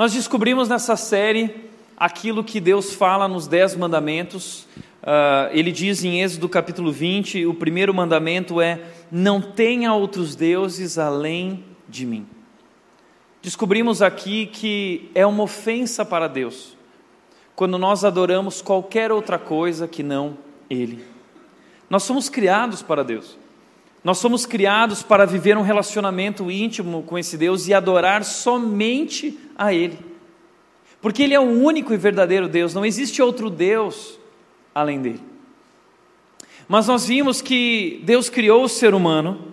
Nós 0.00 0.14
descobrimos 0.14 0.66
nessa 0.66 0.96
série 0.96 1.68
aquilo 1.94 2.42
que 2.42 2.58
Deus 2.58 2.94
fala 2.94 3.28
nos 3.28 3.46
Dez 3.46 3.76
Mandamentos. 3.76 4.66
Uh, 5.02 5.52
ele 5.52 5.70
diz 5.70 6.02
em 6.02 6.22
Êxodo 6.22 6.48
capítulo 6.48 6.90
20: 6.90 7.44
o 7.44 7.52
primeiro 7.52 7.92
mandamento 7.92 8.62
é: 8.62 8.80
Não 9.12 9.42
tenha 9.42 9.92
outros 9.92 10.34
deuses 10.34 10.96
além 10.96 11.62
de 11.86 12.06
mim. 12.06 12.26
Descobrimos 13.42 14.00
aqui 14.00 14.46
que 14.46 15.10
é 15.14 15.26
uma 15.26 15.42
ofensa 15.42 16.02
para 16.02 16.28
Deus 16.28 16.74
quando 17.54 17.76
nós 17.76 18.02
adoramos 18.02 18.62
qualquer 18.62 19.12
outra 19.12 19.38
coisa 19.38 19.86
que 19.86 20.02
não 20.02 20.38
Ele. 20.70 21.04
Nós 21.90 22.04
somos 22.04 22.30
criados 22.30 22.80
para 22.80 23.04
Deus. 23.04 23.36
Nós 24.02 24.16
somos 24.16 24.46
criados 24.46 25.02
para 25.02 25.26
viver 25.26 25.58
um 25.58 25.62
relacionamento 25.62 26.50
íntimo 26.50 27.02
com 27.02 27.18
esse 27.18 27.36
Deus 27.36 27.68
e 27.68 27.74
adorar 27.74 28.24
somente 28.24 29.38
a 29.60 29.74
Ele. 29.74 29.98
Porque 31.02 31.22
Ele 31.22 31.34
é 31.34 31.40
o 31.40 31.42
único 31.42 31.92
e 31.92 31.98
verdadeiro 31.98 32.48
Deus, 32.48 32.72
não 32.72 32.84
existe 32.84 33.20
outro 33.20 33.50
Deus 33.50 34.18
além 34.74 35.02
dele. 35.02 35.20
Mas 36.66 36.86
nós 36.86 37.06
vimos 37.06 37.42
que 37.42 38.00
Deus 38.04 38.30
criou 38.30 38.64
o 38.64 38.68
ser 38.68 38.94
humano 38.94 39.52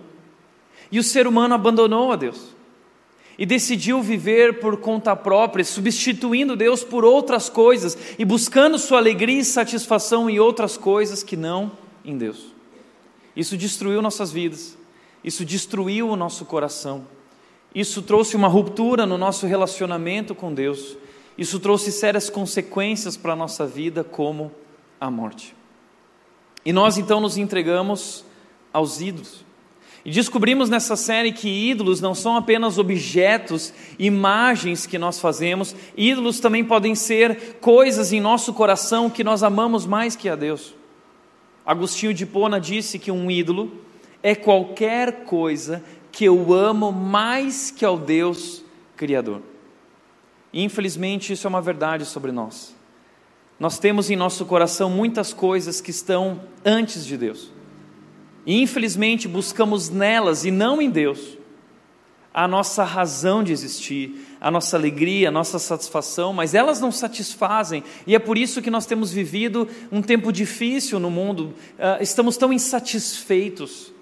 e 0.90 0.98
o 0.98 1.02
ser 1.04 1.26
humano 1.26 1.54
abandonou 1.54 2.10
a 2.10 2.16
Deus 2.16 2.56
e 3.36 3.44
decidiu 3.44 4.02
viver 4.02 4.60
por 4.60 4.78
conta 4.78 5.14
própria, 5.14 5.64
substituindo 5.64 6.56
Deus 6.56 6.82
por 6.82 7.04
outras 7.04 7.48
coisas 7.48 7.96
e 8.18 8.24
buscando 8.24 8.78
sua 8.78 8.98
alegria 8.98 9.40
e 9.40 9.44
satisfação 9.44 10.30
em 10.30 10.38
outras 10.38 10.76
coisas 10.76 11.22
que 11.22 11.36
não 11.36 11.70
em 12.04 12.16
Deus. 12.16 12.46
Isso 13.36 13.56
destruiu 13.56 14.00
nossas 14.00 14.32
vidas, 14.32 14.76
isso 15.22 15.44
destruiu 15.44 16.08
o 16.08 16.16
nosso 16.16 16.44
coração, 16.44 17.06
isso 17.74 18.02
trouxe 18.02 18.36
uma 18.36 18.48
ruptura 18.48 19.06
no 19.06 19.18
nosso 19.18 19.46
relacionamento 19.46 20.34
com 20.34 20.52
Deus, 20.52 20.96
isso 21.36 21.60
trouxe 21.60 21.92
sérias 21.92 22.28
consequências 22.28 23.16
para 23.16 23.34
a 23.34 23.36
nossa 23.36 23.66
vida, 23.66 24.02
como 24.02 24.50
a 25.00 25.10
morte. 25.10 25.54
E 26.64 26.72
nós 26.72 26.98
então 26.98 27.20
nos 27.20 27.36
entregamos 27.36 28.24
aos 28.72 29.00
ídolos. 29.00 29.46
E 30.04 30.10
descobrimos 30.10 30.70
nessa 30.70 30.96
série 30.96 31.32
que 31.32 31.48
ídolos 31.48 32.00
não 32.00 32.14
são 32.14 32.36
apenas 32.36 32.78
objetos, 32.78 33.72
imagens 33.98 34.86
que 34.86 34.98
nós 34.98 35.20
fazemos, 35.20 35.74
ídolos 35.96 36.40
também 36.40 36.64
podem 36.64 36.94
ser 36.94 37.58
coisas 37.60 38.12
em 38.12 38.20
nosso 38.20 38.54
coração 38.54 39.10
que 39.10 39.22
nós 39.22 39.42
amamos 39.42 39.86
mais 39.86 40.16
que 40.16 40.28
a 40.28 40.36
Deus. 40.36 40.74
Agostinho 41.64 42.14
de 42.14 42.24
Pona 42.24 42.60
disse 42.60 42.98
que 42.98 43.10
um 43.10 43.30
ídolo 43.30 43.70
é 44.22 44.34
qualquer 44.34 45.24
coisa 45.24 45.84
que 46.18 46.24
eu 46.24 46.52
amo 46.52 46.90
mais 46.90 47.70
que 47.70 47.84
ao 47.84 47.96
Deus 47.96 48.64
Criador. 48.96 49.40
Infelizmente, 50.52 51.32
isso 51.32 51.46
é 51.46 51.48
uma 51.48 51.62
verdade 51.62 52.04
sobre 52.04 52.32
nós. 52.32 52.74
Nós 53.56 53.78
temos 53.78 54.10
em 54.10 54.16
nosso 54.16 54.44
coração 54.44 54.90
muitas 54.90 55.32
coisas 55.32 55.80
que 55.80 55.92
estão 55.92 56.40
antes 56.64 57.06
de 57.06 57.16
Deus. 57.16 57.52
E, 58.44 58.60
infelizmente, 58.60 59.28
buscamos 59.28 59.90
nelas 59.90 60.44
e 60.44 60.50
não 60.50 60.82
em 60.82 60.90
Deus 60.90 61.38
a 62.34 62.48
nossa 62.48 62.82
razão 62.82 63.44
de 63.44 63.52
existir, 63.52 64.36
a 64.40 64.50
nossa 64.50 64.76
alegria, 64.76 65.28
a 65.28 65.32
nossa 65.32 65.60
satisfação, 65.60 66.32
mas 66.32 66.52
elas 66.52 66.80
não 66.80 66.90
satisfazem, 66.90 67.84
e 68.08 68.16
é 68.16 68.18
por 68.18 68.36
isso 68.36 68.60
que 68.60 68.70
nós 68.70 68.86
temos 68.86 69.12
vivido 69.12 69.68
um 69.90 70.02
tempo 70.02 70.32
difícil 70.32 70.98
no 70.98 71.12
mundo, 71.12 71.54
uh, 71.78 72.02
estamos 72.02 72.36
tão 72.36 72.52
insatisfeitos, 72.52 73.92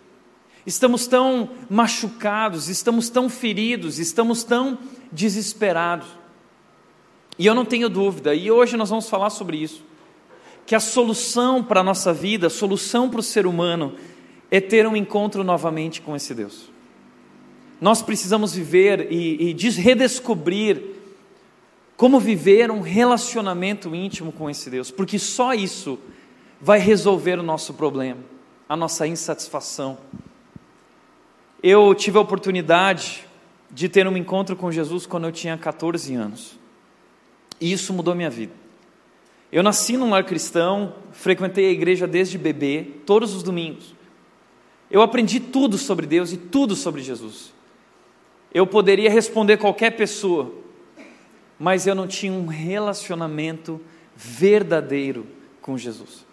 estamos 0.67 1.07
tão 1.07 1.51
machucados, 1.71 2.69
estamos 2.69 3.09
tão 3.09 3.29
feridos, 3.29 3.99
estamos 3.99 4.43
tão 4.43 4.79
desesperados. 5.13 6.09
E 7.39 7.47
eu 7.47 7.55
não 7.55 7.65
tenho 7.65 7.89
dúvida, 7.89 8.35
e 8.35 8.51
hoje 8.51 8.77
nós 8.77 8.91
vamos 8.91 9.09
falar 9.09 9.31
sobre 9.31 9.59
isso, 9.59 9.85
que 10.67 10.75
a 10.75 10.81
solução 10.81 11.63
para 11.63 11.81
a 11.81 11.85
nossa 11.85 12.13
vida, 12.13 12.49
a 12.49 12.51
solução 12.51 13.09
para 13.09 13.21
o 13.21 13.23
ser 13.23 13.47
humano, 13.47 13.95
é 14.51 14.61
ter 14.61 14.87
um 14.87 14.97
encontro 14.97 15.45
novamente 15.45 16.01
com 16.01 16.17
esse 16.17 16.35
Deus. 16.35 16.71
Nós 17.81 18.03
precisamos 18.03 18.55
viver 18.55 19.13
e, 19.13 19.51
e 19.51 19.71
redescobrir 19.71 20.97
como 21.97 22.19
viver 22.19 22.71
um 22.71 22.81
relacionamento 22.81 23.95
íntimo 23.95 24.33
com 24.33 24.51
esse 24.51 24.69
Deus, 24.69 24.91
porque 24.91 25.19
só 25.19 25.55
isso 25.55 25.99
vai 26.61 26.79
resolver 26.79 27.39
o 27.39 27.43
nosso 27.43 27.75
problema, 27.75 28.21
a 28.69 28.77
nossa 28.77 29.07
insatisfação. 29.07 29.99
Eu 31.63 31.95
tive 31.95 32.19
a 32.19 32.21
oportunidade 32.21 33.25
de 33.71 33.89
ter 33.89 34.07
um 34.07 34.17
encontro 34.17 34.55
com 34.55 34.71
Jesus 34.71 35.07
quando 35.07 35.25
eu 35.25 35.33
tinha 35.33 35.57
14 35.57 36.15
anos, 36.15 36.59
e 37.61 37.73
isso 37.73 37.93
mudou 37.93 38.15
minha 38.15 38.31
vida. 38.31 38.53
Eu 39.51 39.63
nasci 39.63 39.97
num 39.97 40.11
lar 40.11 40.25
cristão, 40.25 40.95
frequentei 41.13 41.69
a 41.69 41.73
igreja 41.73 42.07
desde 42.07 42.37
bebê, 42.37 42.87
todos 43.07 43.35
os 43.35 43.43
domingos. 43.43 43.95
Eu 44.91 45.03
aprendi 45.03 45.41
tudo 45.41 45.79
sobre 45.79 46.07
Deus 46.07 46.33
e 46.33 46.37
tudo 46.37 46.77
sobre 46.77 47.03
Jesus 47.03 47.57
eu 48.57 48.67
poderia 48.67 49.11
responder 49.11 49.59
qualquer 49.59 49.91
pessoa, 49.91 50.51
mas 51.59 51.87
eu 51.87 51.95
não 51.95 52.07
tinha 52.07 52.33
um 52.33 52.47
relacionamento 52.47 53.79
verdadeiro 54.15 55.27
com 55.61 55.77
Jesus. 55.77 56.26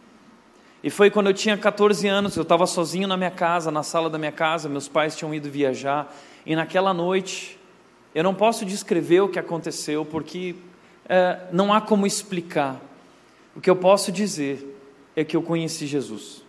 E 0.84 0.90
foi 0.90 1.10
quando 1.10 1.28
eu 1.28 1.34
tinha 1.34 1.58
14 1.58 2.06
anos, 2.10 2.36
eu 2.36 2.44
estava 2.44 2.68
sozinho 2.68 3.08
na 3.08 3.16
minha 3.16 3.32
casa, 3.32 3.72
na 3.72 3.84
sala 3.84 4.10
da 4.10 4.18
minha 4.18 4.34
casa, 4.34 4.68
meus 4.68 4.90
pais 4.90 5.16
tinham 5.16 5.34
ido 5.34 5.50
viajar, 5.50 6.14
e 6.46 6.58
naquela 6.58 6.94
noite, 6.94 7.58
eu 8.14 8.22
não 8.22 8.36
posso 8.36 8.66
descrever 8.66 9.22
o 9.22 9.30
que 9.30 9.40
aconteceu, 9.40 10.04
porque 10.04 10.56
é, 11.08 11.40
não 11.54 11.72
há 11.72 11.80
como 11.80 12.06
explicar. 12.06 12.82
O 13.56 13.62
que 13.62 13.70
eu 13.70 13.78
posso 13.78 14.12
dizer 14.12 14.78
é 15.16 15.24
que 15.24 15.38
eu 15.38 15.42
conheci 15.42 15.88
Jesus. 15.88 16.44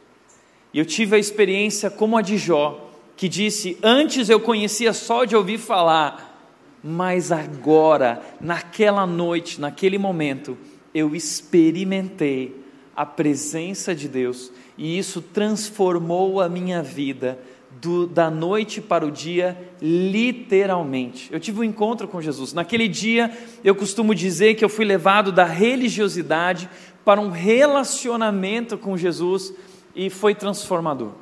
E 0.72 0.81
eu 0.81 0.84
tive 0.84 1.15
a 1.15 1.19
experiência 1.19 1.89
como 1.89 2.16
a 2.16 2.22
de 2.22 2.37
Jó, 2.37 2.91
que 3.16 3.28
disse: 3.28 3.78
Antes 3.84 4.28
eu 4.28 4.41
conhecia 4.41 4.93
só 4.93 5.25
de 5.25 5.37
ouvir 5.37 5.59
falar, 5.59 6.41
mas 6.83 7.31
agora, 7.31 8.21
naquela 8.41 9.06
noite, 9.06 9.61
naquele 9.61 9.97
momento, 9.97 10.59
eu 10.93 11.15
experimentei 11.15 12.63
a 12.97 13.05
presença 13.05 13.94
de 13.94 14.09
Deus 14.09 14.53
e 14.77 14.99
isso 14.99 15.21
transformou 15.21 16.41
a 16.41 16.49
minha 16.49 16.82
vida 16.82 17.38
do, 17.81 18.06
da 18.06 18.31
noite 18.31 18.81
para 18.81 19.04
o 19.04 19.10
dia, 19.10 19.57
literalmente. 19.80 21.28
Eu 21.33 21.41
tive 21.41 21.60
um 21.60 21.65
encontro 21.65 22.07
com 22.09 22.21
Jesus. 22.21 22.53
Naquele 22.53 22.89
dia, 22.89 23.36
eu 23.63 23.74
costumo 23.74 24.15
dizer 24.15 24.54
que 24.54 24.65
eu 24.65 24.68
fui 24.68 24.84
levado 24.84 25.33
da 25.33 25.45
religiosidade 25.45 26.68
para 27.04 27.21
um 27.21 27.30
relacionamento 27.30 28.78
com 28.78 28.97
Jesus 28.97 29.53
e 29.95 30.09
foi 30.09 30.34
transformador. 30.34 31.13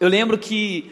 Eu 0.00 0.08
lembro 0.08 0.38
que 0.38 0.90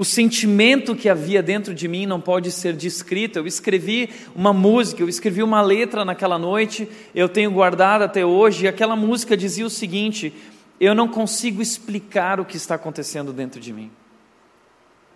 o 0.00 0.04
sentimento 0.04 0.96
que 0.96 1.10
havia 1.10 1.42
dentro 1.42 1.74
de 1.74 1.86
mim 1.86 2.06
não 2.06 2.18
pode 2.18 2.50
ser 2.50 2.72
descrito. 2.72 3.38
Eu 3.38 3.46
escrevi 3.46 4.08
uma 4.34 4.50
música, 4.50 5.02
eu 5.02 5.08
escrevi 5.10 5.42
uma 5.42 5.60
letra 5.60 6.06
naquela 6.06 6.38
noite, 6.38 6.88
eu 7.14 7.28
tenho 7.28 7.50
guardado 7.50 8.00
até 8.00 8.24
hoje, 8.24 8.64
e 8.64 8.68
aquela 8.68 8.96
música 8.96 9.36
dizia 9.36 9.66
o 9.66 9.68
seguinte: 9.68 10.32
Eu 10.80 10.94
não 10.94 11.06
consigo 11.06 11.60
explicar 11.60 12.40
o 12.40 12.46
que 12.46 12.56
está 12.56 12.76
acontecendo 12.76 13.30
dentro 13.30 13.60
de 13.60 13.74
mim. 13.74 13.90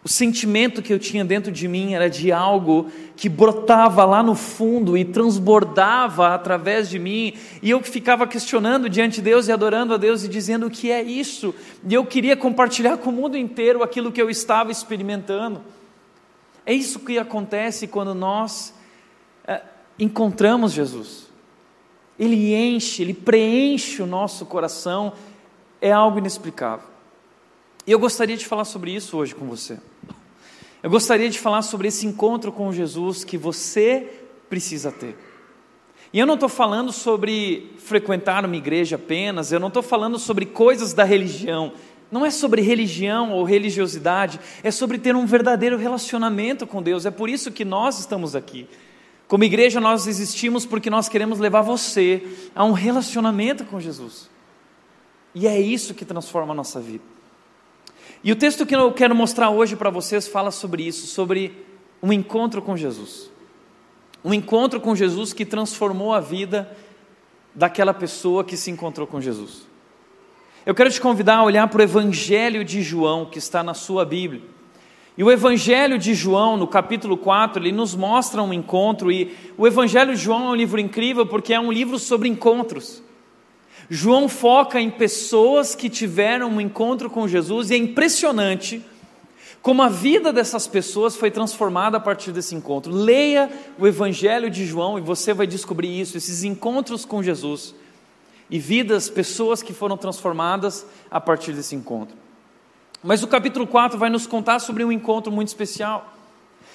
O 0.04 0.08
sentimento 0.08 0.82
que 0.82 0.92
eu 0.92 0.98
tinha 0.98 1.24
dentro 1.24 1.50
de 1.50 1.66
mim 1.66 1.94
era 1.94 2.10
de 2.10 2.30
algo 2.30 2.92
que 3.16 3.26
brotava 3.26 4.04
lá 4.04 4.22
no 4.22 4.34
fundo 4.34 4.98
e 4.98 5.04
transbordava 5.04 6.34
através 6.34 6.90
de 6.90 6.98
mim, 6.98 7.32
e 7.62 7.70
eu 7.70 7.82
ficava 7.82 8.26
questionando 8.26 8.90
diante 8.90 9.16
de 9.16 9.22
Deus 9.22 9.48
e 9.48 9.52
adorando 9.52 9.94
a 9.94 9.96
Deus 9.96 10.22
e 10.22 10.28
dizendo 10.28 10.66
o 10.66 10.70
que 10.70 10.90
é 10.90 11.02
isso, 11.02 11.54
e 11.88 11.94
eu 11.94 12.04
queria 12.04 12.36
compartilhar 12.36 12.98
com 12.98 13.08
o 13.08 13.12
mundo 13.14 13.34
inteiro 13.34 13.82
aquilo 13.82 14.12
que 14.12 14.20
eu 14.20 14.28
estava 14.28 14.70
experimentando. 14.70 15.62
É 16.66 16.74
isso 16.74 17.00
que 17.00 17.18
acontece 17.18 17.86
quando 17.86 18.14
nós 18.14 18.74
é, 19.46 19.62
encontramos 19.98 20.72
Jesus. 20.72 21.28
Ele 22.18 22.54
enche, 22.54 23.00
ele 23.00 23.14
preenche 23.14 24.02
o 24.02 24.06
nosso 24.06 24.44
coração, 24.44 25.14
é 25.80 25.90
algo 25.90 26.18
inexplicável. 26.18 26.93
E 27.86 27.92
eu 27.92 27.98
gostaria 27.98 28.36
de 28.36 28.46
falar 28.46 28.64
sobre 28.64 28.94
isso 28.94 29.16
hoje 29.16 29.34
com 29.34 29.46
você. 29.46 29.78
Eu 30.82 30.90
gostaria 30.90 31.28
de 31.28 31.38
falar 31.38 31.62
sobre 31.62 31.88
esse 31.88 32.06
encontro 32.06 32.50
com 32.50 32.72
Jesus 32.72 33.24
que 33.24 33.36
você 33.36 34.20
precisa 34.48 34.90
ter. 34.90 35.16
E 36.12 36.18
eu 36.18 36.26
não 36.26 36.34
estou 36.34 36.48
falando 36.48 36.92
sobre 36.92 37.72
frequentar 37.78 38.44
uma 38.44 38.56
igreja 38.56 38.96
apenas, 38.96 39.50
eu 39.50 39.58
não 39.58 39.68
estou 39.68 39.82
falando 39.82 40.18
sobre 40.18 40.46
coisas 40.46 40.92
da 40.94 41.04
religião. 41.04 41.72
Não 42.10 42.24
é 42.24 42.30
sobre 42.30 42.62
religião 42.62 43.32
ou 43.32 43.44
religiosidade, 43.44 44.38
é 44.62 44.70
sobre 44.70 44.98
ter 44.98 45.16
um 45.16 45.26
verdadeiro 45.26 45.76
relacionamento 45.76 46.66
com 46.66 46.82
Deus. 46.82 47.04
É 47.04 47.10
por 47.10 47.28
isso 47.28 47.50
que 47.50 47.64
nós 47.64 47.98
estamos 47.98 48.36
aqui. 48.36 48.68
Como 49.26 49.42
igreja, 49.42 49.80
nós 49.80 50.06
existimos 50.06 50.64
porque 50.64 50.88
nós 50.88 51.08
queremos 51.08 51.38
levar 51.38 51.62
você 51.62 52.22
a 52.54 52.64
um 52.64 52.72
relacionamento 52.72 53.64
com 53.64 53.80
Jesus. 53.80 54.30
E 55.34 55.48
é 55.48 55.60
isso 55.60 55.94
que 55.94 56.04
transforma 56.04 56.52
a 56.52 56.56
nossa 56.56 56.80
vida. 56.80 57.13
E 58.24 58.32
o 58.32 58.36
texto 58.36 58.64
que 58.64 58.74
eu 58.74 58.90
quero 58.90 59.14
mostrar 59.14 59.50
hoje 59.50 59.76
para 59.76 59.90
vocês 59.90 60.26
fala 60.26 60.50
sobre 60.50 60.82
isso, 60.82 61.06
sobre 61.06 61.62
um 62.02 62.10
encontro 62.10 62.62
com 62.62 62.74
Jesus. 62.74 63.30
Um 64.24 64.32
encontro 64.32 64.80
com 64.80 64.96
Jesus 64.96 65.34
que 65.34 65.44
transformou 65.44 66.14
a 66.14 66.20
vida 66.20 66.74
daquela 67.54 67.92
pessoa 67.92 68.42
que 68.42 68.56
se 68.56 68.70
encontrou 68.70 69.06
com 69.06 69.20
Jesus. 69.20 69.66
Eu 70.64 70.74
quero 70.74 70.90
te 70.90 71.02
convidar 71.02 71.36
a 71.36 71.44
olhar 71.44 71.68
para 71.68 71.80
o 71.80 71.82
Evangelho 71.82 72.64
de 72.64 72.80
João, 72.82 73.26
que 73.26 73.36
está 73.36 73.62
na 73.62 73.74
sua 73.74 74.06
Bíblia. 74.06 74.40
E 75.18 75.22
o 75.22 75.30
Evangelho 75.30 75.98
de 75.98 76.14
João, 76.14 76.56
no 76.56 76.66
capítulo 76.66 77.18
4, 77.18 77.62
ele 77.62 77.72
nos 77.72 77.94
mostra 77.94 78.42
um 78.42 78.54
encontro, 78.54 79.12
e 79.12 79.36
o 79.58 79.66
Evangelho 79.66 80.14
de 80.14 80.22
João 80.22 80.46
é 80.46 80.50
um 80.52 80.54
livro 80.54 80.80
incrível 80.80 81.26
porque 81.26 81.52
é 81.52 81.60
um 81.60 81.70
livro 81.70 81.98
sobre 81.98 82.26
encontros. 82.30 83.02
João 83.88 84.28
foca 84.28 84.80
em 84.80 84.90
pessoas 84.90 85.74
que 85.74 85.88
tiveram 85.88 86.48
um 86.48 86.60
encontro 86.60 87.10
com 87.10 87.28
Jesus, 87.28 87.70
e 87.70 87.74
é 87.74 87.76
impressionante 87.76 88.82
como 89.64 89.82
a 89.82 89.88
vida 89.88 90.30
dessas 90.30 90.66
pessoas 90.66 91.16
foi 91.16 91.30
transformada 91.30 91.96
a 91.96 92.00
partir 92.00 92.32
desse 92.32 92.54
encontro. 92.54 92.92
Leia 92.92 93.50
o 93.78 93.86
Evangelho 93.86 94.50
de 94.50 94.66
João 94.66 94.98
e 94.98 95.00
você 95.00 95.32
vai 95.32 95.46
descobrir 95.46 95.88
isso, 95.98 96.18
esses 96.18 96.44
encontros 96.44 97.06
com 97.06 97.22
Jesus 97.22 97.74
e 98.50 98.58
vidas, 98.58 99.08
pessoas 99.08 99.62
que 99.62 99.72
foram 99.72 99.96
transformadas 99.96 100.84
a 101.10 101.18
partir 101.18 101.52
desse 101.54 101.74
encontro. 101.74 102.14
Mas 103.02 103.22
o 103.22 103.26
capítulo 103.26 103.66
4 103.66 103.98
vai 103.98 104.10
nos 104.10 104.26
contar 104.26 104.58
sobre 104.58 104.84
um 104.84 104.92
encontro 104.92 105.32
muito 105.32 105.48
especial. 105.48 106.14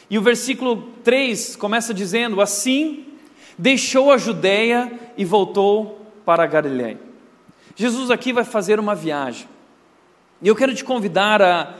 E 0.09 0.17
o 0.17 0.21
versículo 0.23 0.89
3 1.03 1.55
começa 1.57 1.93
dizendo: 1.93 2.41
Assim 2.41 3.05
deixou 3.55 4.11
a 4.11 4.17
Judéia 4.17 4.91
e 5.15 5.23
voltou 5.23 5.98
para 6.29 6.43
a 6.43 6.45
Galiléia. 6.45 6.99
Jesus 7.75 8.11
aqui 8.11 8.31
vai 8.31 8.43
fazer 8.43 8.79
uma 8.79 8.93
viagem. 8.93 9.49
E 10.43 10.47
eu 10.47 10.55
quero 10.55 10.75
te 10.75 10.83
convidar 10.83 11.41
a 11.41 11.73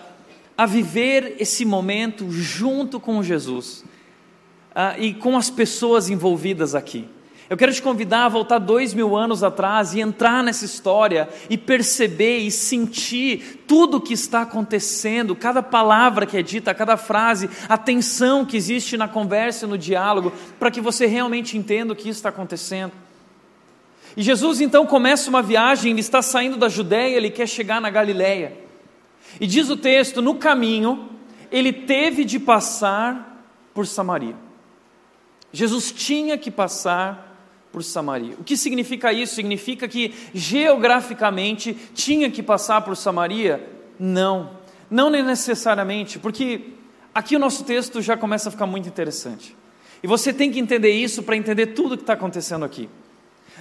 a 0.57 0.65
viver 0.65 1.37
esse 1.39 1.63
momento 1.63 2.29
junto 2.31 2.99
com 2.99 3.23
Jesus 3.23 3.85
uh, 4.71 4.99
e 5.01 5.13
com 5.13 5.37
as 5.37 5.49
pessoas 5.49 6.09
envolvidas 6.09 6.75
aqui. 6.75 7.07
Eu 7.49 7.55
quero 7.55 7.71
te 7.73 7.81
convidar 7.81 8.25
a 8.25 8.29
voltar 8.29 8.59
dois 8.59 8.93
mil 8.93 9.15
anos 9.15 9.41
atrás 9.41 9.93
e 9.93 10.01
entrar 10.01 10.43
nessa 10.43 10.65
história 10.65 11.29
e 11.49 11.57
perceber 11.57 12.39
e 12.39 12.51
sentir 12.51 13.63
tudo 13.65 13.97
o 13.97 14.01
que 14.01 14.13
está 14.13 14.41
acontecendo, 14.41 15.33
cada 15.33 15.63
palavra 15.63 16.25
que 16.25 16.35
é 16.35 16.41
dita, 16.41 16.73
cada 16.73 16.97
frase, 16.97 17.49
a 17.69 17.77
tensão 17.77 18.43
que 18.43 18.57
existe 18.57 18.97
na 18.97 19.07
conversa 19.07 19.65
e 19.65 19.69
no 19.69 19.77
diálogo, 19.77 20.33
para 20.59 20.69
que 20.69 20.81
você 20.81 21.05
realmente 21.05 21.57
entenda 21.57 21.93
o 21.93 21.95
que 21.95 22.09
está 22.09 22.27
acontecendo. 22.27 22.91
E 24.17 24.21
Jesus 24.21 24.59
então 24.61 24.85
começa 24.85 25.29
uma 25.29 25.41
viagem, 25.41 25.91
ele 25.91 25.99
está 25.99 26.21
saindo 26.21 26.57
da 26.57 26.67
Judéia, 26.67 27.15
ele 27.15 27.29
quer 27.29 27.47
chegar 27.47 27.79
na 27.79 27.89
Galiléia. 27.89 28.57
E 29.39 29.47
diz 29.47 29.69
o 29.69 29.77
texto: 29.77 30.21
no 30.21 30.35
caminho, 30.35 31.09
ele 31.51 31.71
teve 31.71 32.23
de 32.23 32.39
passar 32.39 33.45
por 33.73 33.85
Samaria. 33.85 34.35
Jesus 35.51 35.91
tinha 35.91 36.37
que 36.37 36.51
passar 36.51 37.29
por 37.71 37.83
Samaria. 37.83 38.35
O 38.39 38.43
que 38.43 38.57
significa 38.57 39.13
isso? 39.13 39.35
Significa 39.35 39.87
que 39.87 40.13
geograficamente 40.33 41.75
tinha 41.93 42.29
que 42.29 42.41
passar 42.41 42.81
por 42.81 42.95
Samaria? 42.95 43.67
Não, 43.99 44.51
não 44.89 45.09
necessariamente, 45.09 46.19
porque 46.19 46.73
aqui 47.13 47.35
o 47.35 47.39
nosso 47.39 47.63
texto 47.63 48.01
já 48.01 48.15
começa 48.15 48.49
a 48.49 48.51
ficar 48.51 48.65
muito 48.65 48.87
interessante. 48.87 49.55
E 50.01 50.07
você 50.07 50.31
tem 50.31 50.51
que 50.51 50.59
entender 50.59 50.91
isso 50.91 51.23
para 51.23 51.35
entender 51.35 51.67
tudo 51.67 51.93
o 51.93 51.97
que 51.97 52.03
está 52.03 52.13
acontecendo 52.13 52.63
aqui. 52.63 52.89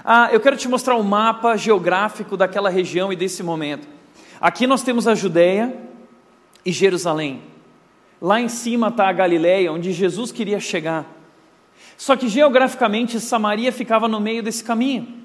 Ah, 0.04 0.28
eu 0.32 0.40
quero 0.40 0.56
te 0.56 0.68
mostrar 0.68 0.96
o 0.96 1.00
um 1.00 1.04
mapa 1.04 1.56
geográfico 1.56 2.36
daquela 2.36 2.70
região 2.70 3.12
e 3.12 3.16
desse 3.16 3.42
momento. 3.42 3.86
Aqui 4.40 4.66
nós 4.66 4.82
temos 4.82 5.06
a 5.06 5.14
Judéia 5.14 5.74
e 6.64 6.72
Jerusalém. 6.72 7.42
Lá 8.20 8.40
em 8.40 8.48
cima 8.48 8.88
está 8.88 9.08
a 9.08 9.12
Galiléia, 9.12 9.72
onde 9.72 9.92
Jesus 9.92 10.32
queria 10.32 10.60
chegar. 10.60 11.06
Só 11.96 12.16
que 12.16 12.28
geograficamente 12.28 13.20
Samaria 13.20 13.72
ficava 13.72 14.08
no 14.08 14.20
meio 14.20 14.42
desse 14.42 14.62
caminho. 14.62 15.18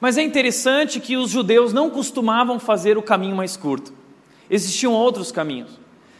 Mas 0.00 0.18
é 0.18 0.22
interessante 0.22 1.00
que 1.00 1.16
os 1.16 1.30
judeus 1.30 1.72
não 1.72 1.90
costumavam 1.90 2.58
fazer 2.58 2.96
o 2.96 3.02
caminho 3.02 3.34
mais 3.34 3.56
curto. 3.56 3.92
Existiam 4.48 4.92
outros 4.92 5.32
caminhos. 5.32 5.78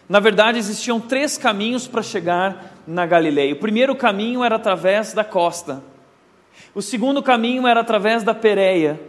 Na 0.09 0.19
verdade, 0.19 0.59
existiam 0.59 0.99
três 0.99 1.39
caminhos 1.39 1.87
para 1.87 2.03
chegar 2.03 2.77
na 2.87 3.07
Galileia. 3.07 3.53
O 3.53 3.59
primeiro 3.59 3.95
caminho 3.95 4.43
era 4.43 4.57
através 4.57 5.13
da 5.13 5.23
costa. 5.23 5.83
O 6.75 6.83
segundo 6.83 7.23
caminho 7.23 7.67
era 7.67 7.81
através 7.81 8.23
da 8.23 8.35
Pérea. 8.35 9.01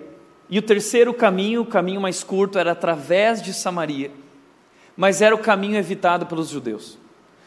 E 0.49 0.59
o 0.59 0.61
terceiro 0.61 1.13
caminho, 1.13 1.61
o 1.61 1.65
caminho 1.65 2.01
mais 2.01 2.23
curto, 2.23 2.59
era 2.59 2.73
através 2.73 3.41
de 3.41 3.53
Samaria, 3.53 4.11
mas 4.97 5.21
era 5.21 5.33
o 5.33 5.39
caminho 5.39 5.77
evitado 5.77 6.25
pelos 6.25 6.49
judeus. 6.49 6.99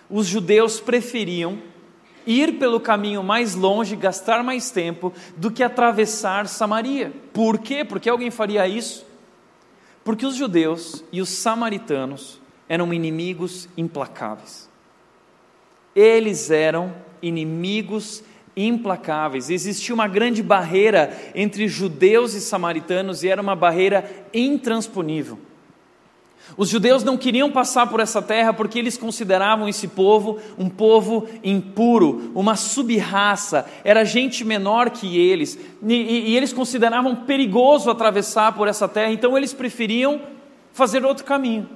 Os 0.09 0.27
judeus 0.27 0.81
preferiam 0.81 1.59
ir 2.27 2.59
pelo 2.59 2.81
caminho 2.81 3.23
mais 3.23 3.55
longe, 3.55 3.95
gastar 3.95 4.43
mais 4.43 4.71
tempo, 4.71 5.13
do 5.37 5.51
que 5.51 5.63
atravessar 5.63 6.49
Samaria. 6.49 7.13
Por 7.33 7.59
quê? 7.59 7.85
Porque 7.85 8.09
alguém 8.09 8.31
faria 8.31 8.67
isso? 8.67 9.07
Porque 10.03 10.25
os 10.25 10.35
judeus 10.35 11.05
e 11.13 11.21
os 11.21 11.29
samaritanos 11.29 12.41
eram 12.69 12.93
inimigos 12.93 13.69
implacáveis. 13.77 14.69
Eles 15.95 16.51
eram 16.51 16.95
inimigos 17.23 18.19
implacáveis. 18.19 18.34
Existia 19.51 19.95
uma 19.95 20.07
grande 20.07 20.43
barreira 20.43 21.17
entre 21.35 21.67
judeus 21.69 22.35
e 22.35 22.41
samaritanos 22.41 23.23
e 23.23 23.29
era 23.29 23.43
uma 23.43 23.57
barreira 23.57 24.09
intransponível. 24.33 25.39
Os 26.57 26.69
judeus 26.69 27.03
não 27.03 27.17
queriam 27.17 27.51
passar 27.51 27.87
por 27.87 28.01
essa 28.01 28.21
terra 28.21 28.53
porque 28.53 28.79
eles 28.79 28.99
consideravam 28.99 29.69
esse 29.69 29.89
povo 29.89 30.39
um 30.59 30.69
povo 30.69 31.27
impuro, 31.43 32.31
uma 32.35 32.55
subraça, 32.55 33.67
era 33.83 34.05
gente 34.05 34.45
menor 34.45 34.91
que 34.91 35.19
eles, 35.19 35.59
e, 35.83 35.95
e, 35.95 36.31
e 36.31 36.37
eles 36.37 36.53
consideravam 36.53 37.17
perigoso 37.17 37.91
atravessar 37.91 38.53
por 38.53 38.69
essa 38.69 38.87
terra, 38.87 39.11
então 39.11 39.37
eles 39.37 39.55
preferiam 39.55 40.21
fazer 40.73 41.05
outro 41.05 41.25
caminho. 41.25 41.69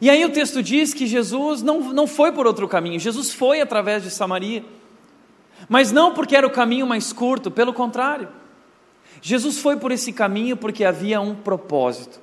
E 0.00 0.10
aí 0.10 0.22
o 0.24 0.30
texto 0.30 0.62
diz 0.62 0.92
que 0.92 1.06
Jesus 1.06 1.62
não, 1.62 1.80
não 1.92 2.06
foi 2.06 2.30
por 2.30 2.46
outro 2.46 2.68
caminho, 2.68 3.00
Jesus 3.00 3.32
foi 3.32 3.60
através 3.60 4.02
de 4.02 4.10
Samaria. 4.10 4.62
Mas 5.68 5.92
não 5.92 6.12
porque 6.12 6.36
era 6.36 6.46
o 6.46 6.50
caminho 6.50 6.86
mais 6.86 7.12
curto, 7.12 7.50
pelo 7.50 7.72
contrário. 7.72 8.28
Jesus 9.20 9.58
foi 9.58 9.76
por 9.76 9.90
esse 9.90 10.12
caminho 10.12 10.56
porque 10.56 10.84
havia 10.84 11.20
um 11.20 11.34
propósito. 11.34 12.20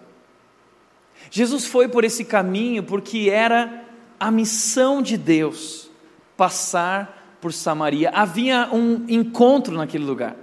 Jesus 1.29 1.65
foi 1.65 1.87
por 1.87 2.03
esse 2.03 2.25
caminho 2.25 2.83
porque 2.83 3.29
era 3.31 3.85
a 4.19 4.29
missão 4.29 5.01
de 5.01 5.17
Deus 5.17 5.89
passar 6.35 7.37
por 7.41 7.53
Samaria. 7.53 8.11
Havia 8.11 8.69
um 8.71 9.05
encontro 9.07 9.75
naquele 9.75 10.03
lugar. 10.03 10.35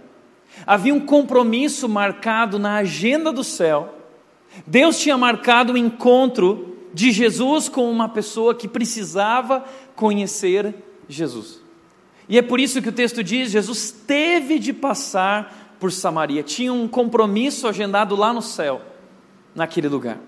Havia 0.67 0.95
um 0.95 1.01
compromisso 1.01 1.89
marcado 1.89 2.59
na 2.59 2.77
agenda 2.77 3.33
do 3.33 3.45
céu. 3.45 3.95
Deus 4.67 4.99
tinha 4.99 5.17
marcado 5.17 5.73
o 5.73 5.75
um 5.75 5.79
encontro 5.79 6.77
de 6.93 7.13
Jesus 7.13 7.69
com 7.69 7.89
uma 7.91 8.09
pessoa 8.09 8.55
que 8.55 8.67
precisava 8.67 9.65
conhecer 9.95 10.75
Jesus. 11.09 11.68
E 12.29 12.37
é 12.37 12.43
por 12.43 12.61
isso 12.61 12.83
que 12.83 12.89
o 12.89 12.93
texto 12.93 13.25
diz: 13.25 13.51
Jesus 13.51 13.91
teve 13.91 14.59
de 14.59 14.73
passar 14.73 15.77
por 15.81 15.91
Samaria, 15.93 16.43
tinha 16.43 16.73
um 16.73 16.87
compromisso 16.87 17.67
agendado 17.67 18.15
lá 18.17 18.33
no 18.33 18.43
céu, 18.43 18.83
naquele 19.55 19.89
lugar. 19.89 20.19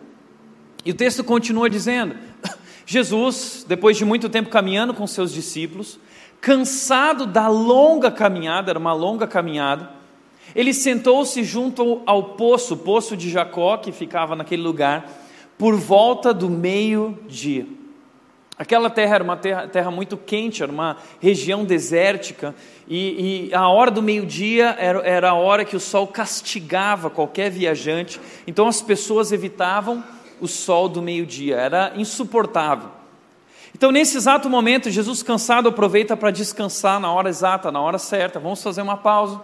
E 0.84 0.90
o 0.90 0.94
texto 0.94 1.22
continua 1.22 1.68
dizendo: 1.68 2.16
Jesus, 2.86 3.64
depois 3.68 3.96
de 3.96 4.04
muito 4.04 4.28
tempo 4.28 4.48
caminhando 4.48 4.94
com 4.94 5.06
seus 5.06 5.32
discípulos, 5.32 5.98
cansado 6.40 7.26
da 7.26 7.48
longa 7.48 8.10
caminhada, 8.10 8.70
era 8.70 8.78
uma 8.78 8.94
longa 8.94 9.26
caminhada, 9.26 9.90
ele 10.54 10.72
sentou-se 10.72 11.44
junto 11.44 12.02
ao 12.06 12.34
poço, 12.34 12.74
o 12.74 12.78
poço 12.78 13.16
de 13.16 13.30
Jacó, 13.30 13.76
que 13.76 13.92
ficava 13.92 14.34
naquele 14.34 14.62
lugar, 14.62 15.08
por 15.58 15.76
volta 15.76 16.32
do 16.32 16.48
meio-dia. 16.48 17.66
Aquela 18.60 18.90
terra 18.90 19.14
era 19.14 19.24
uma 19.24 19.38
terra, 19.38 19.66
terra, 19.66 19.90
muito 19.90 20.18
quente, 20.18 20.62
era 20.62 20.70
uma 20.70 20.98
região 21.18 21.64
desértica, 21.64 22.54
e, 22.86 23.48
e 23.48 23.54
a 23.54 23.66
hora 23.70 23.90
do 23.90 24.02
meio-dia 24.02 24.76
era, 24.78 24.98
era 24.98 25.30
a 25.30 25.34
hora 25.34 25.64
que 25.64 25.74
o 25.74 25.80
sol 25.80 26.06
castigava 26.06 27.08
qualquer 27.08 27.50
viajante, 27.50 28.20
então 28.46 28.68
as 28.68 28.82
pessoas 28.82 29.32
evitavam 29.32 30.04
o 30.42 30.46
sol 30.46 30.90
do 30.90 31.00
meio-dia, 31.00 31.56
era 31.56 31.94
insuportável. 31.96 32.90
Então, 33.74 33.90
nesse 33.90 34.18
exato 34.18 34.50
momento, 34.50 34.90
Jesus, 34.90 35.22
cansado, 35.22 35.70
aproveita 35.70 36.14
para 36.14 36.30
descansar 36.30 37.00
na 37.00 37.10
hora 37.10 37.30
exata, 37.30 37.72
na 37.72 37.80
hora 37.80 37.96
certa. 37.96 38.38
Vamos 38.38 38.62
fazer 38.62 38.82
uma 38.82 38.98
pausa. 38.98 39.40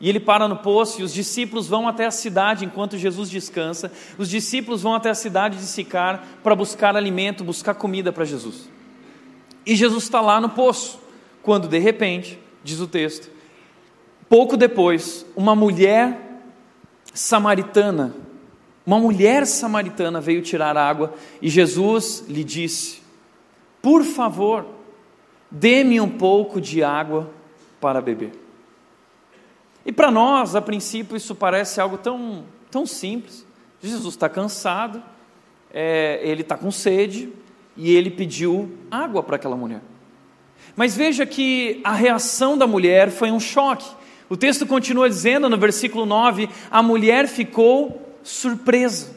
E 0.00 0.08
ele 0.08 0.20
para 0.20 0.46
no 0.46 0.56
poço 0.56 1.00
e 1.00 1.04
os 1.04 1.12
discípulos 1.12 1.66
vão 1.66 1.88
até 1.88 2.04
a 2.04 2.10
cidade 2.10 2.64
enquanto 2.64 2.98
Jesus 2.98 3.30
descansa. 3.30 3.90
Os 4.18 4.28
discípulos 4.28 4.82
vão 4.82 4.94
até 4.94 5.08
a 5.08 5.14
cidade 5.14 5.56
de 5.56 5.64
Sicar 5.64 6.22
para 6.42 6.54
buscar 6.54 6.94
alimento, 6.96 7.42
buscar 7.42 7.74
comida 7.74 8.12
para 8.12 8.24
Jesus. 8.24 8.68
E 9.64 9.74
Jesus 9.74 10.04
está 10.04 10.20
lá 10.20 10.40
no 10.40 10.50
poço, 10.50 11.00
quando 11.42 11.66
de 11.66 11.78
repente, 11.78 12.38
diz 12.62 12.78
o 12.78 12.86
texto, 12.86 13.30
pouco 14.28 14.56
depois, 14.56 15.24
uma 15.34 15.56
mulher 15.56 16.42
samaritana, 17.14 18.14
uma 18.84 18.98
mulher 18.98 19.46
samaritana 19.46 20.20
veio 20.20 20.42
tirar 20.42 20.76
água 20.76 21.14
e 21.40 21.48
Jesus 21.48 22.24
lhe 22.28 22.44
disse: 22.44 23.02
Por 23.82 24.04
favor, 24.04 24.64
dê-me 25.50 26.00
um 26.00 26.08
pouco 26.08 26.60
de 26.60 26.84
água 26.84 27.30
para 27.80 28.00
beber. 28.00 28.45
E 29.86 29.92
para 29.92 30.10
nós, 30.10 30.56
a 30.56 30.60
princípio, 30.60 31.16
isso 31.16 31.32
parece 31.32 31.80
algo 31.80 31.96
tão, 31.96 32.44
tão 32.72 32.84
simples. 32.84 33.46
Jesus 33.80 34.14
está 34.14 34.28
cansado, 34.28 35.00
é, 35.72 36.18
ele 36.24 36.42
está 36.42 36.56
com 36.56 36.72
sede 36.72 37.32
e 37.76 37.94
ele 37.94 38.10
pediu 38.10 38.76
água 38.90 39.22
para 39.22 39.36
aquela 39.36 39.56
mulher. 39.56 39.80
Mas 40.74 40.96
veja 40.96 41.24
que 41.24 41.80
a 41.84 41.92
reação 41.92 42.58
da 42.58 42.66
mulher 42.66 43.10
foi 43.10 43.30
um 43.30 43.38
choque. 43.38 43.88
O 44.28 44.36
texto 44.36 44.66
continua 44.66 45.08
dizendo 45.08 45.48
no 45.48 45.56
versículo 45.56 46.04
9: 46.04 46.48
a 46.68 46.82
mulher 46.82 47.28
ficou 47.28 48.12
surpresa. 48.24 49.14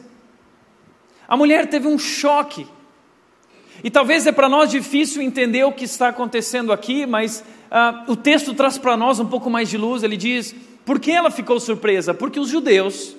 A 1.26 1.36
mulher 1.36 1.68
teve 1.68 1.88
um 1.88 1.98
choque. 1.98 2.64
E 3.82 3.90
talvez 3.90 4.24
é 4.26 4.32
para 4.32 4.48
nós 4.48 4.70
difícil 4.70 5.20
entender 5.20 5.64
o 5.64 5.72
que 5.72 5.84
está 5.84 6.08
acontecendo 6.08 6.72
aqui, 6.72 7.06
mas 7.06 7.42
uh, 7.70 8.10
o 8.10 8.16
texto 8.16 8.54
traz 8.54 8.76
para 8.78 8.96
nós 8.96 9.20
um 9.20 9.26
pouco 9.26 9.48
mais 9.48 9.68
de 9.68 9.78
luz. 9.78 10.02
Ele 10.02 10.16
diz: 10.16 10.54
por 10.84 10.98
que 10.98 11.10
ela 11.10 11.30
ficou 11.30 11.60
surpresa? 11.60 12.12
Porque 12.12 12.40
os 12.40 12.48
judeus 12.48 13.16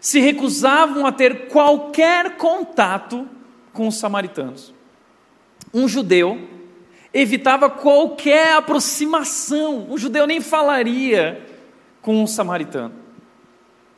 se 0.00 0.20
recusavam 0.20 1.06
a 1.06 1.12
ter 1.12 1.48
qualquer 1.48 2.36
contato 2.36 3.28
com 3.72 3.88
os 3.88 3.96
samaritanos. 3.96 4.74
Um 5.72 5.88
judeu 5.88 6.48
evitava 7.12 7.70
qualquer 7.70 8.52
aproximação, 8.52 9.86
um 9.90 9.96
judeu 9.96 10.26
nem 10.26 10.40
falaria 10.40 11.44
com 12.02 12.22
um 12.22 12.26
samaritano. 12.26 12.94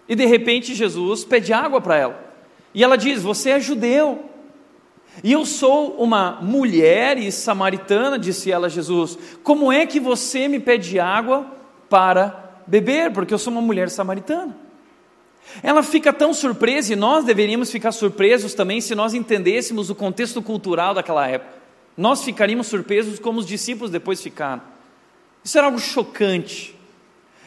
E 0.09 0.15
de 0.15 0.25
repente 0.25 0.75
Jesus 0.75 1.25
pede 1.25 1.53
água 1.53 1.81
para 1.81 1.97
ela. 1.97 2.35
E 2.73 2.83
ela 2.83 2.97
diz: 2.97 3.23
Você 3.23 3.51
é 3.51 3.61
judeu. 3.61 4.28
E 5.23 5.33
eu 5.33 5.45
sou 5.45 5.97
uma 5.99 6.39
mulher 6.41 7.19
e 7.19 7.31
samaritana, 7.33 8.19
disse 8.19 8.51
ela 8.51 8.67
a 8.67 8.71
Jesus. 8.71 9.19
Como 9.43 9.73
é 9.73 9.85
que 9.87 9.99
você 9.99 10.47
me 10.49 10.61
pede 10.61 11.01
água 11.01 11.47
para 11.89 12.63
beber? 12.67 13.13
Porque 13.13 13.35
eu 13.35 13.39
sou 13.39 13.53
uma 13.53 13.63
mulher 13.63 13.91
samaritana. 13.91 14.57
Ela 15.63 15.83
fica 15.83 16.13
tão 16.13 16.33
surpresa, 16.33 16.93
e 16.93 16.97
nós 16.97 17.25
deveríamos 17.25 17.71
ficar 17.71 17.93
surpresos 17.93 18.55
também 18.55 18.81
se 18.81 18.95
nós 18.95 19.15
entendêssemos 19.15 19.91
o 19.91 19.95
contexto 19.95 20.43
cultural 20.43 20.95
daquela 20.95 21.27
época. 21.27 21.53
Nós 21.97 22.23
ficaríamos 22.23 22.69
surpresos 22.69 23.19
como 23.19 23.41
os 23.41 23.47
discípulos 23.47 23.91
depois 23.91 24.23
ficaram. 24.23 24.63
Isso 25.43 25.59
era 25.59 25.67
algo 25.67 25.81
chocante. 25.81 26.77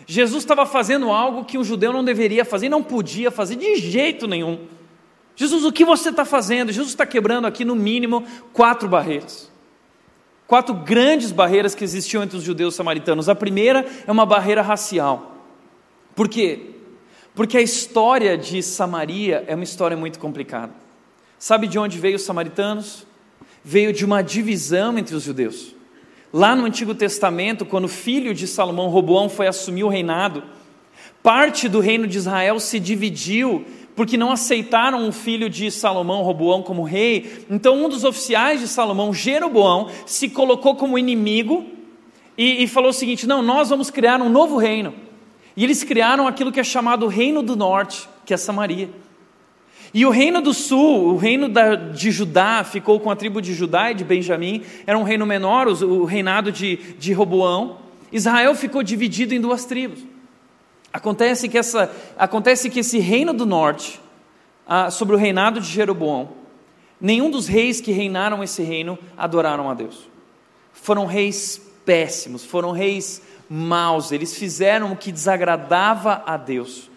Jesus 0.06 0.44
estava 0.44 0.66
fazendo 0.66 1.10
algo 1.10 1.46
que 1.46 1.58
um 1.58 1.64
judeu 1.64 1.94
não 1.94 2.04
deveria 2.04 2.44
fazer, 2.44 2.68
não 2.68 2.84
podia 2.84 3.32
fazer 3.32 3.56
de 3.56 3.76
jeito 3.78 4.28
nenhum. 4.28 4.60
Jesus, 5.36 5.64
o 5.64 5.72
que 5.72 5.86
você 5.86 6.10
está 6.10 6.26
fazendo? 6.26 6.72
Jesus 6.72 6.90
está 6.90 7.06
quebrando 7.06 7.48
aqui 7.48 7.66
no 7.66 7.76
mínimo 7.76 8.26
quatro 8.54 8.88
barreiras. 8.88 9.50
Quatro 10.48 10.74
grandes 10.74 11.32
barreiras 11.32 11.74
que 11.74 11.84
existiam 11.84 12.22
entre 12.24 12.38
os 12.38 12.44
judeus 12.44 12.68
e 12.68 12.72
os 12.72 12.76
samaritanos. 12.76 13.30
A 13.30 13.36
primeira 13.36 13.86
é 14.06 14.12
uma 14.12 14.26
barreira 14.26 14.62
racial. 14.62 15.38
Por 16.16 16.28
quê? 16.28 16.72
Porque 17.34 17.58
a 17.58 17.62
história 17.62 18.38
de 18.38 18.62
Samaria 18.62 19.46
é 19.48 19.56
uma 19.56 19.64
história 19.64 19.96
muito 19.96 20.20
complicada. 20.20 20.74
Sabe 21.40 21.68
de 21.68 21.80
onde 21.80 21.98
veio 21.98 22.18
os 22.18 22.24
samaritanos? 22.24 23.08
Veio 23.64 23.94
de 23.94 24.04
uma 24.04 24.22
divisão 24.22 24.98
entre 24.98 25.16
os 25.16 25.24
judeus. 25.24 25.74
Lá 26.34 26.56
no 26.56 26.66
Antigo 26.66 26.94
Testamento, 26.94 27.66
quando 27.66 27.86
o 27.86 27.90
filho 27.90 28.34
de 28.34 28.48
Salomão, 28.48 28.90
Roboão, 28.90 29.30
foi 29.30 29.48
assumir 29.48 29.84
o 29.84 29.90
reinado, 29.90 30.44
parte 31.24 31.68
do 31.68 31.80
reino 31.80 32.08
de 32.08 32.18
Israel 32.18 32.60
se 32.60 32.80
dividiu 32.80 33.66
porque 34.02 34.18
não 34.18 34.32
aceitaram 34.32 35.08
o 35.08 35.12
filho 35.12 35.48
de 35.48 35.70
Salomão, 35.70 36.24
Roboão, 36.24 36.64
como 36.64 36.82
rei. 36.82 37.46
Então, 37.48 37.86
um 37.86 37.88
dos 37.88 38.04
oficiais 38.04 38.60
de 38.60 38.68
Salomão, 38.68 39.14
Jeroboão, 39.14 39.92
se 40.08 40.28
colocou 40.28 40.76
como 40.76 40.98
inimigo 40.98 41.68
e, 42.36 42.64
e 42.64 42.68
falou 42.68 42.90
o 42.90 42.94
seguinte: 42.94 43.28
Não, 43.28 43.44
nós 43.44 43.70
vamos 43.70 43.92
criar 43.92 44.20
um 44.20 44.28
novo 44.28 44.58
reino. 44.58 44.92
E 45.56 45.64
eles 45.64 45.84
criaram 45.84 46.28
aquilo 46.28 46.52
que 46.52 46.60
é 46.60 46.64
chamado 46.64 47.06
Reino 47.06 47.44
do 47.44 47.56
Norte, 47.56 48.10
que 48.26 48.34
é 48.34 48.38
Samaria. 48.38 48.90
E 49.94 50.04
o 50.04 50.10
reino 50.10 50.42
do 50.42 50.52
sul, 50.52 51.14
o 51.14 51.16
reino 51.16 51.48
da, 51.48 51.76
de 51.76 52.10
Judá, 52.10 52.64
ficou 52.64 53.00
com 53.00 53.12
a 53.12 53.16
tribo 53.16 53.40
de 53.40 53.54
Judá 53.54 53.92
e 53.92 53.94
de 53.94 54.04
Benjamim, 54.04 54.64
era 54.88 54.98
um 54.98 55.04
reino 55.04 55.28
menor, 55.28 55.68
o, 55.68 56.02
o 56.02 56.06
reinado 56.06 56.52
de, 56.52 56.78
de 56.98 57.14
Roboão. 57.14 57.78
Israel 58.12 58.56
ficou 58.56 58.82
dividido 58.82 59.36
em 59.36 59.40
duas 59.40 59.64
tribos. 59.64 60.00
Acontece 60.94 61.48
que, 61.48 61.58
essa, 61.58 61.92
acontece 62.18 62.70
que 62.70 62.80
esse 62.82 63.00
reino 63.00 63.34
do 63.34 63.46
norte, 63.46 64.02
ah, 64.68 64.92
sobre 64.92 65.16
o 65.16 65.18
reinado 65.18 65.62
de 65.62 65.68
Jeroboão, 65.68 66.30
nenhum 67.00 67.32
dos 67.32 67.48
reis 67.48 67.80
que 67.80 67.92
reinaram 67.92 68.44
esse 68.44 68.62
reino 68.62 68.98
adoraram 69.18 69.70
a 69.70 69.74
Deus. 69.74 70.10
Foram 70.74 71.06
reis 71.06 71.62
péssimos, 71.86 72.44
foram 72.44 72.72
reis 72.72 73.22
maus, 73.50 74.12
eles 74.12 74.38
fizeram 74.38 74.92
o 74.92 74.98
que 74.98 75.12
desagradava 75.12 76.24
a 76.26 76.38
Deus. 76.38 76.90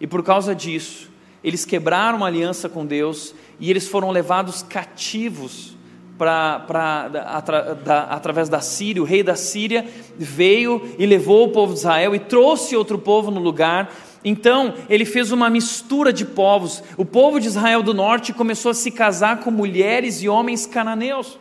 E 0.00 0.06
por 0.06 0.22
causa 0.22 0.54
disso, 0.54 1.10
eles 1.42 1.64
quebraram 1.64 2.24
a 2.24 2.26
aliança 2.26 2.68
com 2.68 2.84
Deus 2.84 3.34
e 3.58 3.70
eles 3.70 3.88
foram 3.88 4.10
levados 4.10 4.62
cativos 4.62 5.76
pra, 6.18 6.60
pra, 6.60 7.10
atra, 7.26 7.74
da, 7.74 8.02
através 8.04 8.48
da 8.48 8.60
Síria. 8.60 9.02
O 9.02 9.06
rei 9.06 9.22
da 9.22 9.36
Síria 9.36 9.86
veio 10.16 10.94
e 10.98 11.06
levou 11.06 11.46
o 11.46 11.50
povo 11.50 11.72
de 11.72 11.80
Israel 11.80 12.14
e 12.14 12.18
trouxe 12.18 12.76
outro 12.76 12.98
povo 12.98 13.30
no 13.30 13.40
lugar. 13.40 13.92
Então, 14.24 14.74
ele 14.88 15.04
fez 15.04 15.30
uma 15.30 15.48
mistura 15.48 16.12
de 16.12 16.24
povos. 16.24 16.82
O 16.96 17.04
povo 17.04 17.38
de 17.38 17.46
Israel 17.46 17.82
do 17.82 17.94
norte 17.94 18.32
começou 18.32 18.70
a 18.70 18.74
se 18.74 18.90
casar 18.90 19.40
com 19.40 19.50
mulheres 19.50 20.22
e 20.22 20.28
homens 20.28 20.66
cananeus. 20.66 21.38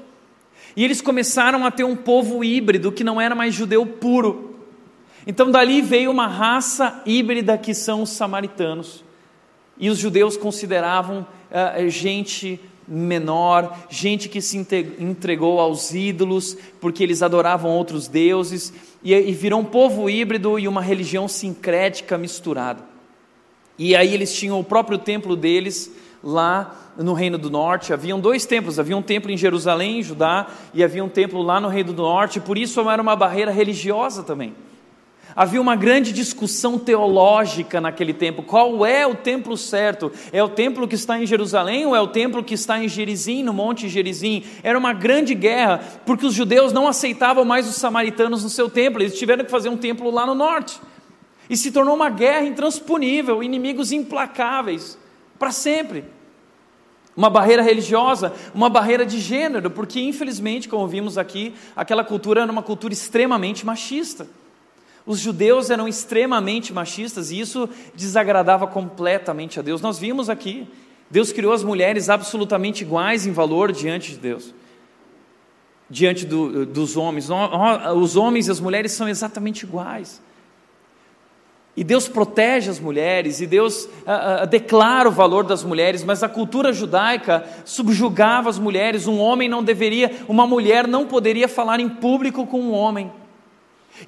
E 0.76 0.84
eles 0.84 1.02
começaram 1.02 1.66
a 1.66 1.72
ter 1.72 1.84
um 1.84 1.96
povo 1.96 2.44
híbrido 2.44 2.92
que 2.92 3.04
não 3.04 3.20
era 3.20 3.34
mais 3.34 3.56
judeu 3.56 3.86
puro. 3.86 4.56
Então 5.26 5.50
dali 5.50 5.82
veio 5.82 6.12
uma 6.12 6.28
raça 6.28 7.02
híbrida 7.06 7.58
que 7.58 7.74
são 7.74 8.04
os 8.04 8.12
samaritanos. 8.12 9.04
E 9.78 9.90
os 9.90 9.98
judeus 9.98 10.38
consideravam 10.38 11.26
uh, 11.50 11.90
gente 11.90 12.60
menor, 12.88 13.78
gente 13.90 14.30
que 14.30 14.42
se 14.42 14.58
entregou 15.00 15.60
aos 15.60 15.94
ídolos 15.94 16.58
porque 16.80 17.04
eles 17.04 17.22
adoravam 17.22 17.72
outros 17.72 18.08
deuses, 18.08 18.74
e, 19.04 19.32
virou 19.32 19.60
um 19.60 19.66
povo 19.66 20.10
híbrido 20.10 20.58
e 20.58 20.68
uma 20.68 20.82
religião 20.82 21.28
sincrética 21.28 22.18
misturada. 22.18 22.84
E 23.78 23.96
aí 23.96 24.14
eles 24.14 24.34
tinham 24.34 24.60
o 24.60 24.64
próprio 24.64 24.98
templo 24.98 25.36
deles 25.36 25.92
lá 26.24 26.94
no 26.98 27.14
Reino 27.14 27.38
do 27.38 27.50
Norte. 27.50 27.94
Haviam 27.94 28.20
dois 28.20 28.46
templos, 28.46 28.80
havia 28.80 28.96
um 28.96 29.02
templo 29.02 29.30
em 29.30 29.38
Jerusalém, 29.38 30.00
em 30.00 30.04
Judá, 30.04 30.48
e 30.74 30.84
havia 30.84 31.04
um 31.04 31.10
templo 31.10 31.42
lá 31.42 31.60
no 31.60 31.68
Reino 31.68 31.94
do 31.94 32.02
Norte, 32.02 32.40
por 32.40 32.58
isso 32.58 32.90
era 32.90 33.02
uma 33.02 33.16
barreira 33.16 33.52
religiosa 33.52 34.24
também. 34.24 34.56
Havia 35.36 35.60
uma 35.60 35.76
grande 35.76 36.14
discussão 36.14 36.80
teológica 36.80 37.82
naquele 37.82 38.14
tempo. 38.14 38.42
Qual 38.42 38.86
é 38.86 39.06
o 39.06 39.14
templo 39.14 39.58
certo? 39.58 40.10
É 40.32 40.42
o 40.42 40.48
templo 40.48 40.88
que 40.88 40.96
está 40.96 41.20
em 41.20 41.26
Jerusalém 41.26 41.86
ou 41.86 41.94
é 41.94 42.00
o 42.00 42.08
templo 42.08 42.42
que 42.42 42.54
está 42.54 42.82
em 42.82 42.88
Gerizim, 42.88 43.44
no 43.44 43.52
Monte 43.52 43.90
Gerizim? 43.90 44.46
Era 44.64 44.80
uma 44.80 44.94
grande 44.94 45.36
guerra, 45.36 45.84
porque 46.06 46.26
os 46.26 46.34
judeus 46.34 46.72
não 46.72 46.88
aceitavam 46.88 47.44
mais 47.44 47.68
os 47.68 47.76
samaritanos 47.76 48.44
no 48.44 48.50
seu 48.50 48.70
templo. 48.70 49.02
Eles 49.02 49.20
tiveram 49.20 49.44
que 49.44 49.52
fazer 49.52 49.68
um 49.68 49.76
templo 49.76 50.10
lá 50.10 50.26
no 50.26 50.34
norte. 50.34 50.80
E 51.50 51.58
se 51.58 51.70
tornou 51.70 51.96
uma 51.96 52.10
guerra 52.10 52.46
intransponível, 52.46 53.44
inimigos 53.44 53.92
implacáveis, 53.92 54.98
para 55.38 55.52
sempre 55.52 56.06
uma 57.16 57.30
barreira 57.30 57.62
religiosa, 57.62 58.34
uma 58.54 58.70
barreira 58.70 59.06
de 59.06 59.20
gênero, 59.20 59.70
porque 59.70 60.02
infelizmente, 60.02 60.68
como 60.68 60.88
vimos 60.88 61.18
aqui, 61.18 61.54
aquela 61.76 62.04
cultura 62.04 62.42
era 62.42 62.52
uma 62.52 62.64
cultura 62.64 62.94
extremamente 62.94 63.66
machista. 63.66 64.28
Os 65.06 65.20
judeus 65.20 65.70
eram 65.70 65.88
extremamente 65.88 66.74
machistas 66.74 67.30
e 67.30 67.40
isso 67.40 67.70
desagradava 67.94 68.66
completamente 68.66 69.60
a 69.60 69.62
Deus. 69.62 69.82
Nós 69.82 70.00
vimos 70.00 70.30
aqui, 70.30 70.68
Deus 71.12 71.32
criou 71.32 71.54
as 71.54 71.64
mulheres 71.64 72.10
absolutamente 72.10 72.84
iguais 72.84 73.28
em 73.28 73.32
valor 73.32 73.72
diante 73.72 74.12
de 74.12 74.18
Deus, 74.18 74.54
diante 75.88 76.26
do, 76.26 76.66
dos 76.66 76.98
homens. 76.98 77.30
Os 77.96 78.16
homens 78.16 78.48
e 78.48 78.52
as 78.52 78.60
mulheres 78.60 78.94
são 78.94 79.08
exatamente 79.08 79.64
iguais. 79.64 80.22
E 81.78 81.84
Deus 81.84 82.08
protege 82.08 82.70
as 82.70 82.80
mulheres, 82.80 83.42
e 83.42 83.46
Deus 83.46 83.90
ah, 84.08 84.44
ah, 84.44 84.46
declara 84.46 85.10
o 85.10 85.12
valor 85.12 85.44
das 85.44 85.62
mulheres, 85.62 86.06
mas 86.06 86.24
a 86.24 86.30
cultura 86.30 86.72
judaica 86.72 87.46
subjugava 87.66 88.50
as 88.50 88.58
mulheres. 88.58 89.08
Um 89.08 89.20
homem 89.20 89.50
não 89.50 89.62
deveria, 89.62 90.10
uma 90.28 90.48
mulher 90.48 90.88
não 90.88 91.06
poderia 91.06 91.50
falar 91.50 91.82
em 91.82 91.90
público 91.90 92.48
com 92.48 92.62
um 92.62 92.72
homem. 92.72 93.12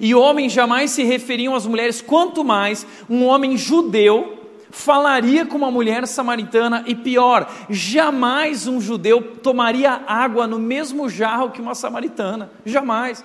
E 0.00 0.14
homens 0.14 0.52
jamais 0.52 0.90
se 0.90 1.02
referiam 1.02 1.54
às 1.54 1.66
mulheres, 1.66 2.02
quanto 2.02 2.44
mais 2.44 2.86
um 3.08 3.24
homem 3.24 3.56
judeu 3.56 4.36
falaria 4.70 5.46
com 5.46 5.56
uma 5.56 5.70
mulher 5.70 6.06
samaritana, 6.06 6.84
e 6.86 6.94
pior, 6.94 7.50
jamais 7.70 8.66
um 8.66 8.80
judeu 8.80 9.36
tomaria 9.36 10.02
água 10.06 10.46
no 10.46 10.58
mesmo 10.58 11.08
jarro 11.08 11.50
que 11.50 11.60
uma 11.60 11.74
samaritana, 11.74 12.50
jamais, 12.66 13.24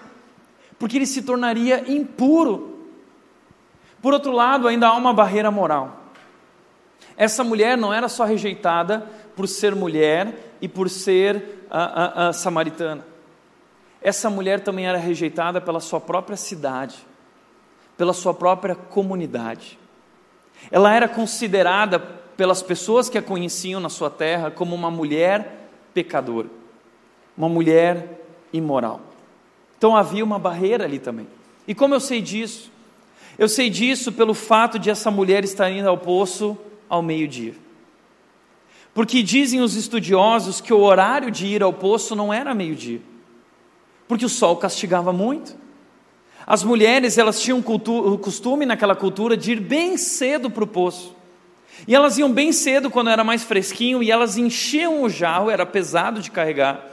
porque 0.79 0.97
ele 0.97 1.05
se 1.05 1.21
tornaria 1.21 1.83
impuro. 1.91 2.87
Por 4.01 4.13
outro 4.13 4.31
lado, 4.31 4.67
ainda 4.67 4.87
há 4.87 4.93
uma 4.93 5.13
barreira 5.13 5.51
moral. 5.51 6.01
Essa 7.15 7.43
mulher 7.43 7.77
não 7.77 7.93
era 7.93 8.07
só 8.07 8.23
rejeitada 8.23 9.05
por 9.35 9.47
ser 9.47 9.75
mulher 9.75 10.55
e 10.61 10.67
por 10.67 10.89
ser 10.89 11.65
a, 11.69 11.83
a, 11.83 12.29
a 12.29 12.33
samaritana 12.33 13.12
essa 14.03 14.29
mulher 14.29 14.59
também 14.59 14.85
era 14.85 14.97
rejeitada 14.97 15.61
pela 15.61 15.79
sua 15.79 15.99
própria 15.99 16.35
cidade, 16.35 16.97
pela 17.97 18.13
sua 18.13 18.33
própria 18.33 18.75
comunidade. 18.75 19.79
Ela 20.69 20.93
era 20.93 21.07
considerada 21.07 21.99
pelas 21.99 22.61
pessoas 22.61 23.09
que 23.09 23.17
a 23.17 23.21
conheciam 23.21 23.79
na 23.79 23.89
sua 23.89 24.09
terra 24.09 24.51
como 24.51 24.75
uma 24.75 24.91
mulher 24.91 25.69
pecadora, 25.93 26.49
uma 27.37 27.47
mulher 27.47 28.21
imoral. 28.51 28.99
Então 29.77 29.95
havia 29.95 30.23
uma 30.23 30.37
barreira 30.37 30.83
ali 30.83 30.99
também. 30.99 31.27
E 31.67 31.73
como 31.73 31.93
eu 31.93 31.99
sei 31.99 32.21
disso? 32.21 32.71
Eu 33.37 33.47
sei 33.47 33.69
disso 33.69 34.11
pelo 34.11 34.33
fato 34.33 34.77
de 34.77 34.89
essa 34.89 35.09
mulher 35.09 35.43
estar 35.43 35.69
indo 35.71 35.87
ao 35.87 35.97
poço 35.97 36.57
ao 36.89 37.01
meio-dia. 37.01 37.55
Porque 38.93 39.23
dizem 39.23 39.61
os 39.61 39.75
estudiosos 39.75 40.61
que 40.61 40.73
o 40.73 40.79
horário 40.79 41.31
de 41.31 41.47
ir 41.47 41.63
ao 41.63 41.73
poço 41.73 42.15
não 42.15 42.31
era 42.31 42.53
meio-dia, 42.53 43.01
porque 44.07 44.25
o 44.25 44.29
sol 44.29 44.57
castigava 44.57 45.13
muito. 45.13 45.55
As 46.45 46.63
mulheres 46.63 47.17
elas 47.17 47.41
tinham 47.41 47.59
o 47.59 48.17
costume 48.17 48.65
naquela 48.65 48.95
cultura 48.95 49.37
de 49.37 49.53
ir 49.53 49.59
bem 49.59 49.97
cedo 49.97 50.49
para 50.49 50.63
o 50.63 50.67
poço. 50.67 51.15
E 51.87 51.95
elas 51.95 52.17
iam 52.17 52.31
bem 52.31 52.51
cedo 52.51 52.89
quando 52.89 53.09
era 53.09 53.23
mais 53.23 53.43
fresquinho 53.43 54.03
e 54.03 54.11
elas 54.11 54.37
enchiam 54.37 55.03
o 55.03 55.09
jarro, 55.09 55.49
era 55.49 55.65
pesado 55.65 56.21
de 56.21 56.29
carregar. 56.29 56.85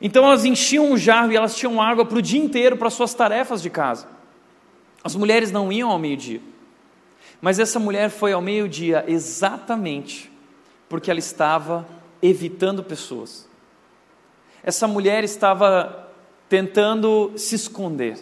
Então 0.00 0.24
elas 0.24 0.44
enchiam 0.44 0.90
o 0.90 0.98
jarro 0.98 1.32
e 1.32 1.36
elas 1.36 1.54
tinham 1.54 1.80
água 1.80 2.04
para 2.04 2.18
o 2.18 2.22
dia 2.22 2.42
inteiro 2.42 2.76
para 2.76 2.90
suas 2.90 3.14
tarefas 3.14 3.62
de 3.62 3.70
casa. 3.70 4.08
As 5.04 5.14
mulheres 5.14 5.50
não 5.52 5.72
iam 5.72 5.90
ao 5.90 5.98
meio-dia. 5.98 6.40
Mas 7.40 7.58
essa 7.58 7.78
mulher 7.78 8.08
foi 8.08 8.32
ao 8.32 8.40
meio-dia 8.40 9.04
exatamente 9.06 10.30
porque 10.88 11.10
ela 11.10 11.20
estava 11.20 11.86
evitando 12.20 12.82
pessoas. 12.82 13.48
Essa 14.62 14.86
mulher 14.86 15.24
estava 15.24 16.01
tentando 16.52 17.32
se 17.34 17.54
esconder. 17.54 18.18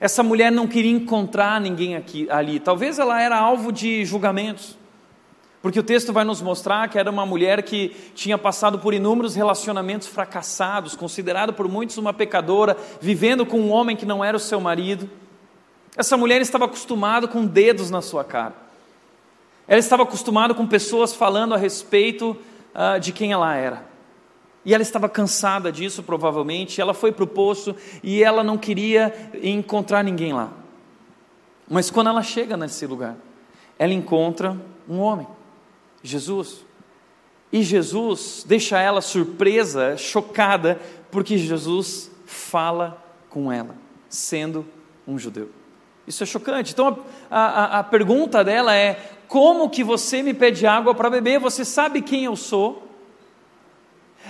Essa 0.00 0.22
mulher 0.22 0.50
não 0.50 0.66
queria 0.66 0.92
encontrar 0.92 1.60
ninguém 1.60 1.94
aqui, 1.94 2.26
ali. 2.30 2.58
Talvez 2.58 2.98
ela 2.98 3.20
era 3.20 3.38
alvo 3.38 3.70
de 3.70 4.06
julgamentos. 4.06 4.74
Porque 5.60 5.78
o 5.78 5.82
texto 5.82 6.14
vai 6.14 6.24
nos 6.24 6.40
mostrar 6.40 6.88
que 6.88 6.98
era 6.98 7.10
uma 7.10 7.26
mulher 7.26 7.62
que 7.62 7.90
tinha 8.14 8.38
passado 8.38 8.78
por 8.78 8.94
inúmeros 8.94 9.34
relacionamentos 9.34 10.08
fracassados, 10.08 10.96
considerada 10.96 11.52
por 11.52 11.68
muitos 11.68 11.98
uma 11.98 12.14
pecadora, 12.14 12.74
vivendo 13.02 13.44
com 13.44 13.60
um 13.60 13.70
homem 13.70 13.96
que 13.96 14.06
não 14.06 14.24
era 14.24 14.38
o 14.38 14.40
seu 14.40 14.58
marido. 14.58 15.06
Essa 15.94 16.16
mulher 16.16 16.40
estava 16.40 16.64
acostumada 16.64 17.28
com 17.28 17.44
dedos 17.44 17.90
na 17.90 18.00
sua 18.00 18.24
cara. 18.24 18.54
Ela 19.68 19.78
estava 19.80 20.04
acostumada 20.04 20.54
com 20.54 20.66
pessoas 20.66 21.14
falando 21.14 21.52
a 21.52 21.58
respeito 21.58 22.30
uh, 22.74 22.98
de 22.98 23.12
quem 23.12 23.32
ela 23.32 23.54
era. 23.54 23.95
E 24.66 24.74
ela 24.74 24.82
estava 24.82 25.08
cansada 25.08 25.70
disso, 25.70 26.02
provavelmente. 26.02 26.80
Ela 26.80 26.92
foi 26.92 27.12
para 27.12 27.22
o 27.22 27.26
poço 27.28 27.76
e 28.02 28.24
ela 28.24 28.42
não 28.42 28.58
queria 28.58 29.14
encontrar 29.40 30.02
ninguém 30.02 30.32
lá. 30.32 30.52
Mas 31.70 31.88
quando 31.88 32.08
ela 32.08 32.20
chega 32.20 32.56
nesse 32.56 32.84
lugar, 32.84 33.16
ela 33.78 33.92
encontra 33.92 34.60
um 34.88 34.98
homem, 34.98 35.28
Jesus. 36.02 36.66
E 37.52 37.62
Jesus 37.62 38.44
deixa 38.46 38.80
ela 38.80 39.00
surpresa, 39.00 39.96
chocada, 39.96 40.80
porque 41.12 41.38
Jesus 41.38 42.10
fala 42.24 43.00
com 43.30 43.52
ela, 43.52 43.76
sendo 44.08 44.66
um 45.06 45.16
judeu. 45.16 45.48
Isso 46.08 46.24
é 46.24 46.26
chocante. 46.26 46.72
Então 46.72 47.04
a, 47.30 47.40
a, 47.40 47.78
a 47.78 47.84
pergunta 47.84 48.42
dela 48.42 48.74
é: 48.74 49.12
como 49.28 49.70
que 49.70 49.84
você 49.84 50.24
me 50.24 50.34
pede 50.34 50.66
água 50.66 50.92
para 50.92 51.08
beber? 51.08 51.38
Você 51.38 51.64
sabe 51.64 52.02
quem 52.02 52.24
eu 52.24 52.34
sou? 52.34 52.85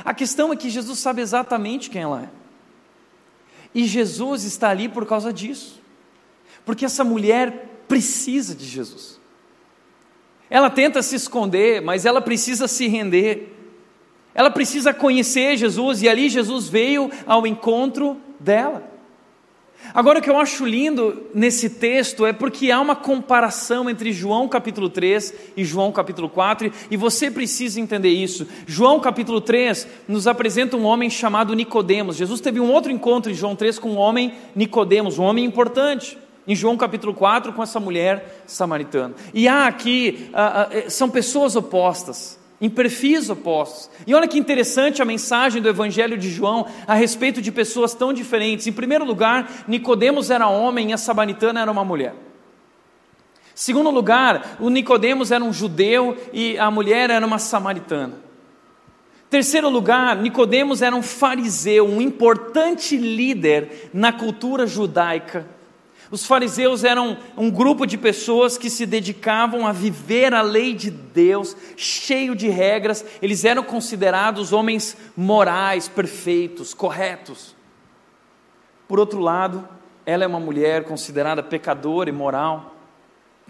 A 0.04 0.14
questão 0.14 0.52
é 0.52 0.56
que 0.56 0.70
Jesus 0.70 0.98
sabe 0.98 1.22
exatamente 1.22 1.90
quem 1.90 2.02
ela 2.02 2.22
é. 2.22 2.28
E 3.74 3.84
Jesus 3.84 4.44
está 4.44 4.70
ali 4.70 4.88
por 4.88 5.06
causa 5.06 5.32
disso. 5.32 5.80
Porque 6.64 6.84
essa 6.84 7.04
mulher 7.04 7.82
precisa 7.86 8.54
de 8.54 8.64
Jesus. 8.64 9.20
Ela 10.48 10.70
tenta 10.70 11.02
se 11.02 11.16
esconder, 11.16 11.82
mas 11.82 12.06
ela 12.06 12.20
precisa 12.20 12.68
se 12.68 12.86
render. 12.86 13.54
Ela 14.34 14.50
precisa 14.50 14.94
conhecer 14.94 15.56
Jesus 15.56 16.02
e 16.02 16.08
ali 16.08 16.28
Jesus 16.28 16.68
veio 16.68 17.10
ao 17.26 17.46
encontro 17.46 18.20
dela. 18.38 18.95
Agora, 19.94 20.18
o 20.18 20.22
que 20.22 20.30
eu 20.30 20.38
acho 20.38 20.66
lindo 20.66 21.26
nesse 21.34 21.70
texto 21.70 22.26
é 22.26 22.32
porque 22.32 22.70
há 22.70 22.80
uma 22.80 22.96
comparação 22.96 23.88
entre 23.88 24.12
João 24.12 24.48
capítulo 24.48 24.88
3 24.88 25.34
e 25.56 25.64
João 25.64 25.92
capítulo 25.92 26.28
4, 26.28 26.72
e 26.90 26.96
você 26.96 27.30
precisa 27.30 27.80
entender 27.80 28.10
isso. 28.10 28.46
João 28.66 29.00
capítulo 29.00 29.40
3 29.40 29.86
nos 30.08 30.26
apresenta 30.26 30.76
um 30.76 30.84
homem 30.84 31.08
chamado 31.08 31.54
Nicodemos. 31.54 32.16
Jesus 32.16 32.40
teve 32.40 32.60
um 32.60 32.70
outro 32.70 32.90
encontro 32.90 33.30
em 33.30 33.34
João 33.34 33.56
3 33.56 33.78
com 33.78 33.90
um 33.90 33.96
homem 33.96 34.34
Nicodemos, 34.54 35.18
um 35.18 35.24
homem 35.24 35.44
importante. 35.44 36.18
Em 36.48 36.54
João 36.54 36.76
capítulo 36.76 37.12
4, 37.12 37.52
com 37.52 37.60
essa 37.60 37.80
mulher 37.80 38.44
samaritana. 38.46 39.14
E 39.34 39.48
há 39.48 39.66
aqui, 39.66 40.30
uh, 40.30 40.86
uh, 40.86 40.90
são 40.90 41.10
pessoas 41.10 41.56
opostas 41.56 42.38
em 42.60 42.70
perfis 42.70 43.28
opostos. 43.28 43.90
E 44.06 44.14
olha 44.14 44.28
que 44.28 44.38
interessante 44.38 45.02
a 45.02 45.04
mensagem 45.04 45.60
do 45.60 45.68
Evangelho 45.68 46.16
de 46.16 46.30
João 46.30 46.66
a 46.86 46.94
respeito 46.94 47.42
de 47.42 47.52
pessoas 47.52 47.94
tão 47.94 48.12
diferentes. 48.12 48.66
Em 48.66 48.72
primeiro 48.72 49.04
lugar, 49.04 49.64
Nicodemos 49.68 50.30
era 50.30 50.48
homem 50.48 50.90
e 50.90 50.92
a 50.92 50.98
samaritana 50.98 51.60
era 51.60 51.70
uma 51.70 51.84
mulher. 51.84 52.14
Segundo 53.54 53.90
lugar, 53.90 54.58
o 54.60 54.68
Nicodemos 54.68 55.30
era 55.30 55.42
um 55.42 55.52
judeu 55.52 56.16
e 56.32 56.58
a 56.58 56.70
mulher 56.70 57.10
era 57.10 57.26
uma 57.26 57.38
samaritana. 57.38 58.26
Terceiro 59.28 59.68
lugar, 59.68 60.16
Nicodemos 60.16 60.82
era 60.82 60.94
um 60.94 61.02
fariseu, 61.02 61.86
um 61.86 62.00
importante 62.00 62.96
líder 62.96 63.90
na 63.92 64.12
cultura 64.12 64.66
judaica. 64.66 65.55
Os 66.10 66.24
fariseus 66.24 66.84
eram 66.84 67.18
um 67.36 67.50
grupo 67.50 67.84
de 67.84 67.98
pessoas 67.98 68.56
que 68.56 68.70
se 68.70 68.86
dedicavam 68.86 69.66
a 69.66 69.72
viver 69.72 70.32
a 70.32 70.40
lei 70.40 70.72
de 70.72 70.90
Deus, 70.90 71.56
cheio 71.76 72.36
de 72.36 72.48
regras, 72.48 73.04
eles 73.20 73.44
eram 73.44 73.64
considerados 73.64 74.52
homens 74.52 74.96
morais, 75.16 75.88
perfeitos, 75.88 76.72
corretos. 76.72 77.56
Por 78.86 79.00
outro 79.00 79.18
lado, 79.18 79.68
ela 80.04 80.22
é 80.22 80.26
uma 80.26 80.38
mulher 80.38 80.84
considerada 80.84 81.42
pecadora 81.42 82.08
e 82.08 82.12
moral, 82.12 82.76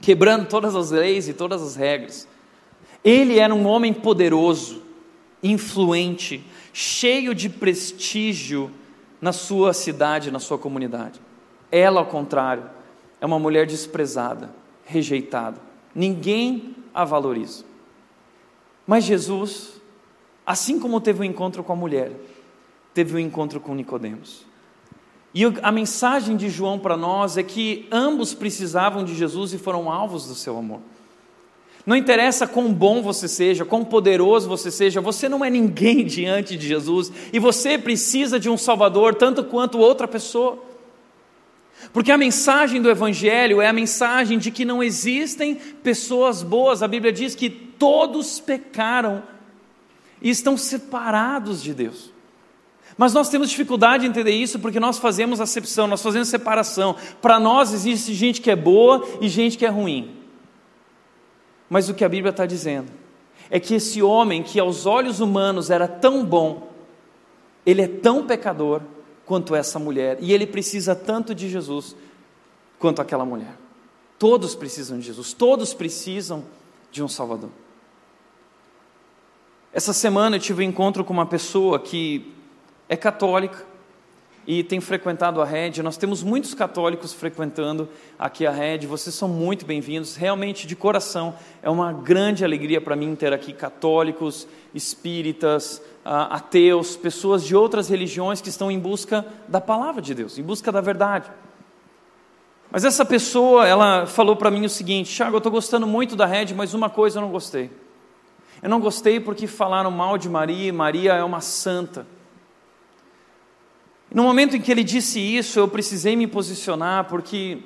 quebrando 0.01 0.49
todas 0.49 0.75
as 0.75 0.91
leis 0.91 1.29
e 1.29 1.35
todas 1.35 1.63
as 1.63 1.77
regras. 1.77 2.27
Ele 3.05 3.39
era 3.39 3.55
um 3.55 3.67
homem 3.67 3.93
poderoso, 3.93 4.83
influente, 5.43 6.43
cheio 6.73 7.35
de 7.35 7.51
prestígio 7.51 8.71
na 9.21 9.33
sua 9.33 9.75
cidade, 9.75 10.31
na 10.31 10.39
sua 10.39 10.57
comunidade. 10.57 11.26
Ela, 11.71 12.01
ao 12.01 12.07
contrário, 12.07 12.65
é 13.21 13.27
uma 13.27 13.39
mulher 13.39 13.67
desprezada, 13.67 14.51
rejeitada. 14.85 15.61
Ninguém 15.95 16.75
a 16.95 17.05
valoriza. 17.05 17.65
Mas 18.87 19.05
Jesus, 19.05 19.81
assim 20.47 20.79
como 20.79 21.01
teve 21.01 21.21
o 21.21 21.23
um 21.23 21.25
encontro 21.25 21.65
com 21.65 21.73
a 21.73 21.77
mulher, 21.77 22.13
teve 22.95 23.15
o 23.15 23.17
um 23.17 23.21
encontro 23.21 23.61
com 23.61 23.75
Nicodemos. 23.75 24.45
E 25.35 25.45
a 25.63 25.71
mensagem 25.71 26.37
de 26.37 26.49
João 26.49 26.79
para 26.79 26.97
nós 26.97 27.37
é 27.37 27.43
que 27.43 27.87
ambos 27.93 28.33
precisavam 28.33 29.05
de 29.05 29.15
Jesus 29.15 29.53
e 29.53 29.59
foram 29.59 29.91
alvos 29.91 30.27
do 30.27 30.35
seu 30.35 30.57
amor. 30.57 30.81
Não 31.85 31.95
interessa 31.95 32.47
quão 32.47 32.73
bom 32.73 33.03
você 33.03 33.29
seja, 33.29 33.65
quão 33.65 33.85
poderoso 33.85 34.49
você 34.49 34.71
seja, 34.71 35.01
você 35.01 35.29
não 35.29 35.45
é 35.45 35.51
ninguém 35.51 36.03
diante 36.07 36.57
de 36.57 36.67
Jesus 36.67 37.13
e 37.33 37.39
você 37.39 37.77
precisa 37.77 38.41
de 38.41 38.49
um 38.49 38.57
Salvador 38.57 39.15
tanto 39.15 39.45
quanto 39.45 39.79
outra 39.79 40.09
pessoa. 40.09 40.59
Porque 41.93 42.13
a 42.13 42.19
mensagem 42.19 42.81
do 42.81 42.91
Evangelho 42.91 43.61
é 43.61 43.69
a 43.69 43.73
mensagem 43.73 44.39
de 44.39 44.51
que 44.51 44.65
não 44.65 44.83
existem 44.83 45.55
pessoas 45.55 46.43
boas. 46.43 46.83
A 46.83 46.89
Bíblia 46.89 47.13
diz 47.13 47.35
que 47.35 47.49
todos 47.49 48.41
pecaram 48.41 49.23
e 50.21 50.31
estão 50.31 50.57
separados 50.57 51.63
de 51.63 51.75
Deus. 51.75 52.13
Mas 52.97 53.13
nós 53.13 53.29
temos 53.29 53.51
dificuldade 53.51 54.07
em 54.07 54.09
entender 54.09 54.33
isso 54.33 54.59
porque 54.59 54.81
nós 54.81 54.99
fazemos 54.99 55.41
acepção, 55.41 55.87
nós 55.87 56.03
fazemos 56.03 56.29
separação. 56.29 56.97
Para 57.21 57.39
nós 57.39 57.73
existe 57.73 58.15
gente 58.15 58.41
que 58.41 58.51
é 58.51 58.57
boa 58.57 59.07
e 59.21 59.29
gente 59.29 59.59
que 59.59 59.67
é 59.67 59.69
ruim. 59.69 60.17
Mas 61.69 61.89
o 61.89 61.95
que 61.95 62.05
a 62.05 62.09
Bíblia 62.09 62.31
está 62.31 62.47
dizendo 62.47 62.91
é 63.51 63.61
que 63.61 63.75
esse 63.75 64.03
homem, 64.03 64.43
que 64.43 64.59
aos 64.59 64.87
olhos 64.87 65.21
humanos 65.21 65.71
era 65.71 65.87
tão 65.87 66.25
bom, 66.25 66.73
ele 67.65 67.83
é 67.83 67.89
tão 67.89 68.27
pecador 68.27 68.81
quanto 69.27 69.55
essa 69.55 69.79
mulher, 69.79 70.19
e 70.21 70.33
ele 70.33 70.47
precisa 70.47 70.95
tanto 70.95 71.35
de 71.35 71.51
Jesus 71.51 71.95
quanto 72.79 73.03
aquela 73.03 73.25
mulher. 73.25 73.55
Todos 74.19 74.55
precisam 74.55 74.99
de 74.99 75.07
Jesus, 75.07 75.33
todos 75.33 75.75
precisam 75.75 76.45
de 76.91 77.03
um 77.03 77.09
Salvador. 77.09 77.51
Essa 79.73 79.93
semana 79.93 80.37
eu 80.37 80.41
tive 80.41 80.65
um 80.65 80.69
encontro 80.69 81.05
com 81.05 81.13
uma 81.13 81.27
pessoa 81.27 81.79
que 81.79 82.33
é 82.89 82.97
católica 82.97 83.67
e 84.47 84.63
tem 84.63 84.81
frequentado 84.81 85.43
a 85.43 85.45
rede. 85.45 85.83
Nós 85.83 85.97
temos 85.97 86.23
muitos 86.23 86.55
católicos 86.55 87.13
frequentando 87.13 87.89
aqui 88.19 88.47
a 88.47 88.51
rede. 88.51 88.87
Vocês 88.87 89.15
são 89.15 89.29
muito 89.29 89.67
bem-vindos, 89.67 90.15
realmente 90.15 90.67
de 90.67 90.77
coração. 90.77 91.35
É 91.63 91.69
uma 91.69 91.93
grande 91.93 92.45
alegria 92.45 92.81
para 92.81 92.95
mim 92.95 93.15
ter 93.17 93.33
aqui 93.33 93.53
católicos, 93.53 94.47
espíritas, 94.73 95.83
ateus, 96.05 96.97
pessoas 96.97 97.45
de 97.45 97.57
outras 97.57 97.89
religiões 97.89 98.41
que 98.41 98.49
estão 98.49 98.71
em 98.71 98.79
busca 98.79 99.27
da 99.49 99.61
palavra 99.61 100.01
de 100.01 100.15
Deus, 100.15 100.39
em 100.39 100.43
busca 100.43 100.71
da 100.71 100.81
verdade. 100.81 101.29
Mas 102.71 102.85
essa 102.85 103.05
pessoa, 103.05 103.67
ela 103.67 104.07
falou 104.07 104.37
para 104.37 104.51
mim 104.51 104.65
o 104.65 104.71
seguinte: 104.71 105.15
Thiago, 105.15 105.35
eu 105.35 105.39
estou 105.39 105.51
gostando 105.51 105.87
muito 105.87 106.15
da 106.15 106.27
rede, 106.27 106.55
mas 106.55 106.73
uma 106.73 106.89
coisa 106.89 107.19
eu 107.19 107.23
não 107.23 107.31
gostei. 107.31 107.71
Eu 108.63 108.71
não 108.71 108.81
gostei 108.81 109.19
porque 109.19 109.47
falaram 109.47 109.91
mal 109.91 110.17
de 110.17 110.29
Maria, 110.29 110.73
Maria 110.73 111.15
é 111.15 111.25
uma 111.25 111.41
santa. 111.41 112.07
No 114.13 114.23
momento 114.23 114.57
em 114.57 114.61
que 114.61 114.71
ele 114.71 114.85
disse 114.85 115.21
isso, 115.21 115.59
eu 115.59 115.69
precisei 115.69 116.17
me 116.17 116.27
posicionar, 116.27 117.05
porque 117.05 117.59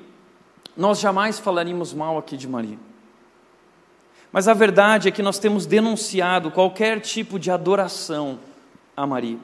nós 0.75 0.99
jamais 0.99 1.39
falaríamos 1.39 1.93
mal 1.93 2.17
aqui 2.17 2.35
de 2.35 2.47
Maria. 2.47 2.77
Mas 4.31 4.47
a 4.47 4.53
verdade 4.53 5.07
é 5.07 5.11
que 5.11 5.21
nós 5.21 5.37
temos 5.37 5.65
denunciado 5.65 6.51
qualquer 6.51 6.99
tipo 7.01 7.37
de 7.37 7.51
adoração 7.51 8.39
a 8.95 9.05
Maria. 9.05 9.37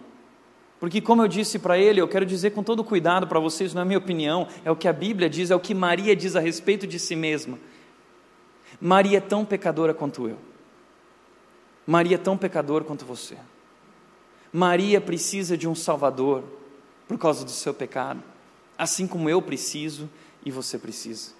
Porque, 0.79 1.01
como 1.01 1.23
eu 1.23 1.27
disse 1.27 1.57
para 1.59 1.77
ele, 1.77 1.99
eu 1.99 2.07
quero 2.07 2.25
dizer 2.25 2.51
com 2.51 2.63
todo 2.63 2.83
cuidado 2.83 3.27
para 3.27 3.39
vocês, 3.39 3.73
não 3.73 3.81
é 3.81 3.85
minha 3.85 3.97
opinião, 3.97 4.47
é 4.63 4.71
o 4.71 4.75
que 4.75 4.87
a 4.87 4.93
Bíblia 4.93 5.29
diz, 5.29 5.49
é 5.49 5.55
o 5.55 5.59
que 5.59 5.73
Maria 5.73 6.15
diz 6.15 6.35
a 6.35 6.39
respeito 6.39 6.85
de 6.85 6.99
si 6.99 7.15
mesma. 7.15 7.57
Maria 8.79 9.17
é 9.17 9.21
tão 9.21 9.43
pecadora 9.43 9.93
quanto 9.93 10.27
eu. 10.27 10.37
Maria 11.85 12.15
é 12.15 12.19
tão 12.19 12.37
pecadora 12.37 12.83
quanto 12.83 13.05
você. 13.05 13.35
Maria 14.53 15.01
precisa 15.01 15.57
de 15.57 15.67
um 15.67 15.73
Salvador 15.73 16.43
por 17.07 17.17
causa 17.17 17.45
do 17.45 17.51
seu 17.51 17.73
pecado, 17.73 18.21
assim 18.77 19.07
como 19.07 19.29
eu 19.29 19.41
preciso 19.41 20.09
e 20.45 20.51
você 20.51 20.77
precisa. 20.77 21.31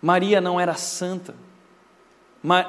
Maria 0.00 0.40
não 0.40 0.58
era 0.58 0.74
santa, 0.74 1.34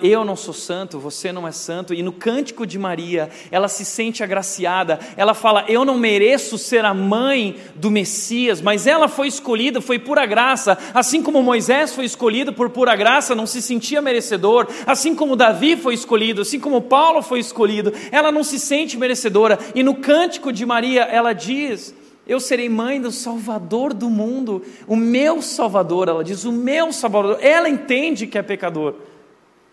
eu 0.03 0.23
não 0.23 0.35
sou 0.35 0.53
santo, 0.53 0.99
você 0.99 1.31
não 1.31 1.47
é 1.47 1.51
santo, 1.51 1.95
e 1.95 2.03
no 2.03 2.11
cântico 2.11 2.63
de 2.63 2.77
Maria, 2.77 3.31
ela 3.49 3.67
se 3.67 3.83
sente 3.83 4.23
agraciada, 4.23 4.99
ela 5.17 5.33
fala: 5.33 5.65
Eu 5.67 5.83
não 5.83 5.97
mereço 5.97 6.59
ser 6.59 6.85
a 6.85 6.93
mãe 6.93 7.55
do 7.73 7.89
Messias, 7.89 8.61
mas 8.61 8.85
ela 8.85 9.07
foi 9.07 9.27
escolhida, 9.27 9.81
foi 9.81 9.97
pura 9.97 10.27
graça, 10.27 10.77
assim 10.93 11.23
como 11.23 11.41
Moisés 11.41 11.91
foi 11.95 12.05
escolhido 12.05 12.53
por 12.53 12.69
pura 12.69 12.95
graça, 12.95 13.33
não 13.33 13.47
se 13.47 13.63
sentia 13.63 13.99
merecedor, 13.99 14.67
assim 14.85 15.15
como 15.15 15.35
Davi 15.35 15.75
foi 15.75 15.95
escolhido, 15.95 16.43
assim 16.43 16.59
como 16.59 16.79
Paulo 16.79 17.23
foi 17.23 17.39
escolhido, 17.39 17.91
ela 18.11 18.31
não 18.31 18.43
se 18.43 18.59
sente 18.59 18.95
merecedora, 18.95 19.57
e 19.73 19.81
no 19.81 19.95
cântico 19.95 20.53
de 20.53 20.67
Maria, 20.67 21.01
ela 21.01 21.33
diz: 21.33 21.95
eu 22.25 22.39
serei 22.39 22.69
mãe 22.69 23.01
do 23.01 23.11
Salvador 23.11 23.93
do 23.93 24.09
mundo, 24.09 24.63
o 24.87 24.95
meu 24.95 25.41
Salvador, 25.41 26.07
ela 26.07 26.23
diz, 26.23 26.45
o 26.45 26.51
meu 26.51 26.93
Salvador. 26.93 27.37
Ela 27.41 27.67
entende 27.67 28.27
que 28.27 28.37
é 28.37 28.41
pecador. 28.41 28.95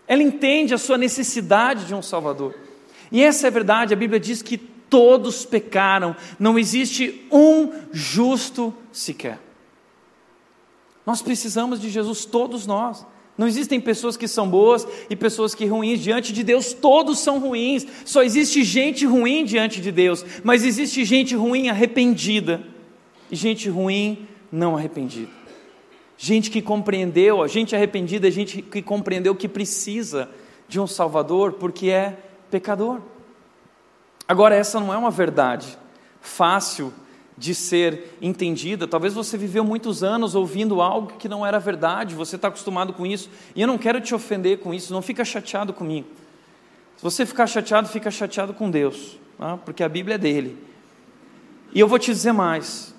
Ela 0.05 0.21
entende 0.21 0.73
a 0.73 0.77
sua 0.77 0.97
necessidade 0.97 1.85
de 1.85 1.95
um 1.95 2.01
Salvador. 2.01 2.53
E 3.11 3.23
essa 3.23 3.47
é 3.47 3.49
a 3.49 3.51
verdade, 3.51 3.93
a 3.93 3.97
Bíblia 3.97 4.19
diz 4.19 4.41
que 4.41 4.57
todos 4.57 5.45
pecaram, 5.45 6.13
não 6.37 6.59
existe 6.59 7.25
um 7.31 7.71
justo 7.93 8.73
sequer. 8.91 9.39
Nós 11.05 11.21
precisamos 11.21 11.79
de 11.79 11.89
Jesus, 11.89 12.25
todos 12.25 12.67
nós. 12.67 13.05
Não 13.37 13.47
existem 13.47 13.79
pessoas 13.79 14.17
que 14.17 14.27
são 14.27 14.47
boas 14.47 14.87
e 15.09 15.15
pessoas 15.15 15.55
que 15.55 15.65
ruins. 15.65 15.99
Diante 15.99 16.31
de 16.31 16.43
Deus, 16.43 16.73
todos 16.73 17.19
são 17.19 17.39
ruins. 17.39 17.85
Só 18.05 18.21
existe 18.23 18.63
gente 18.63 19.05
ruim 19.05 19.45
diante 19.45 19.81
de 19.81 19.91
Deus. 19.91 20.23
Mas 20.43 20.63
existe 20.63 21.03
gente 21.05 21.35
ruim 21.35 21.69
arrependida 21.69 22.61
e 23.31 23.35
gente 23.35 23.69
ruim 23.69 24.27
não 24.51 24.75
arrependida 24.75 25.41
gente 26.21 26.51
que 26.51 26.61
compreendeu, 26.61 27.41
a 27.41 27.47
gente 27.47 27.75
arrependida, 27.75 28.27
a 28.27 28.31
gente 28.31 28.61
que 28.61 28.79
compreendeu 28.79 29.33
que 29.33 29.47
precisa 29.47 30.29
de 30.67 30.79
um 30.79 30.85
Salvador 30.85 31.53
porque 31.53 31.89
é 31.89 32.15
pecador. 32.51 33.01
Agora, 34.27 34.53
essa 34.53 34.79
não 34.79 34.93
é 34.93 34.97
uma 34.97 35.09
verdade 35.09 35.75
fácil 36.21 36.93
de 37.37 37.55
ser 37.55 38.17
entendida. 38.21 38.87
Talvez 38.87 39.13
você 39.13 39.37
viveu 39.37 39.63
muitos 39.63 40.03
anos 40.03 40.35
ouvindo 40.35 40.81
algo 40.81 41.13
que 41.17 41.29
não 41.29 41.45
era 41.45 41.59
verdade, 41.59 42.15
você 42.15 42.35
está 42.35 42.47
acostumado 42.47 42.93
com 42.93 43.05
isso, 43.05 43.29
e 43.55 43.61
eu 43.61 43.67
não 43.67 43.77
quero 43.77 43.99
te 43.99 44.13
ofender 44.13 44.59
com 44.59 44.73
isso, 44.73 44.93
não 44.93 45.01
fica 45.01 45.25
chateado 45.25 45.73
comigo. 45.73 46.07
Se 46.97 47.03
você 47.03 47.25
ficar 47.25 47.47
chateado, 47.47 47.87
fica 47.87 48.11
chateado 48.11 48.53
com 48.53 48.69
Deus, 48.69 49.17
tá? 49.37 49.57
porque 49.57 49.83
a 49.83 49.89
Bíblia 49.89 50.15
é 50.15 50.17
dele. 50.17 50.57
E 51.73 51.79
eu 51.79 51.87
vou 51.87 51.97
te 51.97 52.11
dizer 52.11 52.31
mais: 52.31 52.93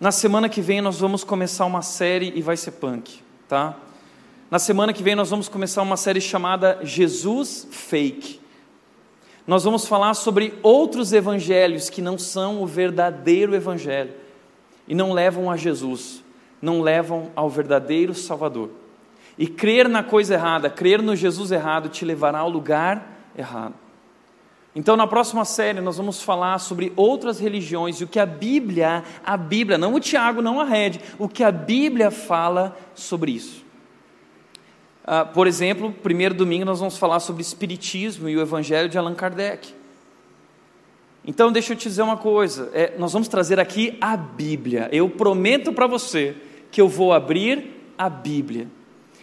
na 0.00 0.12
semana 0.12 0.48
que 0.48 0.60
vem 0.60 0.80
nós 0.80 1.00
vamos 1.00 1.24
começar 1.24 1.64
uma 1.64 1.82
série 1.82 2.32
e 2.36 2.42
vai 2.42 2.56
ser 2.56 2.72
punk, 2.72 3.20
tá? 3.48 3.76
Na 4.50 4.58
semana 4.58 4.92
que 4.92 5.02
vem 5.02 5.14
nós 5.14 5.30
vamos 5.30 5.48
começar 5.48 5.82
uma 5.82 5.96
série 5.96 6.20
chamada 6.20 6.80
Jesus 6.82 7.68
Fake. 7.70 8.39
Nós 9.46 9.64
vamos 9.64 9.86
falar 9.86 10.14
sobre 10.14 10.58
outros 10.62 11.12
evangelhos 11.12 11.88
que 11.90 12.02
não 12.02 12.18
são 12.18 12.62
o 12.62 12.66
verdadeiro 12.66 13.54
evangelho 13.54 14.12
e 14.86 14.94
não 14.94 15.12
levam 15.12 15.50
a 15.50 15.56
Jesus, 15.56 16.22
não 16.60 16.80
levam 16.80 17.30
ao 17.34 17.48
verdadeiro 17.48 18.14
Salvador. 18.14 18.70
E 19.38 19.46
crer 19.46 19.88
na 19.88 20.02
coisa 20.02 20.34
errada, 20.34 20.68
crer 20.68 21.00
no 21.00 21.16
Jesus 21.16 21.50
errado 21.50 21.88
te 21.88 22.04
levará 22.04 22.40
ao 22.40 22.50
lugar 22.50 23.30
errado. 23.36 23.74
Então, 24.74 24.96
na 24.96 25.06
próxima 25.06 25.44
série, 25.44 25.80
nós 25.80 25.96
vamos 25.96 26.22
falar 26.22 26.58
sobre 26.58 26.92
outras 26.94 27.40
religiões 27.40 28.00
e 28.00 28.04
o 28.04 28.08
que 28.08 28.20
a 28.20 28.26
Bíblia, 28.26 29.02
a 29.24 29.36
Bíblia, 29.36 29.76
não 29.76 29.94
o 29.94 30.00
Tiago, 30.00 30.40
não 30.40 30.60
a 30.60 30.64
Red, 30.64 31.00
o 31.18 31.28
que 31.28 31.42
a 31.42 31.50
Bíblia 31.50 32.10
fala 32.10 32.76
sobre 32.94 33.32
isso. 33.32 33.64
Uh, 35.04 35.32
por 35.32 35.46
exemplo, 35.46 35.92
primeiro 36.02 36.34
domingo 36.34 36.64
nós 36.64 36.78
vamos 36.78 36.96
falar 36.96 37.20
sobre 37.20 37.42
Espiritismo 37.42 38.28
e 38.28 38.36
o 38.36 38.40
Evangelho 38.40 38.88
de 38.88 38.98
Allan 38.98 39.14
Kardec. 39.14 39.74
Então, 41.26 41.52
deixa 41.52 41.72
eu 41.72 41.76
te 41.76 41.88
dizer 41.88 42.02
uma 42.02 42.16
coisa: 42.16 42.70
é, 42.72 42.94
nós 42.98 43.12
vamos 43.12 43.28
trazer 43.28 43.58
aqui 43.60 43.96
a 44.00 44.16
Bíblia. 44.16 44.88
Eu 44.92 45.08
prometo 45.08 45.72
para 45.72 45.86
você 45.86 46.36
que 46.70 46.80
eu 46.80 46.88
vou 46.88 47.12
abrir 47.12 47.92
a 47.98 48.08
Bíblia. 48.08 48.68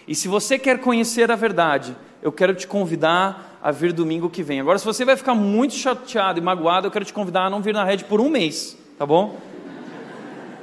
E 0.08 0.16
se 0.16 0.28
você 0.28 0.58
quer 0.58 0.80
conhecer 0.80 1.32
a 1.32 1.36
verdade, 1.36 1.96
eu 2.22 2.32
quero 2.32 2.54
te 2.54 2.68
convidar 2.68 3.60
a 3.62 3.72
vir 3.72 3.92
domingo 3.92 4.30
que 4.30 4.44
vem. 4.44 4.60
Agora, 4.60 4.78
se 4.78 4.86
você 4.86 5.04
vai 5.04 5.18
ficar 5.18 5.36
muito 5.36 5.74
chateado 5.74 6.40
e 6.40 6.42
magoado, 6.42 6.88
eu 6.88 6.92
quero 6.92 7.04
te 7.04 7.14
convidar 7.14 7.46
a 7.46 7.50
não 7.50 7.62
vir 7.62 7.74
na 7.74 7.84
rede 7.84 8.04
por 8.06 8.22
um 8.22 8.30
mês, 8.30 8.78
tá 8.98 9.06
bom? 9.06 9.38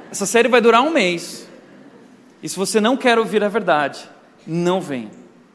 Essa 0.09 0.25
série 0.25 0.47
vai 0.47 0.61
durar 0.61 0.81
um 0.81 0.89
mês. 0.89 1.47
E 2.41 2.49
se 2.49 2.55
você 2.57 2.79
não 2.79 2.95
quer 2.95 3.19
ouvir 3.19 3.43
a 3.43 3.49
verdade, 3.49 4.09
não 4.45 4.79
vem, 4.81 5.09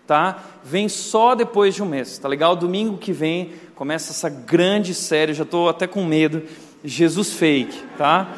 tá? 0.07 0.42
Vem 0.64 0.88
só 0.88 1.35
depois 1.35 1.74
de 1.74 1.83
um 1.83 1.87
mês, 1.87 2.18
tá 2.18 2.29
legal? 2.29 2.57
Domingo 2.57 2.98
que 2.98 3.12
vem 3.12 3.53
começa 3.74 4.12
essa 4.12 4.29
grande 4.29 4.94
série, 4.94 5.33
já 5.33 5.42
estou 5.42 5.68
até 5.68 5.87
com 5.87 6.05
medo. 6.05 6.42
Jesus 6.85 7.33
Fake, 7.33 7.83
tá? 7.96 8.29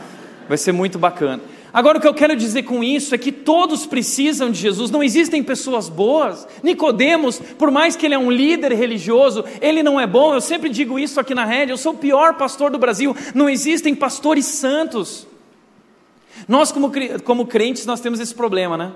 Vai 0.49 0.59
ser 0.59 0.73
muito 0.73 0.99
bacana. 0.99 1.41
Agora 1.73 1.97
o 1.97 2.01
que 2.01 2.07
eu 2.07 2.13
quero 2.13 2.37
dizer 2.37 2.65
com 2.65 2.85
isso 2.85 3.15
é 3.15 3.19
que 3.19 3.33
todos 3.33 3.87
precisam 3.87 4.51
de 4.51 4.61
Jesus, 4.61 4.91
não 4.91 5.03
existem 5.03 5.43
pessoas 5.43 5.89
boas. 5.89 6.47
Nicodemos, 6.63 7.41
por 7.59 7.71
mais 7.71 7.97
que 7.97 8.05
ele 8.05 8.15
é 8.15 8.19
um 8.19 8.31
líder 8.31 8.73
religioso, 8.73 9.45
ele 9.61 9.83
não 9.83 9.99
é 9.99 10.07
bom. 10.07 10.35
Eu 10.35 10.41
sempre 10.41 10.69
digo 10.69 10.99
isso 10.99 11.19
aqui 11.19 11.35
na 11.35 11.47
rede, 11.47 11.73
eu 11.73 11.79
sou 11.79 11.93
o 11.95 11.99
pior 11.99 12.35
pastor 12.35 12.71
do 12.71 12.79
Brasil. 12.79 13.17
Não 13.35 13.49
existem 13.49 13.95
pastores 13.95 14.45
santos. 14.45 15.27
Nós 16.47 16.71
como, 16.71 16.93
como 17.25 17.47
crentes 17.47 17.87
nós 17.87 18.01
temos 18.01 18.21
esse 18.21 18.35
problema, 18.35 18.77
né? 18.77 18.93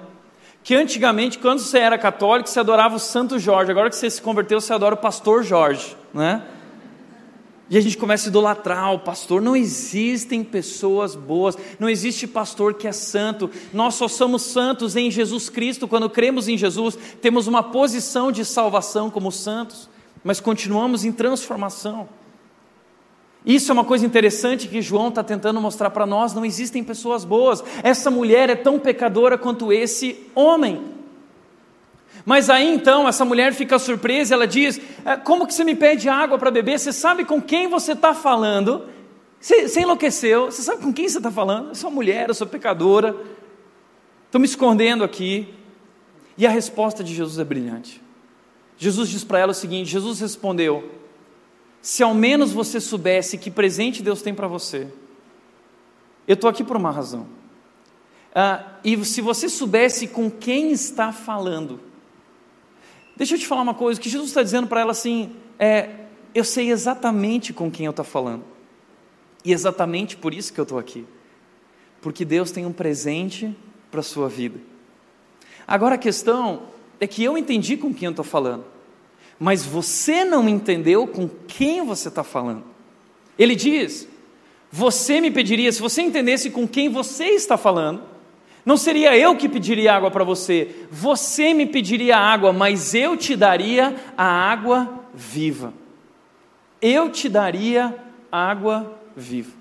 Que 0.66 0.74
antigamente, 0.74 1.38
quando 1.38 1.60
você 1.60 1.78
era 1.78 1.96
católico, 1.96 2.50
você 2.50 2.58
adorava 2.58 2.96
o 2.96 2.98
Santo 2.98 3.38
Jorge. 3.38 3.70
Agora 3.70 3.88
que 3.88 3.94
você 3.94 4.10
se 4.10 4.20
converteu, 4.20 4.60
você 4.60 4.72
adora 4.72 4.96
o 4.96 4.98
pastor 4.98 5.44
Jorge, 5.44 5.96
né? 6.12 6.42
E 7.70 7.78
a 7.78 7.80
gente 7.80 7.96
começa 7.96 8.26
a 8.26 8.30
idolatrar 8.30 8.92
o 8.92 8.98
pastor. 8.98 9.40
Não 9.40 9.54
existem 9.54 10.42
pessoas 10.42 11.14
boas, 11.14 11.56
não 11.78 11.88
existe 11.88 12.26
pastor 12.26 12.74
que 12.74 12.88
é 12.88 12.90
santo. 12.90 13.48
Nós 13.72 13.94
só 13.94 14.08
somos 14.08 14.42
santos 14.42 14.96
em 14.96 15.08
Jesus 15.08 15.48
Cristo. 15.48 15.86
Quando 15.86 16.10
cremos 16.10 16.48
em 16.48 16.58
Jesus, 16.58 16.98
temos 17.22 17.46
uma 17.46 17.62
posição 17.62 18.32
de 18.32 18.44
salvação 18.44 19.08
como 19.08 19.30
santos, 19.30 19.88
mas 20.24 20.40
continuamos 20.40 21.04
em 21.04 21.12
transformação. 21.12 22.08
Isso 23.46 23.70
é 23.70 23.74
uma 23.74 23.84
coisa 23.84 24.04
interessante 24.04 24.66
que 24.66 24.82
João 24.82 25.06
está 25.06 25.22
tentando 25.22 25.60
mostrar 25.60 25.90
para 25.90 26.04
nós: 26.04 26.34
não 26.34 26.44
existem 26.44 26.82
pessoas 26.82 27.24
boas. 27.24 27.62
Essa 27.84 28.10
mulher 28.10 28.50
é 28.50 28.56
tão 28.56 28.76
pecadora 28.76 29.38
quanto 29.38 29.72
esse 29.72 30.26
homem. 30.34 30.96
Mas 32.24 32.50
aí 32.50 32.74
então 32.74 33.08
essa 33.08 33.24
mulher 33.24 33.54
fica 33.54 33.78
surpresa, 33.78 34.34
ela 34.34 34.48
diz: 34.48 34.80
é, 35.04 35.16
Como 35.16 35.46
que 35.46 35.54
você 35.54 35.62
me 35.62 35.76
pede 35.76 36.08
água 36.08 36.36
para 36.36 36.50
beber? 36.50 36.80
Você 36.80 36.92
sabe 36.92 37.24
com 37.24 37.40
quem 37.40 37.68
você 37.68 37.92
está 37.92 38.12
falando? 38.12 38.86
Você, 39.38 39.68
você, 39.68 39.82
enlouqueceu? 39.82 40.46
Você 40.46 40.62
sabe 40.62 40.82
com 40.82 40.92
quem 40.92 41.08
você 41.08 41.18
está 41.18 41.30
falando? 41.30 41.68
Eu 41.68 41.74
sou 41.76 41.88
mulher, 41.88 42.28
eu 42.28 42.34
sou 42.34 42.48
pecadora, 42.48 43.14
estou 44.24 44.40
me 44.40 44.46
escondendo 44.46 45.04
aqui. 45.04 45.54
E 46.36 46.44
a 46.44 46.50
resposta 46.50 47.04
de 47.04 47.14
Jesus 47.14 47.38
é 47.38 47.44
brilhante. 47.44 48.02
Jesus 48.76 49.08
diz 49.08 49.22
para 49.22 49.38
ela 49.38 49.52
o 49.52 49.54
seguinte: 49.54 49.88
Jesus 49.88 50.18
respondeu: 50.18 51.05
Se 51.86 52.02
ao 52.02 52.12
menos 52.12 52.50
você 52.50 52.80
soubesse 52.80 53.38
que 53.38 53.48
presente 53.48 54.02
Deus 54.02 54.20
tem 54.22 54.34
para 54.34 54.48
você, 54.48 54.88
eu 56.26 56.34
estou 56.34 56.50
aqui 56.50 56.64
por 56.64 56.76
uma 56.76 56.90
razão. 56.90 57.28
Ah, 58.34 58.72
e 58.82 59.04
se 59.04 59.20
você 59.20 59.48
soubesse 59.48 60.08
com 60.08 60.28
quem 60.28 60.72
está 60.72 61.12
falando, 61.12 61.80
Deixa 63.16 63.34
eu 63.34 63.38
te 63.38 63.46
falar 63.46 63.62
uma 63.62 63.72
coisa, 63.72 63.98
que 63.98 64.10
Jesus 64.10 64.28
está 64.28 64.42
dizendo 64.42 64.66
para 64.66 64.82
ela 64.82 64.92
assim, 64.92 65.34
é, 65.58 65.88
eu 66.34 66.44
sei 66.44 66.70
exatamente 66.70 67.50
com 67.50 67.70
quem 67.70 67.86
eu 67.86 67.90
estou 67.90 68.04
falando. 68.04 68.44
E 69.42 69.52
exatamente 69.52 70.18
por 70.18 70.34
isso 70.34 70.52
que 70.52 70.60
eu 70.60 70.64
estou 70.64 70.78
aqui. 70.78 71.06
Porque 72.02 72.26
Deus 72.26 72.50
tem 72.50 72.66
um 72.66 72.72
presente 72.72 73.56
para 73.90 74.00
a 74.00 74.02
sua 74.02 74.28
vida. 74.28 74.60
Agora 75.66 75.94
a 75.94 75.98
questão 75.98 76.64
é 77.00 77.06
que 77.06 77.24
eu 77.24 77.38
entendi 77.38 77.78
com 77.78 77.92
quem 77.94 78.04
eu 78.04 78.10
estou 78.10 78.24
falando, 78.24 78.66
mas 79.38 79.64
você 79.64 80.24
não 80.24 80.48
entendeu 80.48 81.06
com 81.06 81.28
quem 81.28 81.84
você 81.84 82.08
está 82.08 82.24
falando. 82.24 82.64
Ele 83.38 83.54
diz: 83.54 84.08
Você 84.70 85.20
me 85.20 85.30
pediria, 85.30 85.70
se 85.70 85.80
você 85.80 86.02
entendesse 86.02 86.50
com 86.50 86.66
quem 86.66 86.88
você 86.88 87.26
está 87.26 87.56
falando, 87.56 88.02
não 88.64 88.76
seria 88.76 89.16
eu 89.16 89.36
que 89.36 89.48
pediria 89.48 89.94
água 89.94 90.10
para 90.10 90.24
você, 90.24 90.86
você 90.90 91.54
me 91.54 91.66
pediria 91.66 92.16
água, 92.16 92.52
mas 92.52 92.94
eu 92.94 93.16
te 93.16 93.36
daria 93.36 93.94
a 94.16 94.24
água 94.24 95.04
viva. 95.14 95.72
Eu 96.80 97.10
te 97.10 97.28
daria 97.28 97.94
água 98.30 98.98
viva. 99.16 99.52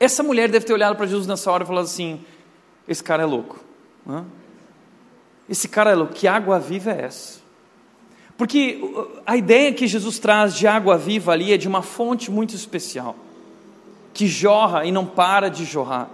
Essa 0.00 0.22
mulher 0.22 0.50
deve 0.50 0.66
ter 0.66 0.72
olhado 0.72 0.96
para 0.96 1.06
Jesus 1.06 1.26
nessa 1.26 1.50
hora 1.52 1.64
e 1.64 1.66
falado 1.66 1.84
assim: 1.84 2.20
Esse 2.88 3.02
cara 3.02 3.22
é 3.22 3.26
louco. 3.26 3.62
Esse 5.48 5.68
cara 5.68 5.90
é 5.90 5.94
louco. 5.94 6.14
Que 6.14 6.26
água 6.26 6.58
viva 6.58 6.90
é 6.90 7.02
essa? 7.02 7.43
Porque 8.36 8.80
a 9.24 9.36
ideia 9.36 9.72
que 9.72 9.86
Jesus 9.86 10.18
traz 10.18 10.54
de 10.54 10.66
água 10.66 10.98
viva 10.98 11.32
ali 11.32 11.52
é 11.52 11.56
de 11.56 11.68
uma 11.68 11.82
fonte 11.82 12.30
muito 12.30 12.54
especial, 12.54 13.16
que 14.12 14.26
jorra 14.26 14.84
e 14.84 14.90
não 14.90 15.06
para 15.06 15.48
de 15.48 15.64
jorrar. 15.64 16.10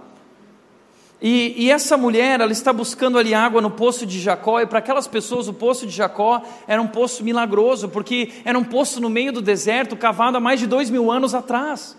E, 1.21 1.53
e, 1.55 1.71
essa 1.71 1.95
mulher, 1.95 2.41
ela 2.41 2.51
está 2.51 2.73
buscando 2.73 3.19
ali 3.19 3.31
água 3.31 3.61
no 3.61 3.69
poço 3.69 4.07
de 4.07 4.19
Jacó, 4.19 4.59
e 4.59 4.65
para 4.65 4.79
aquelas 4.79 5.07
pessoas 5.07 5.47
o 5.47 5.53
poço 5.53 5.85
de 5.85 5.95
Jacó 5.95 6.41
era 6.67 6.81
um 6.81 6.87
poço 6.87 7.23
milagroso, 7.23 7.89
porque 7.89 8.31
era 8.43 8.57
um 8.57 8.63
poço 8.63 8.99
no 8.99 9.07
meio 9.07 9.31
do 9.31 9.39
deserto, 9.39 9.95
cavado 9.95 10.37
há 10.37 10.39
mais 10.39 10.59
de 10.59 10.65
dois 10.65 10.89
mil 10.89 11.11
anos 11.11 11.35
atrás. 11.35 11.95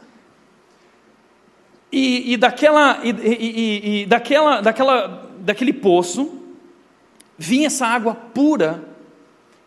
E, 1.93 2.33
e 2.33 2.37
daquela, 2.37 2.99
e, 3.05 4.03
e, 4.03 4.07
daquela, 4.07 4.61
daquela, 4.61 5.31
daquele 5.39 5.73
poço 5.73 6.41
vinha 7.39 7.69
essa 7.69 7.87
água 7.87 8.15
pura 8.15 8.92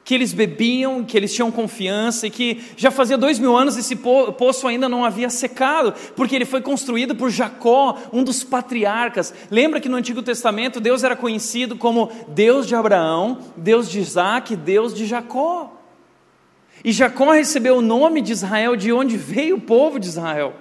que 0.05 0.13
eles 0.13 0.33
bebiam, 0.33 1.03
que 1.03 1.17
eles 1.17 1.33
tinham 1.33 1.49
confiança 1.49 2.27
e 2.27 2.29
que 2.29 2.61
já 2.77 2.91
fazia 2.91 3.17
dois 3.17 3.39
mil 3.39 3.57
anos 3.57 3.75
esse 3.75 3.95
poço 3.95 4.67
ainda 4.67 4.87
não 4.87 5.03
havia 5.03 5.31
secado, 5.31 5.95
porque 6.15 6.35
ele 6.35 6.45
foi 6.45 6.61
construído 6.61 7.15
por 7.15 7.31
Jacó, 7.31 7.97
um 8.13 8.23
dos 8.23 8.43
patriarcas. 8.43 9.33
Lembra 9.49 9.81
que 9.81 9.89
no 9.89 9.97
Antigo 9.97 10.21
Testamento 10.21 10.79
Deus 10.79 11.03
era 11.03 11.15
conhecido 11.15 11.75
como 11.75 12.11
Deus 12.27 12.67
de 12.67 12.75
Abraão, 12.75 13.39
Deus 13.57 13.89
de 13.89 13.99
Isaac, 13.99 14.55
Deus 14.55 14.93
de 14.93 15.07
Jacó. 15.07 15.73
E 16.83 16.91
Jacó 16.91 17.31
recebeu 17.31 17.77
o 17.77 17.81
nome 17.81 18.21
de 18.21 18.31
Israel, 18.31 18.75
de 18.75 18.93
onde 18.93 19.17
veio 19.17 19.55
o 19.55 19.61
povo 19.61 19.99
de 19.99 20.07
Israel. 20.07 20.53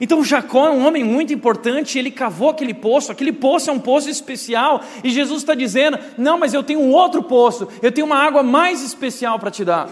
Então 0.00 0.22
Jacó 0.22 0.66
é 0.66 0.70
um 0.70 0.86
homem 0.86 1.02
muito 1.02 1.32
importante, 1.32 1.98
ele 1.98 2.10
cavou 2.10 2.50
aquele 2.50 2.74
poço, 2.74 3.10
aquele 3.10 3.32
poço 3.32 3.70
é 3.70 3.72
um 3.72 3.78
poço 3.78 4.10
especial, 4.10 4.82
e 5.02 5.10
Jesus 5.10 5.40
está 5.40 5.54
dizendo: 5.54 5.98
Não, 6.16 6.38
mas 6.38 6.52
eu 6.52 6.62
tenho 6.62 6.80
um 6.80 6.92
outro 6.92 7.22
poço, 7.22 7.66
eu 7.80 7.90
tenho 7.90 8.06
uma 8.06 8.18
água 8.18 8.42
mais 8.42 8.82
especial 8.82 9.38
para 9.38 9.50
te 9.50 9.64
dar. 9.64 9.88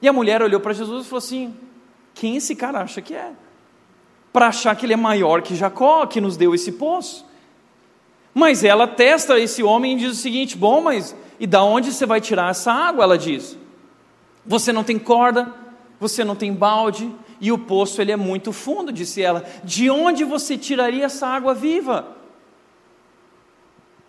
E 0.00 0.08
a 0.08 0.12
mulher 0.12 0.42
olhou 0.42 0.60
para 0.60 0.72
Jesus 0.72 1.04
e 1.04 1.08
falou 1.08 1.18
assim: 1.18 1.54
Quem 2.14 2.36
esse 2.36 2.54
cara 2.54 2.80
acha 2.80 3.02
que 3.02 3.14
é? 3.14 3.32
Para 4.32 4.48
achar 4.48 4.74
que 4.76 4.86
ele 4.86 4.92
é 4.92 4.96
maior 4.96 5.42
que 5.42 5.56
Jacó, 5.56 6.06
que 6.06 6.20
nos 6.20 6.36
deu 6.36 6.54
esse 6.54 6.72
poço. 6.72 7.26
Mas 8.32 8.64
ela 8.64 8.86
testa 8.86 9.38
esse 9.38 9.62
homem 9.62 9.94
e 9.94 9.98
diz 9.98 10.12
o 10.12 10.20
seguinte: 10.20 10.56
Bom, 10.56 10.80
mas 10.80 11.14
e 11.40 11.46
da 11.46 11.62
onde 11.62 11.92
você 11.92 12.06
vai 12.06 12.20
tirar 12.20 12.50
essa 12.50 12.72
água? 12.72 13.02
Ela 13.02 13.18
diz: 13.18 13.58
Você 14.46 14.72
não 14.72 14.84
tem 14.84 14.98
corda, 14.98 15.52
você 15.98 16.22
não 16.22 16.36
tem 16.36 16.52
balde, 16.52 17.10
e 17.40 17.50
o 17.50 17.58
poço 17.58 18.00
ele 18.00 18.12
é 18.12 18.16
muito 18.16 18.52
fundo, 18.52 18.92
disse 18.92 19.22
ela. 19.22 19.44
De 19.62 19.90
onde 19.90 20.24
você 20.24 20.56
tiraria 20.56 21.06
essa 21.06 21.26
água 21.26 21.54
viva? 21.54 22.16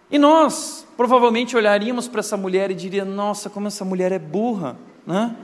E 0.09 0.17
nós 0.17 0.87
provavelmente 0.95 1.55
olharíamos 1.57 2.07
para 2.07 2.19
essa 2.19 2.37
mulher 2.37 2.71
e 2.71 2.75
diria: 2.75 3.03
Nossa, 3.03 3.49
como 3.49 3.67
essa 3.67 3.83
mulher 3.83 4.11
é 4.11 4.19
burra, 4.19 4.77
né? 5.05 5.35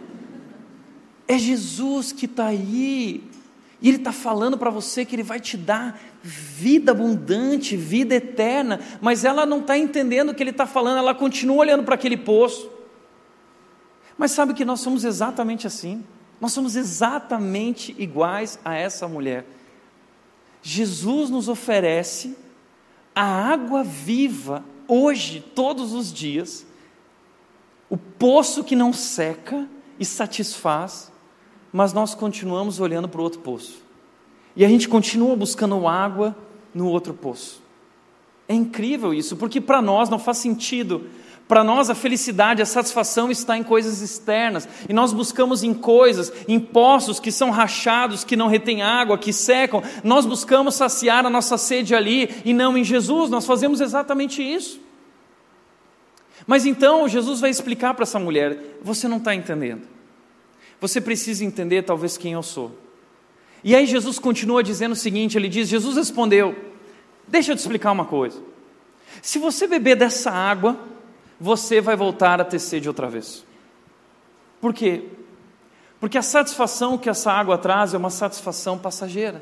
É 1.28 1.38
Jesus 1.38 2.12
que 2.12 2.26
está 2.26 2.48
aí, 2.48 3.24
e 3.82 3.88
Ele 3.88 3.98
está 3.98 4.12
falando 4.12 4.58
para 4.58 4.70
você 4.70 5.04
que 5.04 5.16
Ele 5.16 5.24
vai 5.24 5.40
te 5.40 5.58
dar 5.58 6.00
vida 6.22 6.92
abundante, 6.92 7.76
vida 7.76 8.14
eterna, 8.14 8.80
mas 9.02 9.26
ela 9.26 9.46
não 9.46 9.60
está 9.60 9.78
entendendo 9.78 10.30
o 10.30 10.36
que 10.36 10.44
Ele 10.44 10.52
está 10.52 10.68
falando, 10.68 10.98
ela 10.98 11.16
continua 11.16 11.58
olhando 11.58 11.84
para 11.84 11.96
aquele 11.96 12.18
poço. 12.18 12.70
Mas 14.18 14.32
sabe 14.32 14.54
que 14.54 14.64
nós 14.64 14.82
somos 14.82 15.04
exatamente 15.04 15.66
assim. 15.66 16.04
Nós 16.42 16.54
somos 16.54 16.76
exatamente 16.76 17.96
iguais 18.00 18.60
a 18.66 18.74
essa 18.74 19.08
mulher. 19.08 19.46
Jesus 20.64 21.30
nos 21.30 21.48
oferece 21.48 22.36
a 23.16 23.24
água 23.24 23.84
viva 23.84 24.66
hoje, 24.88 25.40
todos 25.54 25.94
os 25.94 26.12
dias, 26.12 26.66
o 27.88 27.96
poço 27.96 28.64
que 28.64 28.76
não 28.76 28.92
seca 28.92 29.70
e 30.00 30.04
satisfaz, 30.04 31.12
mas 31.72 31.94
nós 31.94 32.16
continuamos 32.16 32.80
olhando 32.80 33.08
para 33.08 33.22
o 33.22 33.24
outro 33.24 33.42
poço. 33.42 33.84
E 34.56 34.66
a 34.66 34.68
gente 34.68 34.90
continua 34.90 35.36
buscando 35.36 35.88
água 35.88 36.36
no 36.74 36.88
outro 36.88 37.14
poço. 37.14 37.62
É 38.48 38.54
incrível 38.54 39.14
isso, 39.14 39.38
porque 39.38 39.62
para 39.62 39.82
nós 39.82 40.10
não 40.10 40.18
faz 40.18 40.40
sentido 40.40 41.08
para 41.48 41.64
nós, 41.66 41.90
a 41.90 41.96
felicidade, 41.96 42.62
a 42.62 42.66
satisfação 42.66 43.30
está 43.30 43.58
em 43.58 43.64
coisas 43.64 44.02
externas, 44.02 44.68
e 44.88 44.94
nós 44.94 45.12
buscamos 45.12 45.64
em 45.64 45.74
coisas, 45.74 46.32
em 46.48 46.58
poços 46.58 47.20
que 47.20 47.32
são 47.32 47.50
rachados, 47.50 48.24
que 48.24 48.38
não 48.38 48.48
retêm 48.48 48.82
água, 48.82 49.18
que 49.18 49.34
secam. 49.34 49.84
Nós 50.02 50.26
buscamos 50.26 50.76
saciar 50.76 51.26
a 51.26 51.30
nossa 51.30 51.58
sede 51.58 51.94
ali 51.94 52.30
e 52.46 52.54
não 52.54 52.78
em 52.78 52.86
Jesus, 52.86 53.30
nós 53.30 53.46
fazemos 53.46 53.82
exatamente 53.82 54.42
isso. 54.42 54.80
Mas 56.48 56.66
então 56.66 57.08
Jesus 57.08 57.42
vai 57.42 57.50
explicar 57.50 57.94
para 57.94 58.04
essa 58.04 58.20
mulher: 58.20 58.78
você 58.82 59.08
não 59.08 59.18
está 59.18 59.36
entendendo, 59.36 59.88
você 60.80 61.02
precisa 61.02 61.44
entender 61.44 61.84
talvez 61.84 62.18
quem 62.18 62.34
eu 62.34 62.44
sou. 62.44 62.72
E 63.64 63.76
aí 63.76 63.86
Jesus 63.86 64.18
continua 64.18 64.64
dizendo 64.64 64.94
o 64.94 64.96
seguinte: 64.96 65.38
ele 65.38 65.50
diz, 65.50 65.68
Jesus 65.68 65.98
respondeu, 65.98 66.56
deixa 67.28 67.52
eu 67.52 67.56
te 67.56 67.60
explicar 67.60 67.92
uma 67.92 68.06
coisa. 68.06 68.42
Se 69.22 69.38
você 69.38 69.68
beber 69.68 69.96
dessa 69.96 70.32
água, 70.32 70.80
você 71.42 71.82
vai 71.82 71.96
voltar 71.96 72.40
a 72.40 72.46
ter 72.46 72.60
sede 72.60 72.88
outra 72.88 73.10
vez. 73.10 73.44
Por 74.62 74.72
quê? 74.72 75.06
Porque 76.00 76.16
a 76.16 76.22
satisfação 76.22 77.00
que 77.00 77.10
essa 77.10 77.32
água 77.32 77.58
traz 77.58 77.96
é 77.96 77.98
uma 77.98 78.12
satisfação 78.12 78.78
passageira. 78.78 79.42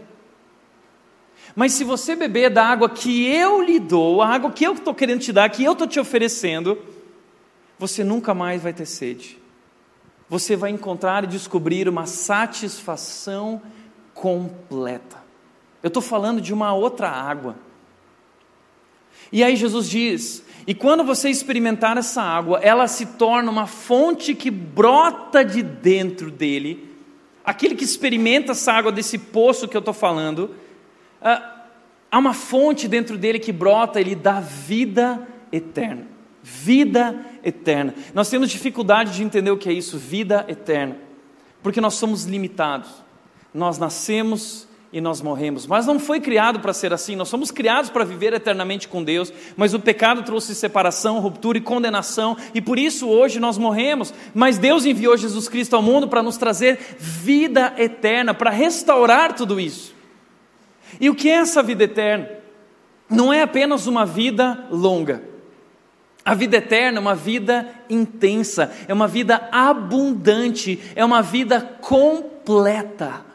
Mas 1.54 1.74
se 1.74 1.84
você 1.84 2.16
beber 2.16 2.52
da 2.52 2.66
água 2.66 2.90
que 2.90 3.28
eu 3.28 3.62
lhe 3.62 3.80
dou, 3.80 4.22
a 4.22 4.30
água 4.30 4.50
que 4.50 4.66
eu 4.66 4.76
estou 4.76 4.96
querendo 4.96 5.20
te 5.20 5.34
dar, 5.34 5.50
que 5.50 5.62
eu 5.62 5.74
estou 5.74 5.86
te 5.86 6.00
oferecendo, 6.00 6.78
você 7.78 8.02
nunca 8.02 8.34
mais 8.34 8.64
vai 8.64 8.72
ter 8.72 8.86
sede. 8.86 9.38
Você 10.30 10.56
vai 10.56 10.70
encontrar 10.70 11.26
e 11.26 11.28
descobrir 11.28 11.90
uma 11.90 12.06
satisfação 12.06 13.62
completa. 14.14 15.18
Eu 15.84 15.90
estou 15.90 16.02
falando 16.02 16.40
de 16.40 16.54
uma 16.54 16.74
outra 16.74 17.10
água. 17.10 17.58
E 19.32 19.44
aí 19.44 19.56
Jesus 19.56 19.90
diz: 19.90 20.44
e 20.70 20.74
quando 20.76 21.04
você 21.04 21.32
experimentar 21.32 21.98
essa 21.98 22.22
água, 22.22 22.60
ela 22.62 22.88
se 22.88 23.04
torna 23.04 23.50
uma 23.50 23.66
fonte 23.66 24.36
que 24.36 24.52
brota 24.52 25.44
de 25.44 25.64
dentro 25.64 26.30
dele. 26.30 26.88
Aquele 27.44 27.74
que 27.74 27.84
experimenta 27.84 28.52
essa 28.52 28.72
água 28.74 28.92
desse 28.92 29.18
poço 29.18 29.68
que 29.68 29.76
eu 29.76 29.80
estou 29.80 29.96
falando, 29.96 30.54
ah, 31.20 31.66
há 32.12 32.20
uma 32.20 32.36
fonte 32.36 32.88
dentro 32.88 33.18
dele 33.18 33.40
que 33.40 33.52
brota, 33.52 34.00
ele 34.00 34.14
dá 34.14 34.40
vida 34.40 35.28
eterna. 35.52 36.06
Vida 36.44 37.26
eterna. 37.44 37.96
Nós 38.14 38.30
temos 38.30 38.52
dificuldade 38.52 39.14
de 39.16 39.24
entender 39.24 39.50
o 39.50 39.58
que 39.58 39.70
é 39.70 39.74
isso, 39.74 39.98
vida 39.98 40.46
eterna, 40.48 40.98
porque 41.64 41.82
nós 41.82 41.96
somos 41.96 42.26
limitados. 42.26 42.90
Nós 43.52 43.80
nascemos 43.80 44.68
e 44.92 45.00
nós 45.00 45.22
morremos. 45.22 45.68
Mas 45.68 45.86
não 45.86 46.00
foi 46.00 46.20
criado 46.20 46.60
para 46.60 46.74
ser 46.74 46.94
assim, 46.94 47.16
nós 47.16 47.30
somos 47.30 47.52
criados 47.52 47.90
para 47.90 48.04
viver 48.04 48.34
eternamente 48.34 48.88
com 48.88 49.04
Deus, 49.04 49.32
mas 49.56 49.74
o 49.74 49.80
pecado 49.80 50.24
trouxe 50.24 50.56
separação, 50.56 51.20
ruptura 51.20 51.58
e 51.58 51.62
condenação, 51.62 52.36
e 52.54 52.62
por 52.62 52.80
isso 52.80 53.08
hoje 53.08 53.40
nós 53.40 53.58
morremos. 53.58 54.14
Mas 54.34 54.58
Deus 54.58 54.86
enviou 54.86 55.16
Jesus 55.16 55.48
Cristo 55.48 55.76
ao 55.76 55.82
mundo 55.82 56.08
para 56.08 56.24
nos 56.24 56.38
trazer 56.38 56.80
vida 56.98 57.74
eterna, 57.78 58.34
para 58.34 58.50
restaurar 58.50 59.34
tudo 59.34 59.60
isso. 59.60 59.94
E 61.00 61.10
o 61.10 61.16
que 61.16 61.30
é 61.30 61.34
essa 61.34 61.62
vida 61.62 61.84
eterna? 61.84 62.30
Não 63.10 63.32
é 63.32 63.42
apenas 63.42 63.88
uma 63.88 64.06
vida 64.06 64.68
longa. 64.72 65.24
A 66.24 66.36
vida 66.36 66.58
eterna 66.58 66.98
é 66.98 67.02
uma 67.02 67.16
vida 67.16 67.68
intensa, 67.90 68.72
é 68.88 68.94
uma 68.94 69.08
vida 69.08 69.48
abundante, 69.52 70.80
é 70.96 71.04
uma 71.04 71.22
vida 71.22 71.62
completa. 71.82 73.29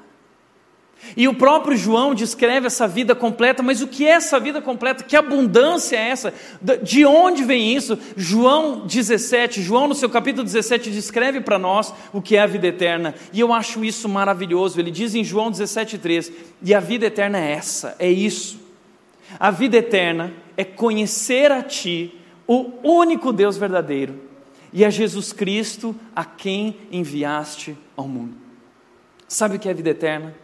E 1.17 1.29
o 1.29 1.35
próprio 1.35 1.77
João 1.77 2.15
descreve 2.15 2.67
essa 2.67 2.89
vida 2.89 3.15
completa, 3.15 3.63
mas 3.63 3.81
o 3.81 3.87
que 3.87 4.07
é 4.07 4.11
essa 4.11 4.41
vida 4.41 4.61
completa? 4.61 5.05
Que 5.05 5.17
abundância 5.17 5.97
é 5.97 6.09
essa? 6.09 6.35
De 6.83 7.05
onde 7.05 7.45
vem 7.45 7.75
isso? 7.75 7.99
João 8.17 8.87
17, 8.87 9.63
João 9.63 9.89
no 9.89 9.95
seu 9.95 10.09
capítulo 10.09 10.45
17 10.45 10.91
descreve 10.91 11.41
para 11.41 11.59
nós 11.59 11.93
o 12.13 12.21
que 12.21 12.37
é 12.37 12.41
a 12.41 12.47
vida 12.47 12.67
eterna, 12.67 13.15
e 13.33 13.41
eu 13.41 13.53
acho 13.53 13.85
isso 13.85 14.09
maravilhoso. 14.09 14.81
Ele 14.81 14.91
diz 14.91 15.15
em 15.15 15.23
João 15.23 15.51
17,3: 15.51 16.33
E 16.63 16.75
a 16.75 16.81
vida 16.81 17.07
eterna 17.07 17.39
é 17.39 17.53
essa, 17.53 17.95
é 17.99 18.11
isso. 18.11 18.61
A 19.39 19.51
vida 19.51 19.77
eterna 19.77 20.33
é 20.57 20.65
conhecer 20.65 21.51
a 21.51 21.63
Ti, 21.63 22.19
o 22.47 22.73
único 22.83 23.33
Deus 23.33 23.57
verdadeiro, 23.57 24.21
e 24.73 24.85
a 24.85 24.91
Jesus 24.91 25.33
Cristo, 25.33 25.95
a 26.15 26.25
quem 26.25 26.77
enviaste 26.91 27.77
ao 27.97 28.09
mundo. 28.09 28.35
Sabe 29.29 29.57
o 29.57 29.59
que 29.59 29.69
é 29.69 29.73
a 29.73 29.75
vida 29.75 29.91
eterna? 29.91 30.35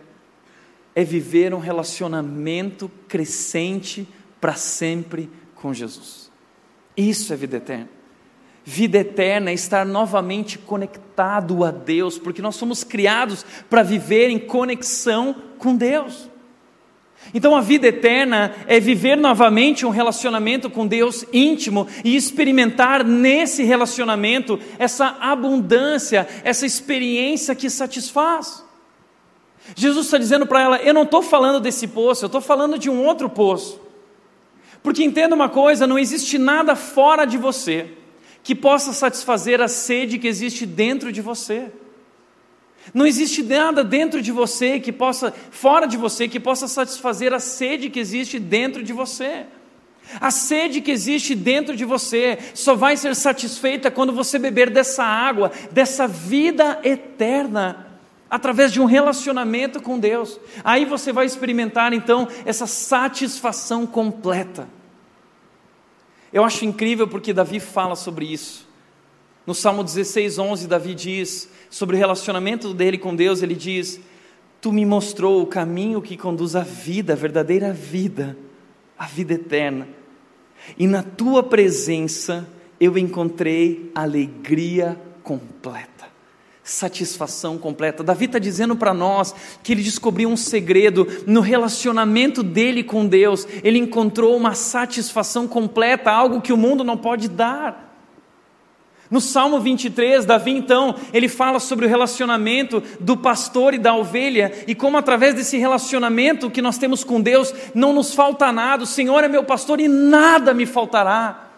É 0.95 1.05
viver 1.05 1.55
um 1.55 1.59
relacionamento 1.59 2.91
crescente 3.09 4.07
para 4.41 4.55
sempre 4.55 5.31
com 5.55 5.73
Jesus. 5.73 6.31
Isso 6.97 7.33
é 7.33 7.37
vida 7.37 7.59
eterna. 7.59 7.89
Vida 8.65 8.99
eterna 8.99 9.51
é 9.51 9.55
estar 9.55 9.87
novamente 9.87 10.59
conectado 10.59 11.65
a 11.65 11.71
Deus, 11.71 12.19
porque 12.19 12.43
nós 12.43 12.57
somos 12.57 12.85
criados 12.85 13.45
para 13.69 13.83
viver 13.83 14.29
em 14.29 14.39
conexão 14.39 15.35
com 15.59 15.75
Deus. 15.75 16.29
Então 17.35 17.55
a 17.55 17.61
vida 17.61 17.87
eterna 17.87 18.55
é 18.67 18.81
viver 18.81 19.17
novamente 19.17 19.85
um 19.85 19.91
relacionamento 19.91 20.71
com 20.71 20.87
Deus 20.87 21.25
íntimo 21.33 21.87
e 22.03 22.17
experimentar 22.17 23.05
nesse 23.05 23.63
relacionamento 23.63 24.59
essa 24.79 25.17
abundância, 25.21 26.27
essa 26.43 26.65
experiência 26.65 27.55
que 27.55 27.69
satisfaz. 27.69 28.65
Jesus 29.75 30.07
está 30.07 30.19
dizendo 30.19 30.47
para 30.47 30.61
ela: 30.61 30.77
Eu 30.79 30.95
não 30.95 31.03
estou 31.03 31.23
falando 31.23 31.61
desse 31.61 31.87
poço, 31.87 32.25
eu 32.25 32.29
estou 32.29 32.41
falando 32.41 32.79
de 32.79 32.91
um 32.91 33.05
outro 33.05 33.29
poço. 33.29 33.81
Porque 34.83 35.05
entenda 35.05 35.35
uma 35.35 35.49
coisa: 35.49 35.87
não 35.87 35.99
existe 35.99 36.39
nada 36.39 36.75
fora 36.75 37.25
de 37.25 37.37
você 37.37 37.89
que 38.43 38.55
possa 38.55 38.93
satisfazer 38.93 39.61
a 39.61 39.69
sede 39.69 40.19
que 40.19 40.27
existe 40.27 40.65
dentro 40.65 41.13
de 41.13 41.21
você. 41.21 41.71
Não 42.95 43.07
existe 43.07 43.43
nada 43.43 43.85
dentro 43.85 44.23
de 44.23 44.33
você 44.33 44.81
que 44.81 44.91
possa, 44.91 45.33
fora 45.51 45.87
de 45.87 45.99
você, 45.99 46.27
que 46.27 46.41
possa 46.41 46.67
satisfazer 46.67 47.35
a 47.35 47.39
sede 47.39 47.91
que 47.91 48.01
existe 48.01 48.39
dentro 48.39 48.83
de 48.83 48.93
você. 48.93 49.47
A 50.19 50.31
sede 50.31 50.81
que 50.81 50.91
existe 50.91 51.35
dentro 51.35 51.77
de 51.77 51.85
você 51.85 52.39
só 52.55 52.75
vai 52.75 52.97
ser 52.97 53.15
satisfeita 53.15 53.91
quando 53.91 54.13
você 54.13 54.39
beber 54.39 54.71
dessa 54.71 55.05
água, 55.05 55.53
dessa 55.71 56.09
vida 56.09 56.81
eterna 56.83 57.90
através 58.31 58.73
de 58.73 58.81
um 58.81 58.85
relacionamento 58.85 59.83
com 59.83 59.99
Deus. 59.99 60.39
Aí 60.63 60.85
você 60.85 61.13
vai 61.13 61.27
experimentar 61.27 61.93
então 61.93 62.29
essa 62.45 62.67
satisfação 62.67 63.87
completa. 63.87 64.69
Eu 66.33 66.45
acho 66.45 66.65
incrível 66.65 67.09
porque 67.09 67.33
Davi 67.33 67.59
fala 67.59 67.97
sobre 67.97 68.33
isso. 68.33 68.69
No 69.45 69.55
Salmo 69.55 69.83
16, 69.83 70.39
11, 70.39 70.69
Davi 70.69 70.95
diz 70.95 71.51
sobre 71.69 71.97
o 71.97 71.99
relacionamento 71.99 72.73
dele 72.73 72.97
com 72.97 73.17
Deus: 73.17 73.43
ele 73.43 73.57
diz, 73.57 74.01
Tu 74.61 74.73
me 74.73 74.87
mostrou 74.87 75.43
o 75.43 75.47
caminho 75.47 76.01
que 76.01 76.17
conduz 76.17 76.55
à 76.55 76.63
vida, 76.63 77.15
a 77.15 77.17
verdadeira 77.17 77.73
vida, 77.73 78.39
a 78.97 79.07
vida 79.07 79.35
eterna. 79.35 79.89
E 80.79 80.87
na 80.87 81.03
tua 81.03 81.43
presença 81.43 82.47
eu 82.79 82.97
encontrei 82.97 83.91
alegria 83.95 85.01
completa 85.23 85.90
satisfação 86.71 87.59
completa. 87.59 88.05
Davi 88.05 88.27
está 88.27 88.39
dizendo 88.39 88.77
para 88.77 88.95
nós 88.95 89.35
que 89.63 89.73
ele 89.73 89.83
descobriu 89.83 90.29
um 90.29 90.37
segredo 90.37 91.07
no 91.27 91.41
relacionamento 91.41 92.43
dele 92.43 92.85
com 92.85 93.07
Deus, 93.07 93.47
ele 93.65 93.79
encontrou 93.79 94.37
uma 94.37 94.55
satisfação 94.55 95.49
completa, 95.49 96.13
algo 96.13 96.41
que 96.41 96.53
o 96.53 96.57
mundo 96.57 96.85
não 96.85 96.97
pode 96.97 97.29
dar. 97.29 97.89
No 99.11 99.21
Salmo 99.21 99.59
23, 99.59 100.25
Davi 100.25 100.53
então, 100.53 100.95
ele 101.13 101.29
fala 101.29 101.59
sobre 101.59 101.85
o 101.85 101.89
relacionamento 101.89 102.81
do 103.01 103.17
pastor 103.17 103.75
e 103.75 103.79
da 103.79 103.93
ovelha 103.93 104.53
e 104.69 104.75
como 104.75 104.97
através 104.97 105.35
desse 105.35 105.59
relacionamento 105.59 106.49
que 106.49 106.63
nós 106.63 106.79
temos 106.79 107.03
com 107.03 107.21
Deus 107.21 107.53
não 107.75 107.93
nos 107.93 108.15
falta 108.15 108.53
nada. 108.53 108.85
O 108.85 108.87
Senhor 108.87 109.25
é 109.25 109.29
meu 109.29 109.43
pastor 109.43 109.81
e 109.81 109.89
nada 109.89 110.55
me 110.55 110.65
faltará. 110.65 111.50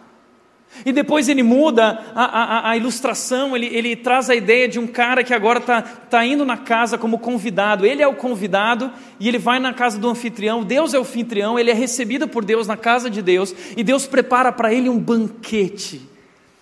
E 0.85 0.91
depois 0.91 1.29
ele 1.29 1.43
muda 1.43 2.03
a, 2.15 2.23
a, 2.23 2.69
a 2.71 2.77
ilustração, 2.77 3.55
ele, 3.55 3.67
ele, 3.67 3.95
traz 3.95 4.29
a 4.29 4.35
ideia 4.35 4.67
de 4.67 4.79
um 4.79 4.87
cara 4.87 5.23
que 5.23 5.33
agora 5.33 5.59
está 5.59 5.81
tá 5.81 6.25
indo 6.25 6.45
na 6.45 6.57
casa 6.57 6.97
como 6.97 7.19
convidado. 7.19 7.85
Ele 7.85 8.01
é 8.01 8.07
o 8.07 8.15
convidado 8.15 8.91
e 9.19 9.27
ele 9.27 9.37
vai 9.37 9.59
na 9.59 9.73
casa 9.73 9.99
do 9.99 10.09
anfitrião. 10.09 10.63
Deus 10.63 10.93
é 10.93 10.97
o 10.97 11.01
anfitrião, 11.01 11.57
ele 11.57 11.71
é 11.71 11.73
recebido 11.73 12.27
por 12.27 12.43
Deus 12.43 12.67
na 12.67 12.75
casa 12.75 13.09
de 13.09 13.21
Deus 13.21 13.55
e 13.77 13.83
Deus 13.83 14.05
prepara 14.05 14.51
para 14.51 14.73
ele 14.73 14.89
um 14.89 14.99
banquete. 14.99 16.01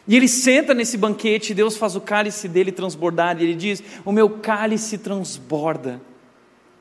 E 0.08 0.15
ele 0.15 0.28
senta 0.28 0.74
nesse 0.74 0.97
banquete 0.97 1.52
e 1.52 1.56
Deus 1.56 1.78
faz 1.78 1.95
o 1.95 2.02
cálice 2.02 2.47
dele 2.47 2.71
transbordar. 2.71 3.39
E 3.39 3.43
ele 3.43 3.56
diz: 3.56 3.84
O 4.04 4.12
meu 4.12 4.30
cálice 4.30 4.97
transborda. 4.97 6.02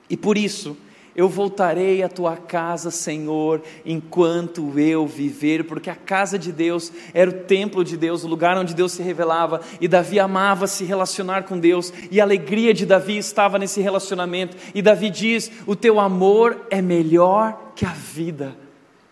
E 0.09 0.17
por 0.17 0.37
isso 0.37 0.77
eu 1.15 1.29
voltarei 1.29 2.03
à 2.03 2.09
tua 2.09 2.37
casa, 2.37 2.91
Senhor, 2.91 3.63
enquanto 3.85 4.79
eu 4.79 5.07
viver, 5.07 5.65
porque 5.65 5.91
a 5.91 5.95
casa 5.95 6.39
de 6.39 6.53
Deus 6.53 6.93
era 7.13 7.31
o 7.31 7.35
templo 7.45 7.85
de 7.85 7.97
Deus, 7.97 8.25
o 8.25 8.29
lugar 8.29 8.57
onde 8.57 8.75
Deus 8.75 8.93
se 8.93 9.03
revelava, 9.03 9.61
e 9.81 9.89
Davi 9.89 10.21
amava 10.21 10.67
se 10.67 10.85
relacionar 10.85 11.45
com 11.45 11.59
Deus, 11.59 11.93
e 12.11 12.21
a 12.21 12.25
alegria 12.25 12.73
de 12.73 12.87
Davi 12.87 13.19
estava 13.19 13.59
nesse 13.59 13.81
relacionamento. 13.81 14.57
E 14.75 14.81
Davi 14.81 15.11
diz: 15.11 15.51
O 15.67 15.75
teu 15.75 15.99
amor 15.99 16.67
é 16.71 16.81
melhor 16.81 17.73
que 17.75 17.85
a 17.85 17.93
vida. 17.93 18.57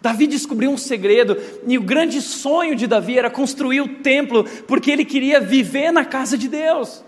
Davi 0.01 0.29
descobriu 0.29 0.71
um 0.71 0.79
segredo, 0.79 1.37
e 1.67 1.77
o 1.77 1.83
grande 1.83 2.23
sonho 2.23 2.77
de 2.77 2.87
Davi 2.87 3.19
era 3.19 3.29
construir 3.29 3.81
o 3.81 3.97
templo, 3.97 4.45
porque 4.67 4.91
ele 4.91 5.05
queria 5.05 5.41
viver 5.41 5.91
na 5.91 6.05
casa 6.05 6.39
de 6.39 6.49
Deus. 6.49 7.05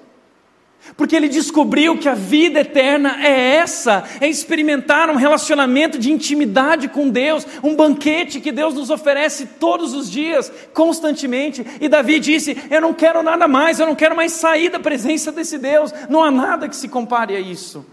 Porque 0.96 1.14
ele 1.14 1.28
descobriu 1.28 1.98
que 1.98 2.08
a 2.08 2.14
vida 2.14 2.60
eterna 2.60 3.22
é 3.24 3.56
essa, 3.56 4.04
é 4.20 4.28
experimentar 4.28 5.10
um 5.10 5.16
relacionamento 5.16 5.98
de 5.98 6.10
intimidade 6.10 6.88
com 6.88 7.08
Deus, 7.08 7.46
um 7.62 7.76
banquete 7.76 8.40
que 8.40 8.50
Deus 8.50 8.74
nos 8.74 8.90
oferece 8.90 9.46
todos 9.46 9.92
os 9.92 10.10
dias, 10.10 10.50
constantemente. 10.72 11.64
E 11.80 11.88
Davi 11.88 12.18
disse: 12.18 12.56
Eu 12.70 12.80
não 12.80 12.94
quero 12.94 13.22
nada 13.22 13.46
mais, 13.46 13.78
eu 13.78 13.86
não 13.86 13.94
quero 13.94 14.16
mais 14.16 14.32
sair 14.32 14.70
da 14.70 14.80
presença 14.80 15.30
desse 15.30 15.58
Deus, 15.58 15.92
não 16.08 16.24
há 16.24 16.30
nada 16.30 16.68
que 16.68 16.76
se 16.76 16.88
compare 16.88 17.36
a 17.36 17.40
isso. 17.40 17.84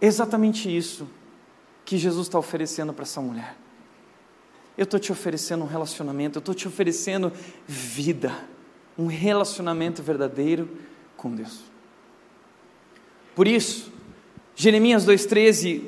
Exatamente 0.00 0.74
isso 0.74 1.06
que 1.84 1.98
Jesus 1.98 2.26
está 2.26 2.38
oferecendo 2.38 2.92
para 2.92 3.02
essa 3.02 3.20
mulher. 3.20 3.54
Eu 4.78 4.84
estou 4.84 4.98
te 4.98 5.12
oferecendo 5.12 5.64
um 5.64 5.68
relacionamento, 5.68 6.38
eu 6.38 6.40
estou 6.40 6.54
te 6.54 6.66
oferecendo 6.66 7.30
vida, 7.66 8.32
um 8.96 9.06
relacionamento 9.06 10.02
verdadeiro 10.02 10.70
com 11.20 11.34
Deus. 11.34 11.60
Por 13.34 13.46
isso, 13.46 13.92
Jeremias 14.56 15.06
2,13 15.06 15.82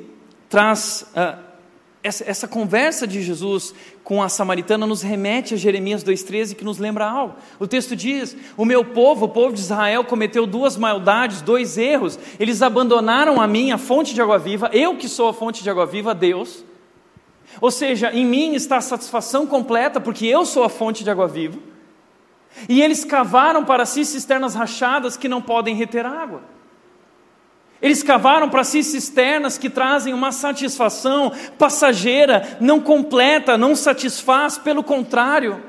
traz 0.47 1.07
uh, 1.15 1.41
essa, 2.03 2.23
essa, 2.29 2.47
conversa 2.47 3.07
de 3.07 3.19
Jesus 3.23 3.73
com 4.03 4.21
a 4.21 4.29
samaritana, 4.29 4.85
nos 4.85 5.01
remete 5.01 5.55
a 5.55 5.57
Jeremias 5.57 6.03
2,13 6.03 6.53
que 6.53 6.63
nos 6.63 6.77
lembra 6.77 7.09
algo. 7.09 7.35
O 7.59 7.65
texto 7.65 7.95
diz: 7.95 8.37
O 8.55 8.63
meu 8.63 8.85
povo, 8.85 9.25
o 9.25 9.29
povo 9.29 9.55
de 9.55 9.61
Israel, 9.61 10.03
cometeu 10.03 10.45
duas 10.45 10.77
maldades, 10.77 11.41
dois 11.41 11.79
erros. 11.79 12.19
Eles 12.39 12.61
abandonaram 12.61 13.41
a 13.41 13.47
mim, 13.47 13.71
a 13.71 13.77
fonte 13.79 14.13
de 14.13 14.21
água 14.21 14.37
viva, 14.37 14.69
eu 14.71 14.97
que 14.97 15.09
sou 15.09 15.29
a 15.29 15.33
fonte 15.33 15.63
de 15.63 15.69
água 15.69 15.87
viva, 15.87 16.13
Deus. 16.13 16.63
Ou 17.59 17.71
seja, 17.71 18.11
em 18.13 18.25
mim 18.25 18.53
está 18.53 18.77
a 18.77 18.81
satisfação 18.81 19.47
completa, 19.47 19.99
porque 19.99 20.27
eu 20.27 20.45
sou 20.45 20.63
a 20.63 20.69
fonte 20.69 21.03
de 21.03 21.09
água 21.09 21.27
viva. 21.27 21.72
E 22.67 22.81
eles 22.81 23.03
cavaram 23.03 23.65
para 23.65 23.85
si 23.85 24.05
cisternas 24.05 24.55
rachadas 24.55 25.17
que 25.17 25.27
não 25.27 25.41
podem 25.41 25.75
reter 25.75 26.05
água. 26.05 26.41
Eles 27.81 28.01
cavaram 28.01 28.49
para 28.49 28.63
si 28.63 28.81
cisternas 28.81 29.57
que 29.57 29.69
trazem 29.69 30.13
uma 30.13 30.31
satisfação 30.31 31.33
passageira, 31.57 32.57
não 32.61 32.79
completa, 32.79 33.57
não 33.57 33.75
satisfaz, 33.75 34.57
pelo 34.57 34.81
contrário, 34.81 35.61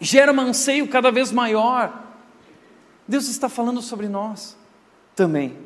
gera 0.00 0.32
um 0.32 0.40
anseio 0.40 0.88
cada 0.88 1.10
vez 1.10 1.30
maior. 1.30 1.92
Deus 3.06 3.28
está 3.28 3.50
falando 3.50 3.82
sobre 3.82 4.08
nós 4.08 4.56
também, 5.14 5.58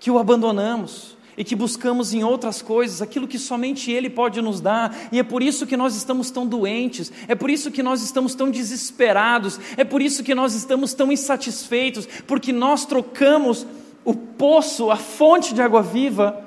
que 0.00 0.10
o 0.10 0.18
abandonamos, 0.18 1.16
e 1.36 1.44
que 1.44 1.54
buscamos 1.54 2.12
em 2.12 2.24
outras 2.24 2.62
coisas 2.62 3.00
aquilo 3.00 3.28
que 3.28 3.38
somente 3.38 3.90
Ele 3.90 4.10
pode 4.10 4.40
nos 4.40 4.60
dar, 4.60 4.96
e 5.10 5.18
é 5.18 5.22
por 5.22 5.42
isso 5.42 5.66
que 5.66 5.76
nós 5.76 5.94
estamos 5.94 6.30
tão 6.30 6.46
doentes, 6.46 7.12
é 7.28 7.34
por 7.34 7.50
isso 7.50 7.70
que 7.70 7.82
nós 7.82 8.02
estamos 8.02 8.34
tão 8.34 8.50
desesperados, 8.50 9.58
é 9.76 9.84
por 9.84 10.02
isso 10.02 10.22
que 10.22 10.34
nós 10.34 10.54
estamos 10.54 10.94
tão 10.94 11.10
insatisfeitos, 11.10 12.06
porque 12.26 12.52
nós 12.52 12.84
trocamos 12.84 13.66
o 14.04 14.14
poço, 14.14 14.90
a 14.90 14.96
fonte 14.96 15.54
de 15.54 15.62
água 15.62 15.82
viva, 15.82 16.44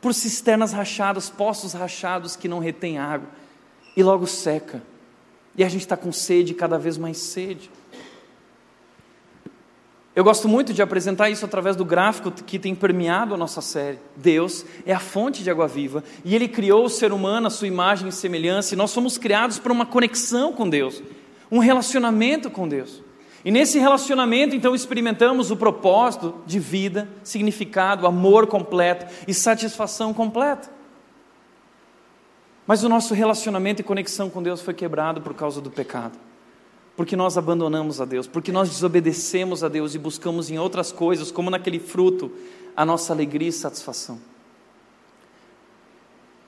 por 0.00 0.12
cisternas 0.12 0.72
rachadas, 0.72 1.30
poços 1.30 1.72
rachados 1.72 2.36
que 2.36 2.48
não 2.48 2.58
retêm 2.58 2.98
água, 2.98 3.28
e 3.96 4.02
logo 4.02 4.26
seca, 4.26 4.82
e 5.56 5.62
a 5.64 5.68
gente 5.68 5.82
está 5.82 5.96
com 5.96 6.12
sede, 6.12 6.52
cada 6.52 6.78
vez 6.78 6.98
mais 6.98 7.16
sede. 7.18 7.70
Eu 10.16 10.22
gosto 10.22 10.48
muito 10.48 10.72
de 10.72 10.80
apresentar 10.80 11.28
isso 11.28 11.44
através 11.44 11.74
do 11.74 11.84
gráfico 11.84 12.30
que 12.30 12.56
tem 12.56 12.72
permeado 12.72 13.34
a 13.34 13.36
nossa 13.36 13.60
série. 13.60 13.98
Deus 14.14 14.64
é 14.86 14.92
a 14.92 15.00
fonte 15.00 15.42
de 15.42 15.50
água 15.50 15.66
viva 15.66 16.04
e 16.24 16.36
Ele 16.36 16.46
criou 16.46 16.84
o 16.84 16.90
ser 16.90 17.12
humano 17.12 17.48
à 17.48 17.50
sua 17.50 17.66
imagem 17.66 18.08
e 18.08 18.12
semelhança, 18.12 18.74
e 18.74 18.76
nós 18.76 18.92
somos 18.92 19.18
criados 19.18 19.58
para 19.58 19.72
uma 19.72 19.84
conexão 19.84 20.52
com 20.52 20.68
Deus, 20.68 21.02
um 21.50 21.58
relacionamento 21.58 22.48
com 22.48 22.68
Deus. 22.68 23.02
E 23.44 23.50
nesse 23.50 23.78
relacionamento, 23.78 24.56
então, 24.56 24.74
experimentamos 24.74 25.50
o 25.50 25.56
propósito 25.56 26.34
de 26.46 26.58
vida, 26.58 27.08
significado, 27.22 28.06
amor 28.06 28.46
completo 28.46 29.06
e 29.28 29.34
satisfação 29.34 30.14
completa. 30.14 30.70
Mas 32.66 32.82
o 32.82 32.88
nosso 32.88 33.12
relacionamento 33.12 33.82
e 33.82 33.84
conexão 33.84 34.30
com 34.30 34.42
Deus 34.42 34.62
foi 34.62 34.72
quebrado 34.72 35.20
por 35.20 35.34
causa 35.34 35.60
do 35.60 35.70
pecado. 35.70 36.18
Porque 36.96 37.16
nós 37.16 37.36
abandonamos 37.36 38.00
a 38.00 38.04
Deus, 38.04 38.26
porque 38.26 38.52
nós 38.52 38.68
desobedecemos 38.68 39.64
a 39.64 39.68
Deus 39.68 39.94
e 39.94 39.98
buscamos 39.98 40.50
em 40.50 40.58
outras 40.58 40.92
coisas, 40.92 41.32
como 41.32 41.50
naquele 41.50 41.80
fruto, 41.80 42.30
a 42.76 42.84
nossa 42.84 43.12
alegria 43.12 43.48
e 43.48 43.52
satisfação. 43.52 44.18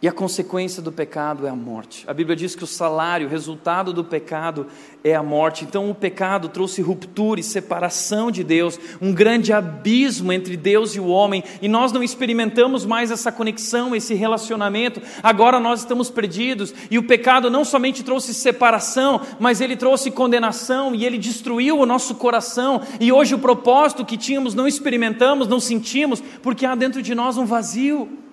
E 0.02 0.06
a 0.06 0.12
consequência 0.12 0.82
do 0.82 0.92
pecado 0.92 1.46
é 1.46 1.50
a 1.50 1.56
morte. 1.56 2.04
A 2.06 2.12
Bíblia 2.12 2.36
diz 2.36 2.54
que 2.54 2.62
o 2.62 2.66
salário, 2.66 3.26
o 3.26 3.30
resultado 3.30 3.94
do 3.94 4.04
pecado 4.04 4.66
é 5.02 5.14
a 5.14 5.22
morte. 5.22 5.64
Então 5.64 5.88
o 5.88 5.94
pecado 5.94 6.50
trouxe 6.50 6.82
ruptura 6.82 7.40
e 7.40 7.42
separação 7.42 8.30
de 8.30 8.44
Deus, 8.44 8.78
um 9.00 9.10
grande 9.14 9.54
abismo 9.54 10.34
entre 10.34 10.54
Deus 10.54 10.94
e 10.94 11.00
o 11.00 11.06
homem, 11.06 11.42
e 11.62 11.68
nós 11.68 11.92
não 11.92 12.02
experimentamos 12.02 12.84
mais 12.84 13.10
essa 13.10 13.32
conexão, 13.32 13.96
esse 13.96 14.12
relacionamento. 14.12 15.00
Agora 15.22 15.58
nós 15.58 15.80
estamos 15.80 16.10
perdidos, 16.10 16.74
e 16.90 16.98
o 16.98 17.06
pecado 17.06 17.50
não 17.50 17.64
somente 17.64 18.04
trouxe 18.04 18.34
separação, 18.34 19.22
mas 19.40 19.62
ele 19.62 19.76
trouxe 19.76 20.10
condenação 20.10 20.94
e 20.94 21.06
ele 21.06 21.16
destruiu 21.16 21.78
o 21.78 21.86
nosso 21.86 22.16
coração. 22.16 22.82
E 23.00 23.10
hoje 23.10 23.34
o 23.34 23.38
propósito 23.38 24.04
que 24.04 24.18
tínhamos 24.18 24.54
não 24.54 24.68
experimentamos, 24.68 25.48
não 25.48 25.58
sentimos, 25.58 26.22
porque 26.42 26.66
há 26.66 26.74
dentro 26.74 27.00
de 27.00 27.14
nós 27.14 27.38
um 27.38 27.46
vazio 27.46 28.25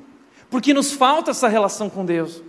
porque 0.53 0.71
nos 0.71 0.91
falta 0.91 1.31
essa 1.31 1.47
relação 1.47 1.89
com 1.89 2.05
Deus. 2.05 2.39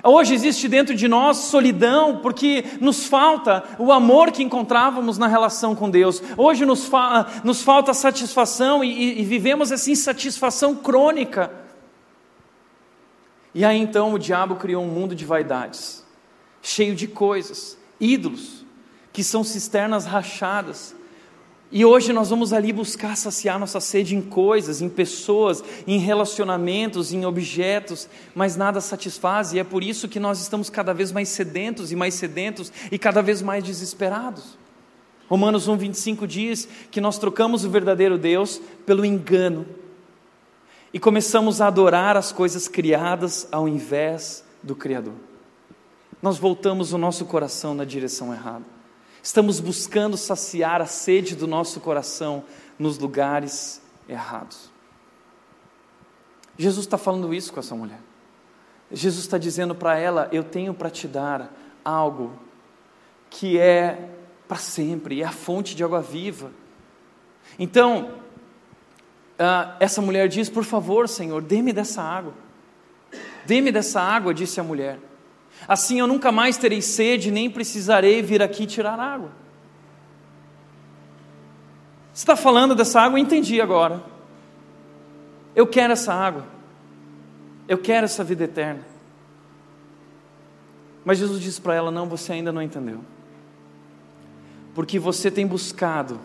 Hoje 0.00 0.32
existe 0.32 0.68
dentro 0.68 0.94
de 0.94 1.08
nós 1.08 1.36
solidão, 1.38 2.18
porque 2.18 2.64
nos 2.80 3.08
falta 3.08 3.64
o 3.80 3.90
amor 3.90 4.30
que 4.30 4.44
encontrávamos 4.44 5.18
na 5.18 5.26
relação 5.26 5.74
com 5.74 5.90
Deus. 5.90 6.22
Hoje 6.36 6.64
nos, 6.64 6.84
fa 6.84 7.26
nos 7.42 7.62
falta 7.62 7.92
satisfação 7.92 8.84
e, 8.84 9.20
e, 9.20 9.24
vivemos 9.24 9.72
essa 9.72 9.90
insatisfação 9.90 10.76
crônica. 10.76 11.50
E 13.52 13.64
aí 13.64 13.80
então 13.80 14.14
o 14.14 14.18
diabo 14.18 14.54
criou 14.54 14.84
um 14.84 14.88
mundo 14.88 15.16
de 15.16 15.24
vaidades, 15.24 16.06
cheio 16.62 16.94
de 16.94 17.08
coisas, 17.08 17.76
ídolos, 17.98 18.64
que 19.12 19.24
são 19.24 19.42
cisternas 19.42 20.06
rachadas, 20.06 20.94
e 21.70 21.84
hoje 21.84 22.14
nós 22.14 22.30
vamos 22.30 22.54
ali 22.54 22.72
buscar 22.72 23.14
saciar 23.14 23.58
nossa 23.58 23.78
sede 23.78 24.16
em 24.16 24.22
coisas, 24.22 24.80
em 24.80 24.88
pessoas, 24.88 25.62
em 25.86 25.98
relacionamentos, 25.98 27.12
em 27.12 27.26
objetos, 27.26 28.08
mas 28.34 28.56
nada 28.56 28.80
satisfaz, 28.80 29.52
e 29.52 29.58
é 29.58 29.64
por 29.64 29.84
isso 29.84 30.08
que 30.08 30.18
nós 30.18 30.40
estamos 30.40 30.70
cada 30.70 30.94
vez 30.94 31.12
mais 31.12 31.28
sedentos 31.28 31.92
e 31.92 31.96
mais 31.96 32.14
sedentos 32.14 32.72
e 32.90 32.98
cada 32.98 33.20
vez 33.20 33.42
mais 33.42 33.62
desesperados. 33.62 34.56
Romanos 35.28 35.68
1,25 35.68 36.26
diz 36.26 36.66
que 36.90 37.02
nós 37.02 37.18
trocamos 37.18 37.66
o 37.66 37.70
verdadeiro 37.70 38.16
Deus 38.16 38.58
pelo 38.86 39.04
engano 39.04 39.66
e 40.90 40.98
começamos 40.98 41.60
a 41.60 41.66
adorar 41.66 42.16
as 42.16 42.32
coisas 42.32 42.66
criadas 42.66 43.46
ao 43.52 43.68
invés 43.68 44.42
do 44.62 44.74
Criador. 44.74 45.12
Nós 46.22 46.38
voltamos 46.38 46.94
o 46.94 46.98
nosso 46.98 47.26
coração 47.26 47.74
na 47.74 47.84
direção 47.84 48.32
errada. 48.32 48.77
Estamos 49.28 49.60
buscando 49.60 50.16
saciar 50.16 50.80
a 50.80 50.86
sede 50.86 51.36
do 51.36 51.46
nosso 51.46 51.80
coração 51.80 52.44
nos 52.78 52.96
lugares 52.96 53.78
errados. 54.08 54.70
Jesus 56.56 56.86
está 56.86 56.96
falando 56.96 57.34
isso 57.34 57.52
com 57.52 57.60
essa 57.60 57.74
mulher. 57.74 58.00
Jesus 58.90 59.26
está 59.26 59.36
dizendo 59.36 59.74
para 59.74 59.98
ela: 59.98 60.30
Eu 60.32 60.42
tenho 60.42 60.72
para 60.72 60.88
te 60.88 61.06
dar 61.06 61.54
algo 61.84 62.32
que 63.28 63.58
é 63.58 64.08
para 64.48 64.56
sempre, 64.56 65.20
é 65.20 65.26
a 65.26 65.30
fonte 65.30 65.76
de 65.76 65.84
água 65.84 66.00
viva. 66.00 66.50
Então, 67.58 68.12
uh, 69.34 69.76
essa 69.78 70.00
mulher 70.00 70.28
diz: 70.28 70.48
Por 70.48 70.64
favor, 70.64 71.06
Senhor, 71.06 71.42
dê-me 71.42 71.74
dessa 71.74 72.00
água. 72.00 72.32
Dê-me 73.44 73.70
dessa 73.70 74.00
água, 74.00 74.32
disse 74.32 74.58
a 74.58 74.62
mulher. 74.64 74.98
Assim 75.66 75.98
eu 75.98 76.06
nunca 76.06 76.30
mais 76.30 76.56
terei 76.56 76.80
sede, 76.80 77.30
nem 77.30 77.50
precisarei 77.50 78.22
vir 78.22 78.42
aqui 78.42 78.66
tirar 78.66 78.98
água. 78.98 79.30
Você 82.12 82.22
está 82.22 82.36
falando 82.36 82.74
dessa 82.74 83.00
água? 83.00 83.18
Eu 83.18 83.22
entendi 83.22 83.60
agora. 83.60 84.02
Eu 85.54 85.66
quero 85.66 85.92
essa 85.92 86.12
água. 86.12 86.44
Eu 87.66 87.78
quero 87.78 88.04
essa 88.04 88.24
vida 88.24 88.44
eterna. 88.44 88.80
Mas 91.04 91.18
Jesus 91.18 91.40
disse 91.40 91.60
para 91.60 91.74
ela: 91.74 91.90
Não, 91.90 92.08
você 92.08 92.32
ainda 92.32 92.50
não 92.50 92.62
entendeu. 92.62 93.00
Porque 94.74 94.98
você 94.98 95.30
tem 95.30 95.46
buscado 95.46 96.20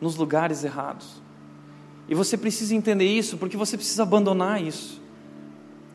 nos 0.00 0.16
lugares 0.16 0.64
errados. 0.64 1.22
E 2.08 2.14
você 2.14 2.36
precisa 2.36 2.74
entender 2.74 3.06
isso, 3.06 3.36
porque 3.36 3.56
você 3.56 3.76
precisa 3.76 4.02
abandonar 4.02 4.62
isso. 4.62 5.00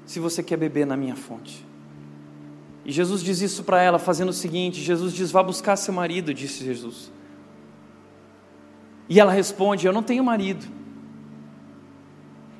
Se 0.05 0.19
você 0.19 0.43
quer 0.43 0.57
beber 0.57 0.85
na 0.85 0.95
minha 0.95 1.15
fonte. 1.15 1.65
E 2.85 2.91
Jesus 2.91 3.23
diz 3.23 3.41
isso 3.41 3.63
para 3.63 3.81
ela, 3.81 3.97
fazendo 3.97 4.29
o 4.29 4.33
seguinte: 4.33 4.81
Jesus 4.81 5.13
diz, 5.13 5.31
vá 5.31 5.41
buscar 5.41 5.75
seu 5.75 5.93
marido, 5.93 6.33
disse 6.33 6.63
Jesus. 6.63 7.11
E 9.07 9.19
ela 9.19 9.31
responde: 9.31 9.85
Eu 9.85 9.93
não 9.93 10.03
tenho 10.03 10.23
marido. 10.23 10.65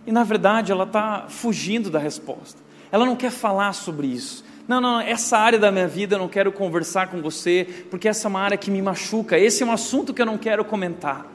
E 0.06 0.12
na 0.12 0.24
verdade 0.24 0.72
ela 0.72 0.84
está 0.84 1.26
fugindo 1.30 1.90
da 1.90 2.00
resposta. 2.00 2.62
Ela 2.92 3.06
não 3.06 3.16
quer 3.16 3.32
falar 3.32 3.74
sobre 3.74 4.08
isso. 4.08 4.44
Não, 4.68 4.80
não, 4.80 5.02
essa 5.02 5.38
área 5.38 5.60
da 5.60 5.72
minha 5.72 5.88
vida 5.88 6.16
eu 6.16 6.20
não 6.20 6.28
quero 6.28 6.52
conversar 6.52 7.08
com 7.08 7.22
você, 7.22 7.86
porque 7.90 8.08
essa 8.08 8.28
é 8.28 8.30
uma 8.30 8.40
área 8.40 8.58
que 8.58 8.72
me 8.72 8.82
machuca. 8.82 9.38
Esse 9.38 9.64
é 9.64 9.66
um 9.66 9.72
assunto 9.72 10.14
que 10.14 10.22
eu 10.22 10.26
não 10.26 10.38
quero 10.38 10.64
comentar. 10.64 11.26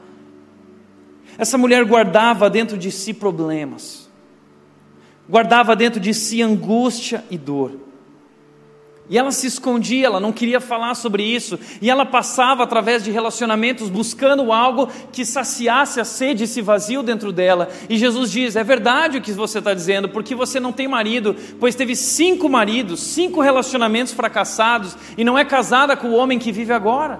Essa 1.37 1.57
mulher 1.57 1.83
guardava 1.85 2.49
dentro 2.49 2.77
de 2.77 2.91
si 2.91 3.13
problemas, 3.13 4.09
guardava 5.29 5.75
dentro 5.75 5.99
de 5.99 6.13
si 6.13 6.41
angústia 6.41 7.23
e 7.29 7.37
dor. 7.37 7.88
E 9.09 9.17
ela 9.17 9.31
se 9.31 9.47
escondia, 9.47 10.05
ela 10.05 10.19
não 10.19 10.31
queria 10.31 10.61
falar 10.61 10.93
sobre 10.93 11.23
isso, 11.23 11.59
e 11.81 11.89
ela 11.89 12.05
passava 12.05 12.63
através 12.63 13.03
de 13.03 13.09
relacionamentos 13.09 13.89
buscando 13.89 14.53
algo 14.53 14.87
que 15.11 15.25
saciasse 15.25 15.99
a 15.99 16.05
sede, 16.05 16.43
esse 16.43 16.61
vazio 16.61 17.01
dentro 17.01 17.31
dela. 17.31 17.69
E 17.89 17.97
Jesus 17.97 18.29
diz: 18.29 18.55
É 18.55 18.63
verdade 18.63 19.17
o 19.17 19.21
que 19.21 19.31
você 19.31 19.57
está 19.57 19.73
dizendo, 19.73 20.09
porque 20.09 20.35
você 20.35 20.59
não 20.59 20.71
tem 20.71 20.87
marido, 20.87 21.35
pois 21.59 21.73
teve 21.73 21.95
cinco 21.95 22.47
maridos, 22.47 22.99
cinco 22.99 23.41
relacionamentos 23.41 24.13
fracassados, 24.13 24.95
e 25.17 25.23
não 25.23 25.35
é 25.35 25.43
casada 25.43 25.97
com 25.97 26.09
o 26.09 26.15
homem 26.15 26.37
que 26.37 26.51
vive 26.51 26.71
agora. 26.71 27.19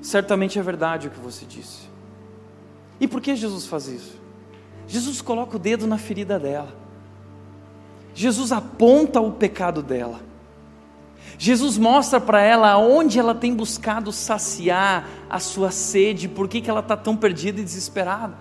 Certamente 0.00 0.58
é 0.58 0.62
verdade 0.62 1.06
o 1.06 1.10
que 1.10 1.20
você 1.20 1.46
disse. 1.46 1.82
E 3.00 3.06
por 3.06 3.20
que 3.20 3.36
Jesus 3.36 3.66
faz 3.66 3.86
isso? 3.86 4.20
Jesus 4.88 5.22
coloca 5.22 5.54
o 5.54 5.60
dedo 5.60 5.86
na 5.86 5.98
ferida 5.98 6.36
dela. 6.36 6.74
Jesus 8.12 8.50
aponta 8.50 9.20
o 9.20 9.30
pecado 9.30 9.80
dela. 9.80 10.31
Jesus 11.42 11.76
mostra 11.76 12.20
para 12.20 12.40
ela 12.40 12.78
onde 12.78 13.18
ela 13.18 13.34
tem 13.34 13.52
buscado 13.52 14.12
saciar 14.12 15.08
a 15.28 15.40
sua 15.40 15.72
sede, 15.72 16.28
por 16.28 16.46
que, 16.46 16.60
que 16.60 16.70
ela 16.70 16.78
está 16.78 16.96
tão 16.96 17.16
perdida 17.16 17.60
e 17.60 17.64
desesperada. 17.64 18.34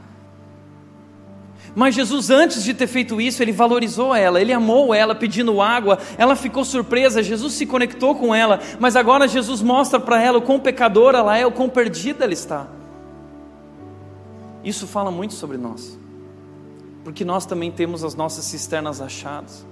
Mas 1.74 1.96
Jesus, 1.96 2.30
antes 2.30 2.64
de 2.64 2.76
ter 2.76 2.86
feito 2.86 3.20
isso, 3.20 3.42
ele 3.42 3.52
valorizou 3.52 4.14
ela, 4.14 4.40
ele 4.40 4.54
amou 4.54 4.94
ela, 4.94 5.16
pedindo 5.16 5.64
água, 5.64 5.98
ela 6.16 6.36
ficou 6.36 6.64
surpresa, 6.64 7.24
Jesus 7.24 7.54
se 7.54 7.66
conectou 7.66 8.14
com 8.14 8.36
ela, 8.36 8.60
mas 8.80 8.96
agora 8.96 9.28
Jesus 9.28 9.64
mostra 9.64 10.00
para 10.00 10.22
ela 10.22 10.38
o 10.38 10.44
quão 10.44 10.60
pecadora 10.60 11.18
ela 11.18 11.36
é, 11.36 11.44
o 11.44 11.52
quão 11.52 11.68
perdida 11.68 12.24
ela 12.26 12.34
está. 12.34 12.68
Isso 14.64 14.86
fala 14.86 15.10
muito 15.10 15.34
sobre 15.34 15.58
nós, 15.58 15.98
porque 17.04 17.26
nós 17.26 17.48
também 17.48 17.72
temos 17.72 18.04
as 18.04 18.14
nossas 18.14 18.46
cisternas 18.46 19.02
achadas. 19.02 19.71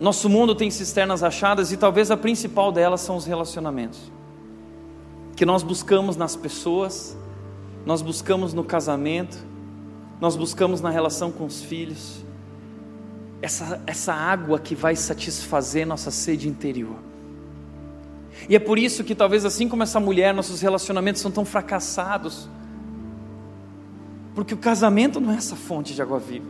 Nosso 0.00 0.28
mundo 0.28 0.54
tem 0.54 0.70
cisternas 0.70 1.22
achadas 1.22 1.72
e 1.72 1.76
talvez 1.76 2.10
a 2.10 2.16
principal 2.16 2.70
delas 2.70 3.00
são 3.00 3.16
os 3.16 3.26
relacionamentos. 3.26 4.12
Que 5.34 5.44
nós 5.44 5.62
buscamos 5.62 6.16
nas 6.16 6.36
pessoas, 6.36 7.16
nós 7.84 8.00
buscamos 8.00 8.54
no 8.54 8.62
casamento, 8.62 9.38
nós 10.20 10.36
buscamos 10.36 10.80
na 10.80 10.90
relação 10.90 11.32
com 11.32 11.44
os 11.44 11.62
filhos. 11.62 12.24
Essa, 13.42 13.80
essa 13.86 14.12
água 14.12 14.58
que 14.58 14.74
vai 14.74 14.94
satisfazer 14.94 15.86
nossa 15.86 16.10
sede 16.10 16.48
interior. 16.48 16.96
E 18.48 18.54
é 18.54 18.58
por 18.58 18.78
isso 18.78 19.02
que 19.02 19.14
talvez 19.14 19.44
assim 19.44 19.68
como 19.68 19.82
essa 19.82 19.98
mulher, 19.98 20.34
nossos 20.34 20.60
relacionamentos 20.60 21.20
são 21.20 21.30
tão 21.30 21.44
fracassados. 21.44 22.48
Porque 24.34 24.54
o 24.54 24.58
casamento 24.58 25.20
não 25.20 25.32
é 25.32 25.36
essa 25.36 25.56
fonte 25.56 25.94
de 25.94 26.02
água 26.02 26.18
viva. 26.18 26.46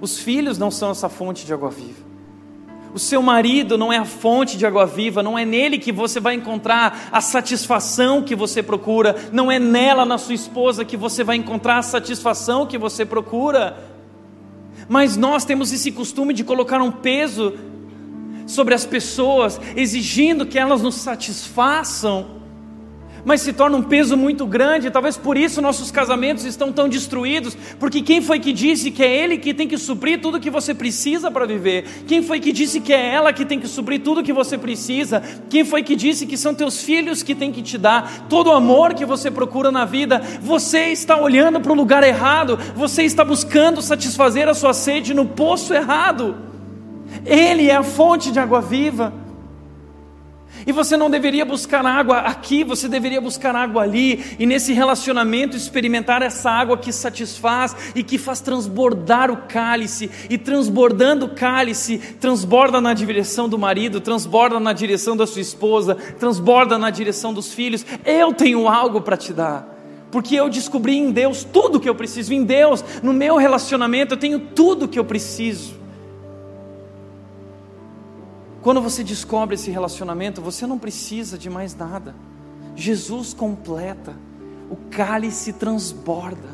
Os 0.00 0.18
filhos 0.18 0.56
não 0.58 0.70
são 0.70 0.90
essa 0.90 1.08
fonte 1.08 1.44
de 1.44 1.52
água 1.52 1.70
viva. 1.70 2.05
O 2.94 2.98
seu 2.98 3.20
marido 3.20 3.76
não 3.76 3.92
é 3.92 3.98
a 3.98 4.04
fonte 4.04 4.56
de 4.56 4.64
água 4.64 4.86
viva, 4.86 5.22
não 5.22 5.38
é 5.38 5.44
nele 5.44 5.78
que 5.78 5.92
você 5.92 6.18
vai 6.18 6.34
encontrar 6.34 7.08
a 7.12 7.20
satisfação 7.20 8.22
que 8.22 8.34
você 8.34 8.62
procura, 8.62 9.16
não 9.32 9.50
é 9.50 9.58
nela, 9.58 10.04
na 10.04 10.18
sua 10.18 10.34
esposa, 10.34 10.84
que 10.84 10.96
você 10.96 11.22
vai 11.22 11.36
encontrar 11.36 11.78
a 11.78 11.82
satisfação 11.82 12.66
que 12.66 12.78
você 12.78 13.04
procura. 13.04 13.76
Mas 14.88 15.16
nós 15.16 15.44
temos 15.44 15.72
esse 15.72 15.90
costume 15.92 16.32
de 16.32 16.44
colocar 16.44 16.80
um 16.80 16.90
peso 16.90 17.54
sobre 18.46 18.74
as 18.74 18.86
pessoas, 18.86 19.60
exigindo 19.74 20.46
que 20.46 20.58
elas 20.58 20.80
nos 20.80 20.94
satisfaçam 20.94 22.35
mas 23.26 23.40
se 23.40 23.52
torna 23.52 23.76
um 23.76 23.82
peso 23.82 24.16
muito 24.16 24.46
grande. 24.46 24.88
Talvez 24.88 25.16
por 25.16 25.36
isso 25.36 25.60
nossos 25.60 25.90
casamentos 25.90 26.44
estão 26.44 26.70
tão 26.70 26.88
destruídos, 26.88 27.58
porque 27.80 28.00
quem 28.00 28.22
foi 28.22 28.38
que 28.38 28.52
disse 28.52 28.92
que 28.92 29.02
é 29.02 29.24
ele 29.24 29.36
que 29.36 29.52
tem 29.52 29.66
que 29.66 29.76
suprir 29.76 30.20
tudo 30.20 30.38
que 30.38 30.48
você 30.48 30.72
precisa 30.72 31.28
para 31.28 31.44
viver? 31.44 32.04
Quem 32.06 32.22
foi 32.22 32.38
que 32.38 32.52
disse 32.52 32.80
que 32.80 32.92
é 32.92 33.12
ela 33.12 33.32
que 33.32 33.44
tem 33.44 33.58
que 33.58 33.66
suprir 33.66 34.00
tudo 34.00 34.22
que 34.22 34.32
você 34.32 34.56
precisa? 34.56 35.20
Quem 35.50 35.64
foi 35.64 35.82
que 35.82 35.96
disse 35.96 36.24
que 36.24 36.36
são 36.36 36.54
teus 36.54 36.80
filhos 36.80 37.24
que 37.24 37.34
tem 37.34 37.50
que 37.50 37.62
te 37.62 37.76
dar 37.76 38.28
todo 38.28 38.46
o 38.46 38.52
amor 38.52 38.94
que 38.94 39.04
você 39.04 39.28
procura 39.28 39.72
na 39.72 39.84
vida? 39.84 40.22
Você 40.40 40.92
está 40.92 41.20
olhando 41.20 41.60
para 41.60 41.72
o 41.72 41.74
lugar 41.74 42.04
errado, 42.04 42.56
você 42.76 43.02
está 43.02 43.24
buscando 43.24 43.82
satisfazer 43.82 44.48
a 44.48 44.54
sua 44.54 44.72
sede 44.72 45.12
no 45.12 45.26
poço 45.26 45.74
errado. 45.74 46.36
Ele 47.24 47.68
é 47.68 47.74
a 47.74 47.82
fonte 47.82 48.30
de 48.30 48.38
água 48.38 48.60
viva. 48.60 49.25
E 50.66 50.72
você 50.72 50.96
não 50.96 51.08
deveria 51.08 51.44
buscar 51.44 51.86
água 51.86 52.18
aqui, 52.18 52.64
você 52.64 52.88
deveria 52.88 53.20
buscar 53.20 53.54
água 53.54 53.82
ali, 53.82 54.36
e 54.36 54.44
nesse 54.44 54.72
relacionamento 54.72 55.56
experimentar 55.56 56.22
essa 56.22 56.50
água 56.50 56.76
que 56.76 56.92
satisfaz 56.92 57.76
e 57.94 58.02
que 58.02 58.18
faz 58.18 58.40
transbordar 58.40 59.30
o 59.30 59.36
cálice, 59.48 60.10
e 60.28 60.36
transbordando 60.36 61.26
o 61.26 61.34
cálice, 61.36 61.98
transborda 62.20 62.80
na 62.80 62.92
direção 62.92 63.48
do 63.48 63.56
marido, 63.56 64.00
transborda 64.00 64.58
na 64.58 64.72
direção 64.72 65.16
da 65.16 65.26
sua 65.26 65.40
esposa, 65.40 65.94
transborda 65.94 66.76
na 66.76 66.90
direção 66.90 67.32
dos 67.32 67.54
filhos. 67.54 67.86
Eu 68.04 68.34
tenho 68.34 68.66
algo 68.66 69.00
para 69.00 69.16
te 69.16 69.32
dar. 69.32 69.72
Porque 70.10 70.34
eu 70.34 70.48
descobri 70.48 70.96
em 70.96 71.12
Deus 71.12 71.44
tudo 71.44 71.78
que 71.78 71.88
eu 71.88 71.94
preciso, 71.94 72.34
em 72.34 72.42
Deus, 72.42 72.82
no 73.02 73.12
meu 73.12 73.36
relacionamento, 73.36 74.14
eu 74.14 74.18
tenho 74.18 74.40
tudo 74.40 74.88
que 74.88 74.98
eu 74.98 75.04
preciso. 75.04 75.85
Quando 78.66 78.80
você 78.80 79.04
descobre 79.04 79.54
esse 79.54 79.70
relacionamento, 79.70 80.42
você 80.42 80.66
não 80.66 80.76
precisa 80.76 81.38
de 81.38 81.48
mais 81.48 81.72
nada. 81.72 82.16
Jesus 82.74 83.32
completa, 83.32 84.12
o 84.68 84.74
cálice 84.90 85.52
transborda. 85.52 86.48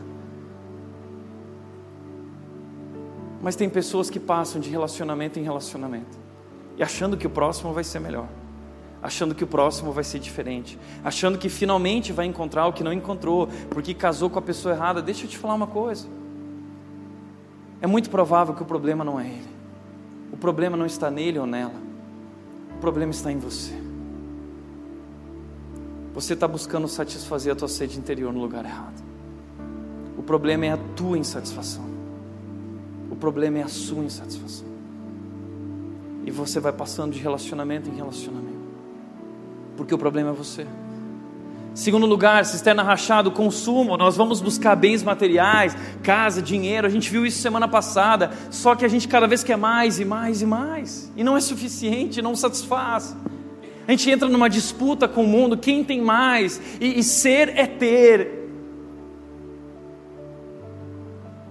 Mas 3.40 3.56
tem 3.56 3.66
pessoas 3.66 4.10
que 4.10 4.20
passam 4.20 4.60
de 4.60 4.68
relacionamento 4.68 5.38
em 5.38 5.42
relacionamento 5.42 6.18
e 6.76 6.82
achando 6.82 7.16
que 7.16 7.26
o 7.26 7.30
próximo 7.30 7.72
vai 7.72 7.82
ser 7.82 7.98
melhor, 7.98 8.28
achando 9.02 9.34
que 9.34 9.44
o 9.44 9.46
próximo 9.46 9.90
vai 9.90 10.04
ser 10.04 10.18
diferente, 10.18 10.78
achando 11.02 11.38
que 11.38 11.48
finalmente 11.48 12.12
vai 12.12 12.26
encontrar 12.26 12.66
o 12.66 12.74
que 12.74 12.84
não 12.84 12.92
encontrou, 12.92 13.48
porque 13.70 13.94
casou 13.94 14.28
com 14.28 14.38
a 14.38 14.42
pessoa 14.42 14.74
errada. 14.74 15.00
Deixa 15.00 15.24
eu 15.24 15.30
te 15.30 15.38
falar 15.38 15.54
uma 15.54 15.66
coisa. 15.66 16.06
É 17.80 17.86
muito 17.86 18.10
provável 18.10 18.54
que 18.54 18.62
o 18.62 18.66
problema 18.66 19.02
não 19.02 19.18
é 19.18 19.26
ele. 19.26 19.48
O 20.30 20.36
problema 20.36 20.76
não 20.76 20.84
está 20.84 21.10
nele 21.10 21.38
ou 21.38 21.46
nela 21.46 21.90
problema 22.82 23.12
está 23.12 23.30
em 23.30 23.38
você. 23.38 23.72
Você 26.12 26.34
está 26.34 26.48
buscando 26.48 26.88
satisfazer 26.88 27.52
a 27.52 27.56
tua 27.56 27.68
sede 27.68 27.96
interior 27.96 28.32
no 28.32 28.40
lugar 28.40 28.64
errado. 28.64 29.00
O 30.18 30.22
problema 30.22 30.66
é 30.66 30.72
a 30.72 30.76
tua 30.76 31.16
insatisfação. 31.16 31.84
O 33.08 33.14
problema 33.14 33.58
é 33.58 33.62
a 33.62 33.68
sua 33.68 34.02
insatisfação. 34.02 34.66
E 36.26 36.30
você 36.32 36.58
vai 36.58 36.72
passando 36.72 37.12
de 37.12 37.20
relacionamento 37.20 37.88
em 37.88 37.94
relacionamento. 37.94 38.62
Porque 39.76 39.94
o 39.94 39.98
problema 39.98 40.30
é 40.30 40.32
você. 40.32 40.66
Segundo 41.74 42.04
lugar, 42.04 42.44
cisterna 42.44 42.82
rachada, 42.82 43.30
consumo, 43.30 43.96
nós 43.96 44.14
vamos 44.14 44.42
buscar 44.42 44.76
bens 44.76 45.02
materiais, 45.02 45.74
casa, 46.02 46.42
dinheiro, 46.42 46.86
a 46.86 46.90
gente 46.90 47.10
viu 47.10 47.24
isso 47.24 47.40
semana 47.40 47.66
passada, 47.66 48.30
só 48.50 48.74
que 48.74 48.84
a 48.84 48.88
gente 48.88 49.08
cada 49.08 49.26
vez 49.26 49.42
quer 49.42 49.56
mais 49.56 49.98
e 49.98 50.04
mais 50.04 50.42
e 50.42 50.46
mais, 50.46 51.10
e 51.16 51.24
não 51.24 51.34
é 51.34 51.40
suficiente, 51.40 52.20
não 52.20 52.36
satisfaz. 52.36 53.16
A 53.88 53.90
gente 53.90 54.10
entra 54.10 54.28
numa 54.28 54.50
disputa 54.50 55.08
com 55.08 55.24
o 55.24 55.26
mundo, 55.26 55.56
quem 55.56 55.82
tem 55.82 56.02
mais, 56.02 56.60
e, 56.78 56.98
e 56.98 57.02
ser 57.02 57.48
é 57.56 57.66
ter. 57.66 58.42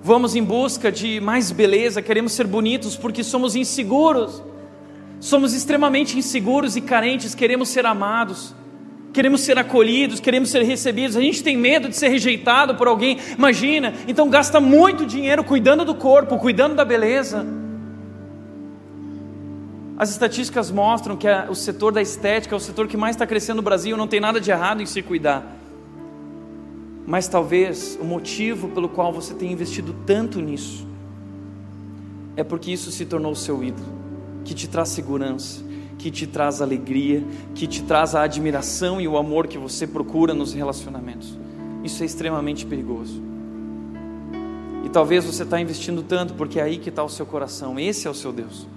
Vamos 0.03 0.35
em 0.35 0.43
busca 0.43 0.91
de 0.91 1.19
mais 1.19 1.51
beleza, 1.51 1.99
queremos 1.99 2.33
ser 2.33 2.45
bonitos 2.45 2.95
porque 2.95 3.23
somos 3.23 3.55
inseguros, 3.55 4.41
somos 5.19 5.53
extremamente 5.55 6.15
inseguros 6.15 6.75
e 6.75 6.81
carentes, 6.81 7.33
queremos 7.33 7.69
ser 7.69 7.87
amados 7.87 8.60
queremos 9.13 9.41
ser 9.41 9.57
acolhidos, 9.57 10.19
queremos 10.19 10.49
ser 10.49 10.63
recebidos, 10.63 11.17
a 11.17 11.21
gente 11.21 11.43
tem 11.43 11.57
medo 11.57 11.89
de 11.89 11.95
ser 11.95 12.09
rejeitado 12.09 12.75
por 12.75 12.87
alguém, 12.87 13.17
imagina, 13.37 13.93
então 14.07 14.29
gasta 14.29 14.59
muito 14.59 15.05
dinheiro 15.05 15.43
cuidando 15.43 15.83
do 15.83 15.95
corpo, 15.95 16.37
cuidando 16.37 16.75
da 16.75 16.85
beleza. 16.85 17.45
As 19.97 20.09
estatísticas 20.09 20.71
mostram 20.71 21.15
que 21.15 21.27
o 21.49 21.53
setor 21.53 21.91
da 21.91 22.01
estética 22.01 22.55
é 22.55 22.57
o 22.57 22.59
setor 22.59 22.87
que 22.87 22.97
mais 22.97 23.15
está 23.15 23.27
crescendo 23.27 23.57
no 23.57 23.61
Brasil, 23.61 23.95
não 23.95 24.07
tem 24.07 24.19
nada 24.19 24.41
de 24.41 24.49
errado 24.49 24.81
em 24.81 24.85
se 24.85 25.01
cuidar. 25.01 25.57
Mas 27.05 27.27
talvez 27.27 27.99
o 28.01 28.05
motivo 28.05 28.69
pelo 28.69 28.89
qual 28.89 29.11
você 29.11 29.33
tem 29.33 29.51
investido 29.51 29.95
tanto 30.05 30.39
nisso 30.39 30.87
é 32.35 32.43
porque 32.43 32.71
isso 32.71 32.91
se 32.91 33.05
tornou 33.05 33.33
o 33.33 33.35
seu 33.35 33.63
ídolo, 33.63 33.87
que 34.45 34.53
te 34.53 34.67
traz 34.67 34.89
segurança, 34.89 35.63
que 36.01 36.09
te 36.09 36.25
traz 36.25 36.63
alegria, 36.63 37.23
que 37.53 37.67
te 37.67 37.83
traz 37.83 38.15
a 38.15 38.23
admiração 38.23 38.99
e 38.99 39.07
o 39.07 39.17
amor 39.17 39.45
que 39.45 39.59
você 39.59 39.85
procura 39.85 40.33
nos 40.33 40.51
relacionamentos. 40.51 41.37
Isso 41.83 42.01
é 42.01 42.05
extremamente 42.07 42.65
perigoso. 42.65 43.21
E 44.83 44.89
talvez 44.89 45.23
você 45.23 45.43
está 45.43 45.61
investindo 45.61 46.01
tanto 46.01 46.33
porque 46.33 46.59
é 46.59 46.63
aí 46.63 46.79
que 46.79 46.89
está 46.89 47.03
o 47.03 47.09
seu 47.09 47.23
coração, 47.23 47.79
esse 47.79 48.07
é 48.07 48.09
o 48.09 48.15
seu 48.15 48.33
Deus. 48.33 48.67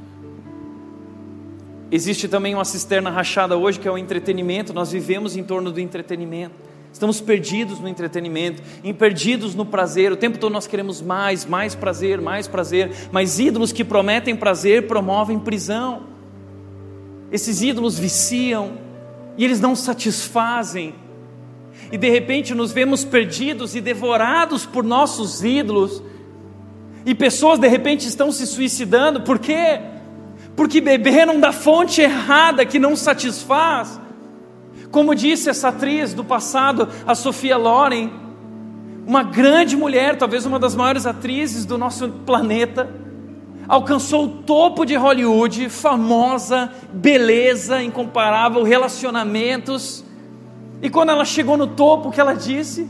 Existe 1.90 2.28
também 2.28 2.54
uma 2.54 2.64
cisterna 2.64 3.08
rachada 3.08 3.56
hoje 3.56 3.80
que 3.80 3.88
é 3.88 3.90
o 3.90 3.96
entretenimento, 3.96 4.74
nós 4.74 4.92
vivemos 4.92 5.34
em 5.34 5.42
torno 5.42 5.72
do 5.72 5.80
entretenimento. 5.80 6.54
Estamos 6.92 7.22
perdidos 7.22 7.80
no 7.80 7.88
entretenimento, 7.88 8.62
perdidos 8.96 9.54
no 9.54 9.64
prazer. 9.64 10.12
O 10.12 10.16
tempo 10.16 10.38
todo 10.38 10.52
nós 10.52 10.66
queremos 10.66 11.00
mais, 11.02 11.44
mais 11.44 11.74
prazer, 11.74 12.20
mais 12.20 12.46
prazer. 12.46 12.92
Mas 13.10 13.40
ídolos 13.40 13.72
que 13.72 13.82
prometem 13.82 14.36
prazer 14.36 14.86
promovem 14.86 15.36
prisão. 15.38 16.13
Esses 17.30 17.62
ídolos 17.62 17.98
viciam 17.98 18.78
e 19.36 19.44
eles 19.44 19.60
não 19.60 19.74
satisfazem. 19.74 20.94
E 21.90 21.98
de 21.98 22.08
repente 22.08 22.54
nos 22.54 22.72
vemos 22.72 23.04
perdidos 23.04 23.74
e 23.74 23.80
devorados 23.80 24.64
por 24.64 24.84
nossos 24.84 25.42
ídolos. 25.42 26.02
E 27.04 27.14
pessoas 27.14 27.58
de 27.58 27.68
repente 27.68 28.06
estão 28.06 28.32
se 28.32 28.46
suicidando, 28.46 29.22
por 29.22 29.38
quê? 29.38 29.80
Porque 30.56 30.80
beberam 30.80 31.38
da 31.38 31.52
fonte 31.52 32.00
errada 32.00 32.64
que 32.64 32.78
não 32.78 32.96
satisfaz. 32.96 34.00
Como 34.90 35.14
disse 35.14 35.50
essa 35.50 35.68
atriz 35.68 36.14
do 36.14 36.24
passado, 36.24 36.88
a 37.06 37.14
Sofia 37.14 37.56
Loren, 37.56 38.10
uma 39.06 39.22
grande 39.22 39.76
mulher, 39.76 40.16
talvez 40.16 40.46
uma 40.46 40.58
das 40.58 40.74
maiores 40.74 41.04
atrizes 41.04 41.66
do 41.66 41.76
nosso 41.76 42.08
planeta, 42.24 42.88
alcançou 43.68 44.24
o 44.24 44.28
topo 44.42 44.84
de 44.84 44.94
Hollywood, 44.94 45.68
famosa, 45.68 46.70
beleza 46.92 47.82
incomparável, 47.82 48.62
relacionamentos. 48.62 50.04
E 50.82 50.90
quando 50.90 51.10
ela 51.10 51.24
chegou 51.24 51.56
no 51.56 51.66
topo, 51.66 52.08
o 52.08 52.12
que 52.12 52.20
ela 52.20 52.34
disse? 52.34 52.88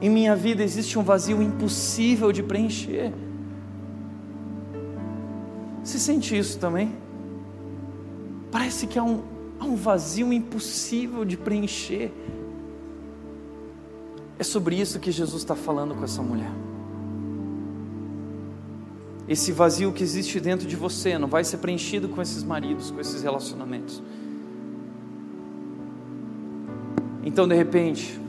Em 0.00 0.08
minha 0.08 0.34
vida 0.34 0.62
existe 0.62 0.98
um 0.98 1.02
vazio 1.02 1.42
impossível 1.42 2.32
de 2.32 2.42
preencher. 2.42 3.12
Você 5.82 5.98
sente 5.98 6.36
isso 6.36 6.58
também? 6.58 6.94
Parece 8.50 8.86
que 8.86 8.98
há 8.98 9.02
um, 9.02 9.22
há 9.60 9.64
um 9.64 9.76
vazio 9.76 10.32
impossível 10.32 11.24
de 11.24 11.36
preencher. 11.36 12.10
É 14.38 14.42
sobre 14.42 14.80
isso 14.80 14.98
que 14.98 15.12
Jesus 15.12 15.42
está 15.42 15.54
falando 15.54 15.94
com 15.94 16.04
essa 16.04 16.22
mulher. 16.22 16.50
Esse 19.28 19.52
vazio 19.52 19.92
que 19.92 20.02
existe 20.02 20.38
dentro 20.38 20.66
de 20.66 20.76
você 20.76 21.18
não 21.18 21.28
vai 21.28 21.44
ser 21.44 21.58
preenchido 21.58 22.08
com 22.08 22.20
esses 22.20 22.42
maridos, 22.42 22.90
com 22.90 23.00
esses 23.00 23.22
relacionamentos. 23.22 24.02
Então, 27.22 27.48
de 27.48 27.54
repente, 27.54 28.20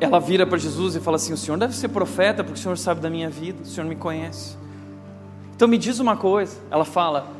ela 0.00 0.18
vira 0.18 0.44
para 0.44 0.58
Jesus 0.58 0.96
e 0.96 1.00
fala 1.00 1.16
assim: 1.16 1.32
O 1.32 1.36
Senhor 1.36 1.56
deve 1.56 1.74
ser 1.74 1.88
profeta, 1.88 2.42
porque 2.42 2.58
o 2.58 2.62
Senhor 2.62 2.76
sabe 2.76 3.00
da 3.00 3.08
minha 3.08 3.30
vida, 3.30 3.62
o 3.62 3.66
Senhor 3.66 3.86
me 3.86 3.94
conhece. 3.94 4.56
Então, 5.54 5.68
me 5.68 5.78
diz 5.78 6.00
uma 6.00 6.16
coisa. 6.16 6.56
Ela 6.68 6.84
fala: 6.84 7.37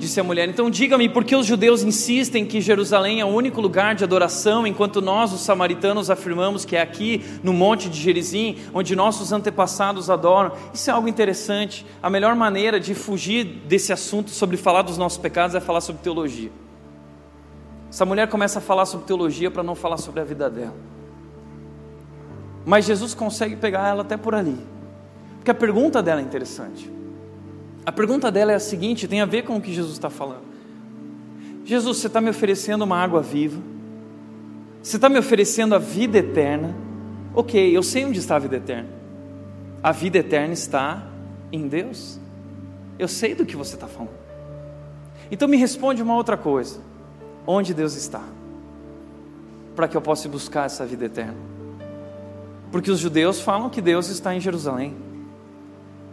Disse 0.00 0.18
a 0.18 0.24
mulher: 0.24 0.48
Então 0.48 0.70
diga-me, 0.70 1.10
por 1.10 1.24
que 1.24 1.36
os 1.36 1.44
judeus 1.44 1.82
insistem 1.82 2.46
que 2.46 2.58
Jerusalém 2.58 3.20
é 3.20 3.24
o 3.24 3.28
único 3.28 3.60
lugar 3.60 3.94
de 3.94 4.02
adoração, 4.02 4.66
enquanto 4.66 5.02
nós, 5.02 5.30
os 5.30 5.42
samaritanos, 5.42 6.08
afirmamos 6.08 6.64
que 6.64 6.74
é 6.74 6.80
aqui, 6.80 7.22
no 7.42 7.52
Monte 7.52 7.90
de 7.90 8.00
Gerizim, 8.00 8.56
onde 8.72 8.96
nossos 8.96 9.30
antepassados 9.30 10.08
adoram? 10.08 10.52
Isso 10.72 10.88
é 10.88 10.92
algo 10.94 11.06
interessante. 11.06 11.84
A 12.02 12.08
melhor 12.08 12.34
maneira 12.34 12.80
de 12.80 12.94
fugir 12.94 13.44
desse 13.44 13.92
assunto 13.92 14.30
sobre 14.30 14.56
falar 14.56 14.80
dos 14.80 14.96
nossos 14.96 15.18
pecados 15.18 15.54
é 15.54 15.60
falar 15.60 15.82
sobre 15.82 16.00
teologia. 16.00 16.50
Essa 17.90 18.06
mulher 18.06 18.26
começa 18.26 18.58
a 18.58 18.62
falar 18.62 18.86
sobre 18.86 19.06
teologia 19.06 19.50
para 19.50 19.62
não 19.62 19.74
falar 19.74 19.98
sobre 19.98 20.22
a 20.22 20.24
vida 20.24 20.48
dela. 20.48 20.76
Mas 22.64 22.86
Jesus 22.86 23.12
consegue 23.12 23.54
pegar 23.54 23.86
ela 23.86 24.00
até 24.00 24.16
por 24.16 24.34
ali. 24.34 24.56
Porque 25.36 25.50
a 25.50 25.54
pergunta 25.54 26.02
dela 26.02 26.22
é 26.22 26.24
interessante. 26.24 26.90
A 27.90 27.92
pergunta 27.92 28.30
dela 28.30 28.52
é 28.52 28.54
a 28.54 28.60
seguinte: 28.60 29.08
tem 29.08 29.20
a 29.20 29.26
ver 29.26 29.42
com 29.42 29.56
o 29.56 29.60
que 29.60 29.74
Jesus 29.74 29.94
está 29.94 30.08
falando. 30.08 30.44
Jesus, 31.64 31.96
você 31.96 32.06
está 32.06 32.20
me 32.20 32.30
oferecendo 32.30 32.82
uma 32.82 32.96
água 32.96 33.20
viva, 33.20 33.60
você 34.80 34.94
está 34.94 35.08
me 35.08 35.18
oferecendo 35.18 35.74
a 35.74 35.78
vida 35.78 36.18
eterna. 36.18 36.72
Ok, 37.34 37.76
eu 37.76 37.82
sei 37.82 38.04
onde 38.04 38.20
está 38.20 38.36
a 38.36 38.38
vida 38.38 38.58
eterna. 38.58 38.88
A 39.82 39.90
vida 39.90 40.18
eterna 40.18 40.54
está 40.54 41.04
em 41.50 41.66
Deus. 41.66 42.20
Eu 42.96 43.08
sei 43.08 43.34
do 43.34 43.44
que 43.44 43.56
você 43.56 43.74
está 43.74 43.88
falando. 43.88 44.14
Então 45.28 45.48
me 45.48 45.56
responde 45.56 46.00
uma 46.00 46.14
outra 46.14 46.36
coisa: 46.36 46.78
onde 47.44 47.74
Deus 47.74 47.96
está? 47.96 48.22
Para 49.74 49.88
que 49.88 49.96
eu 49.96 50.00
possa 50.00 50.28
buscar 50.28 50.66
essa 50.66 50.86
vida 50.86 51.06
eterna. 51.06 51.34
Porque 52.70 52.88
os 52.88 53.00
judeus 53.00 53.40
falam 53.40 53.68
que 53.68 53.80
Deus 53.80 54.08
está 54.10 54.32
em 54.32 54.38
Jerusalém. 54.38 55.09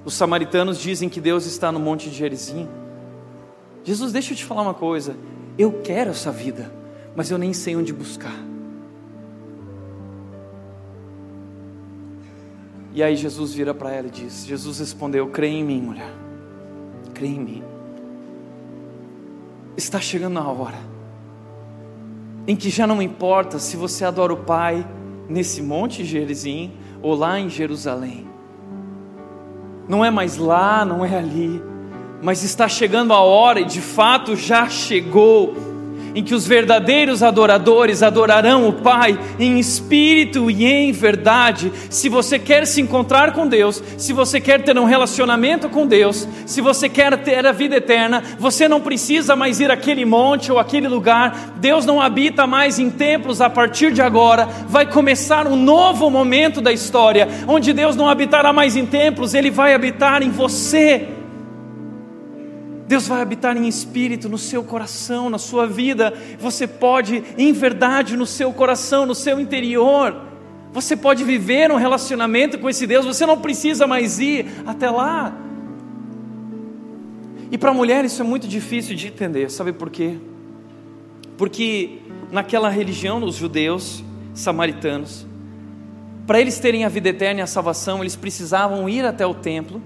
Os 0.07 0.13
samaritanos 0.13 0.79
dizem 0.79 1.09
que 1.09 1.19
Deus 1.19 1.45
está 1.45 1.69
no 1.69 1.81
Monte 1.81 2.09
de 2.09 2.15
Gerizim. 2.15 2.65
Jesus, 3.83 4.13
deixa 4.13 4.31
eu 4.31 4.37
te 4.37 4.45
falar 4.45 4.61
uma 4.61 4.73
coisa. 4.73 5.17
Eu 5.57 5.81
quero 5.83 6.11
essa 6.11 6.31
vida, 6.31 6.71
mas 7.13 7.29
eu 7.29 7.37
nem 7.37 7.51
sei 7.51 7.75
onde 7.75 7.91
buscar. 7.91 8.33
E 12.93 13.03
aí 13.03 13.17
Jesus 13.17 13.53
vira 13.53 13.73
para 13.73 13.91
ela 13.91 14.07
e 14.07 14.09
diz: 14.09 14.45
Jesus 14.45 14.79
respondeu: 14.79 15.27
Crê 15.27 15.49
em 15.49 15.61
mim, 15.65 15.81
mulher. 15.81 16.13
Crê 17.13 17.27
em 17.27 17.39
mim. 17.41 17.63
Está 19.75 19.99
chegando 19.99 20.39
a 20.39 20.47
hora 20.47 20.79
em 22.47 22.55
que 22.55 22.69
já 22.69 22.87
não 22.87 23.01
importa 23.01 23.59
se 23.59 23.75
você 23.75 24.05
adora 24.05 24.31
o 24.31 24.37
Pai 24.37 24.89
nesse 25.27 25.61
monte 25.61 25.97
de 25.97 26.05
Gerizim 26.05 26.71
ou 27.01 27.13
lá 27.13 27.37
em 27.37 27.49
Jerusalém 27.49 28.36
não 29.87 30.03
é 30.03 30.11
mais 30.11 30.37
lá, 30.37 30.83
não 30.83 31.05
é 31.05 31.17
ali, 31.17 31.61
mas 32.21 32.43
está 32.43 32.67
chegando 32.67 33.13
a 33.13 33.19
hora, 33.19 33.59
e 33.59 33.65
de 33.65 33.81
fato 33.81 34.35
já 34.35 34.67
chegou, 34.67 35.55
em 36.17 36.23
que 36.23 36.33
os 36.33 36.47
verdadeiros 36.47 37.21
adoradores 37.21 38.01
adorarão 38.01 38.67
o 38.67 38.73
Pai 38.73 39.19
em 39.39 39.59
espírito 39.59 40.49
e 40.49 40.65
em 40.65 40.91
verdade. 40.91 41.71
Se 41.91 42.09
você 42.09 42.39
quer 42.39 42.65
se 42.65 42.81
encontrar 42.81 43.33
com 43.33 43.47
Deus, 43.47 43.83
se 43.99 44.13
você 44.13 44.41
quer 44.41 44.63
ter 44.63 44.75
um 44.79 44.85
relacionamento 44.85 45.69
com 45.69 45.85
Deus, 45.85 46.27
se 46.47 46.59
você 46.59 46.89
quer 46.89 47.15
ter 47.19 47.45
a 47.45 47.51
vida 47.51 47.75
eterna, 47.75 48.23
você 48.39 48.67
não 48.67 48.81
precisa 48.81 49.35
mais 49.35 49.59
ir 49.59 49.69
àquele 49.69 50.05
monte 50.05 50.51
ou 50.51 50.57
aquele 50.57 50.87
lugar. 50.87 51.53
Deus 51.57 51.85
não 51.85 52.01
habita 52.01 52.47
mais 52.47 52.79
em 52.79 52.89
templos 52.89 53.39
a 53.39 53.47
partir 53.47 53.93
de 53.93 54.01
agora. 54.01 54.47
Vai 54.67 54.87
começar 54.87 55.45
um 55.45 55.55
novo 55.55 56.09
momento 56.09 56.61
da 56.61 56.73
história, 56.73 57.27
onde 57.47 57.71
Deus 57.73 57.95
não 57.95 58.09
habitará 58.09 58.51
mais 58.51 58.75
em 58.75 58.87
templos, 58.87 59.35
ele 59.35 59.51
vai 59.51 59.75
habitar 59.75 60.23
em 60.23 60.31
você. 60.31 61.16
Deus 62.87 63.05
vai 63.05 63.21
habitar 63.21 63.57
em 63.57 63.67
espírito 63.67 64.29
no 64.29 64.37
seu 64.37 64.63
coração, 64.63 65.29
na 65.29 65.37
sua 65.37 65.67
vida. 65.67 66.13
Você 66.39 66.65
pode, 66.65 67.21
em 67.37 67.51
verdade, 67.51 68.15
no 68.15 68.25
seu 68.25 68.53
coração, 68.53 69.05
no 69.05 69.13
seu 69.13 69.39
interior, 69.41 70.15
você 70.71 70.95
pode 70.95 71.23
viver 71.23 71.69
um 71.69 71.75
relacionamento 71.75 72.57
com 72.57 72.69
esse 72.69 72.87
Deus. 72.87 73.05
Você 73.05 73.25
não 73.25 73.39
precisa 73.41 73.85
mais 73.85 74.19
ir 74.19 74.45
até 74.65 74.89
lá. 74.89 75.35
E 77.51 77.57
para 77.57 77.71
a 77.71 77.73
mulher 77.73 78.05
isso 78.05 78.21
é 78.21 78.25
muito 78.25 78.47
difícil 78.47 78.95
de 78.95 79.07
entender, 79.07 79.49
sabe 79.49 79.73
por 79.73 79.89
quê? 79.89 80.17
Porque 81.37 81.99
naquela 82.31 82.69
religião, 82.69 83.23
os 83.23 83.35
judeus 83.35 84.03
samaritanos, 84.33 85.25
para 86.25 86.39
eles 86.41 86.59
terem 86.59 86.83
a 86.83 86.89
vida 86.89 87.09
eterna 87.09 87.39
e 87.39 87.43
a 87.43 87.47
salvação, 87.47 88.01
eles 88.01 88.15
precisavam 88.15 88.87
ir 88.89 89.05
até 89.05 89.25
o 89.25 89.33
templo 89.33 89.81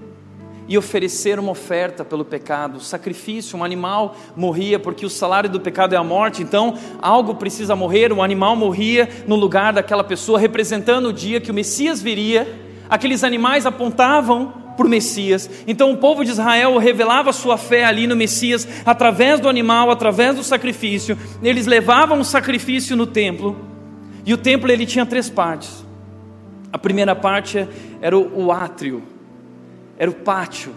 e 0.68 0.78
oferecer 0.78 1.38
uma 1.38 1.52
oferta 1.52 2.04
pelo 2.04 2.24
pecado, 2.24 2.80
sacrifício, 2.80 3.58
um 3.58 3.64
animal 3.64 4.16
morria 4.36 4.78
porque 4.78 5.04
o 5.04 5.10
salário 5.10 5.50
do 5.50 5.60
pecado 5.60 5.94
é 5.94 5.98
a 5.98 6.04
morte, 6.04 6.42
então 6.42 6.74
algo 7.00 7.34
precisa 7.34 7.74
morrer, 7.74 8.12
um 8.12 8.22
animal 8.22 8.54
morria 8.56 9.08
no 9.26 9.36
lugar 9.36 9.72
daquela 9.72 10.04
pessoa, 10.04 10.38
representando 10.38 11.06
o 11.06 11.12
dia 11.12 11.40
que 11.40 11.50
o 11.50 11.54
Messias 11.54 12.00
viria. 12.00 12.60
Aqueles 12.88 13.24
animais 13.24 13.66
apontavam 13.66 14.62
por 14.76 14.88
Messias. 14.88 15.48
Então 15.66 15.92
o 15.92 15.96
povo 15.96 16.24
de 16.24 16.30
Israel 16.30 16.76
revelava 16.78 17.32
sua 17.32 17.56
fé 17.56 17.84
ali 17.84 18.06
no 18.06 18.16
Messias 18.16 18.66
através 18.84 19.40
do 19.40 19.48
animal, 19.48 19.90
através 19.90 20.36
do 20.36 20.42
sacrifício. 20.42 21.16
Eles 21.42 21.66
levavam 21.66 22.20
o 22.20 22.24
sacrifício 22.24 22.96
no 22.96 23.06
templo. 23.06 23.56
E 24.24 24.32
o 24.32 24.38
templo 24.38 24.70
ele 24.70 24.86
tinha 24.86 25.04
três 25.04 25.28
partes. 25.28 25.84
A 26.72 26.78
primeira 26.78 27.14
parte 27.14 27.68
era 28.00 28.16
o, 28.16 28.46
o 28.46 28.52
átrio, 28.52 29.02
era 29.98 30.10
o 30.10 30.14
pátio, 30.14 30.74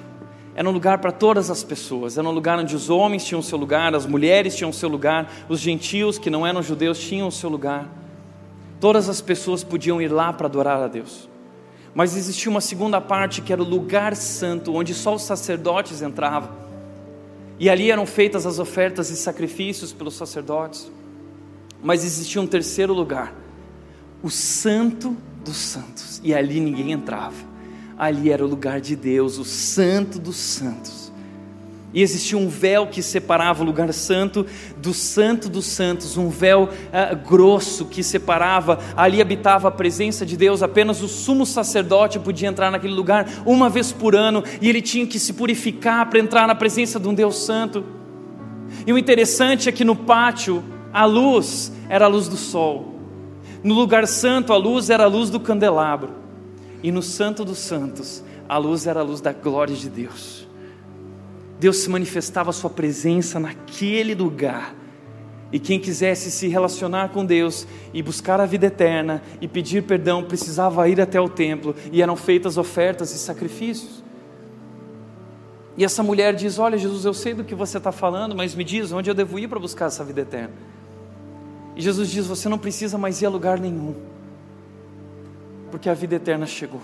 era 0.55 0.70
um 0.70 0.72
lugar 0.72 0.99
para 0.99 1.11
todas 1.11 1.51
as 1.51 1.63
pessoas, 1.63 2.18
era 2.18 2.28
um 2.28 2.32
lugar 2.32 2.57
onde 2.57 2.76
os 2.76 2.89
homens 2.89 3.26
tinham 3.26 3.41
seu 3.41 3.57
lugar, 3.57 3.93
as 3.93 4.05
mulheres 4.05 4.55
tinham 4.55 4.72
seu 4.72 4.88
lugar, 4.88 5.30
os 5.49 5.59
gentios 5.59 6.18
que 6.18 6.30
não 6.30 6.47
eram 6.47 6.63
judeus 6.63 6.97
tinham 6.97 7.30
seu 7.30 7.49
lugar. 7.49 7.89
Todas 8.80 9.09
as 9.09 9.20
pessoas 9.20 9.66
podiam 9.66 10.01
ir 10.01 10.07
lá 10.07 10.32
para 10.32 10.47
adorar 10.47 10.82
a 10.82 10.88
Deus. 10.88 11.30
Mas 11.93 12.16
existia 12.16 12.49
uma 12.49 12.61
segunda 12.61 13.01
parte 13.01 13.41
que 13.41 13.51
era 13.51 13.61
o 13.61 13.66
lugar 13.66 14.16
santo, 14.16 14.74
onde 14.74 14.93
só 14.93 15.16
os 15.16 15.24
sacerdotes 15.24 16.01
entravam. 16.01 16.49
E 17.59 17.70
ali 17.70 17.91
eram 17.91 18.05
feitas 18.05 18.45
as 18.45 18.57
ofertas 18.57 19.09
e 19.09 19.18
sacrifícios 19.18 19.91
pelos 19.91 20.16
sacerdotes. 20.16 20.89
Mas 21.84 22.05
existia 22.05 22.41
um 22.41 22.47
terceiro 22.47 22.93
lugar, 22.93 23.34
o 24.24 24.30
Santo 24.30 25.16
dos 25.43 25.57
Santos, 25.57 26.22
e 26.24 26.34
ali 26.34 26.59
ninguém 26.59 26.91
entrava 26.93 27.55
ali 27.98 28.32
era 28.32 28.43
o 28.43 28.48
lugar 28.48 28.82
de 28.82 28.96
Deus, 28.96 29.38
o 29.38 29.46
Santo 29.46 30.20
dos 30.20 30.36
Santos. 30.36 31.06
E 31.96 32.02
existia 32.02 32.38
um 32.38 32.50
véu 32.50 32.88
que 32.88 33.02
separava 33.02 33.64
o 33.64 33.66
lugar 33.66 33.93
santo 33.93 34.46
do 34.76 34.93
Santo 34.93 35.48
dos 35.48 35.66
Santos, 35.66 36.18
um 36.18 36.28
véu 36.28 36.68
ah, 36.91 37.14
grosso 37.14 37.86
que 37.86 38.04
separava, 38.04 38.80
ali 38.98 39.22
habitava 39.22 39.70
a 39.70 39.72
presença 39.72 40.26
de 40.26 40.36
Deus, 40.36 40.62
apenas 40.62 41.02
o 41.02 41.08
sumo 41.08 41.46
sacerdote 41.46 42.20
podia 42.20 42.50
entrar 42.50 42.70
naquele 42.70 42.93
lugar 42.93 43.26
uma 43.46 43.70
vez 43.70 43.93
por 43.93 44.14
ano, 44.14 44.43
e 44.60 44.68
ele 44.68 44.82
tinha 44.82 45.08
que 45.08 45.18
se 45.18 45.32
purificar 45.32 46.10
para 46.10 46.20
entrar 46.20 46.46
na 46.46 46.54
presença 46.54 47.00
de 47.00 47.08
um 47.08 47.14
Deus 47.14 47.46
Santo. 47.46 47.86
E 48.86 48.91
o 48.91 48.98
interessante 48.98 49.70
é 49.70 49.72
que 49.72 49.86
no 49.86 49.96
pátio, 49.96 50.62
a 50.91 51.06
luz 51.06 51.72
era 51.88 52.04
a 52.04 52.10
luz 52.10 52.28
do 52.28 52.36
sol, 52.36 53.00
no 53.64 53.74
lugar 53.74 54.06
santo, 54.06 54.52
a 54.52 54.58
luz 54.58 54.89
era 54.89 55.06
a 55.06 55.08
luz 55.08 55.30
do 55.30 55.39
candelabro. 55.39 56.24
E 56.84 56.91
no 56.91 57.01
Santo 57.01 57.43
dos 57.43 57.57
Santos, 57.57 58.23
a 58.47 58.57
luz 58.57 58.86
era 58.86 58.99
a 58.99 59.03
luz 59.03 59.21
da 59.21 59.34
glória 59.34 59.76
de 59.76 59.89
Deus. 59.89 60.47
Deus 61.59 61.78
se 61.78 61.89
manifestava 61.89 62.49
a 62.49 62.53
sua 62.53 62.69
presença 62.69 63.39
naquele 63.39 64.13
lugar. 64.13 64.76
E 65.51 65.59
quem 65.59 65.80
quisesse 65.80 66.30
se 66.32 66.47
relacionar 66.47 67.09
com 67.09 67.26
Deus 67.26 67.65
e 67.93 68.01
buscar 68.01 68.41
a 68.41 68.45
vida 68.45 68.65
eterna 68.65 69.21
e 69.39 69.47
pedir 69.47 69.84
perdão, 69.84 70.23
precisava 70.23 70.88
ir 70.89 70.99
até 70.99 71.19
o 71.19 71.30
templo 71.30 71.76
e 71.91 72.01
eram 72.01 72.15
feitas 72.15 72.57
ofertas 72.57 73.13
e 73.13 73.17
sacrifícios. 73.17 74.03
E 75.78 75.86
essa 75.86 76.03
mulher 76.03 76.36
diz: 76.36 76.59
Olha, 76.59 76.78
Jesus, 76.78 77.05
eu 77.05 77.13
sei 77.13 77.34
do 77.34 77.43
que 77.43 77.55
você 77.55 77.78
está 77.78 77.91
falando, 77.91 78.36
mas 78.36 78.53
me 78.53 78.63
diz 78.63 78.91
onde 78.91 79.09
eu 79.09 79.13
devo 79.13 79.39
ir 79.39 79.47
para 79.47 79.59
buscar 79.59 79.86
essa 79.86 80.03
vida 80.03 80.21
eterna. 80.21 80.53
E 81.76 81.82
Jesus 81.82 82.09
diz: 82.09 82.28
Você 82.28 82.49
não 82.49 82.57
precisa 82.57 82.97
mais 82.97 83.21
ir 83.21 83.26
a 83.26 83.30
lugar 83.30 83.59
nenhum 83.59 83.95
porque 85.76 85.89
a 85.89 85.93
vida 85.93 86.15
eterna 86.15 86.45
chegou 86.45 86.80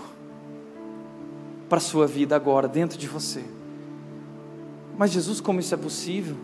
para 1.66 1.78
a 1.78 1.80
sua 1.80 2.06
vida 2.06 2.36
agora, 2.36 2.68
dentro 2.68 2.98
de 2.98 3.08
você. 3.08 3.42
Mas 4.98 5.10
Jesus, 5.12 5.40
como 5.40 5.60
isso 5.60 5.72
é 5.72 5.78
possível? 5.78 6.36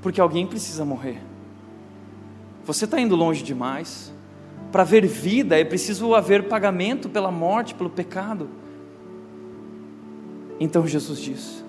Porque 0.00 0.18
alguém 0.18 0.46
precisa 0.46 0.82
morrer. 0.82 1.20
Você 2.64 2.86
está 2.86 2.98
indo 2.98 3.14
longe 3.14 3.42
demais. 3.42 4.14
Para 4.72 4.80
haver 4.80 5.06
vida 5.06 5.60
é 5.60 5.62
preciso 5.62 6.14
haver 6.14 6.48
pagamento 6.48 7.10
pela 7.10 7.30
morte, 7.30 7.74
pelo 7.74 7.90
pecado. 7.90 8.48
Então 10.58 10.86
Jesus 10.86 11.20
diz. 11.20 11.62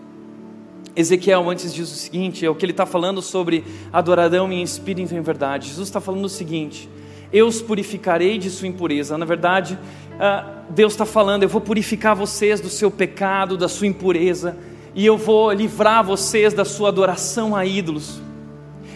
Ezequiel 0.96 1.50
antes 1.50 1.74
diz 1.74 1.92
o 1.92 1.96
seguinte: 1.98 2.46
é 2.46 2.50
o 2.50 2.56
que 2.56 2.64
ele 2.64 2.72
está 2.72 2.86
falando 2.86 3.22
sobre 3.22 3.66
adoradão 3.92 4.50
em 4.50 4.64
espírito 4.64 5.14
e 5.14 5.18
em 5.18 5.22
verdade. 5.22 5.68
Jesus 5.68 5.90
está 5.90 6.00
falando 6.00 6.24
o 6.24 6.30
seguinte: 6.30 6.90
eu 7.32 7.48
os 7.48 7.62
purificarei 7.62 8.38
de 8.38 8.50
sua 8.50 8.68
impureza. 8.68 9.18
Na 9.18 9.26
verdade, 9.26 9.78
ah, 10.20 10.46
Deus 10.70 10.94
está 10.94 11.06
falando: 11.06 11.44
eu 11.44 11.50
vou 11.50 11.62
purificar 11.62 12.16
vocês 12.16 12.60
do 12.62 12.70
seu 12.70 12.90
pecado, 12.90 13.58
da 13.58 13.68
sua 13.68 13.88
impureza. 13.88 14.58
e 14.96 15.06
eu 15.06 15.18
vou 15.18 15.52
livrar 15.52 16.04
vocês 16.06 16.54
da 16.54 16.64
sua 16.64 16.88
adoração 16.88 17.54
a 17.54 17.66
ídolos. 17.66 18.22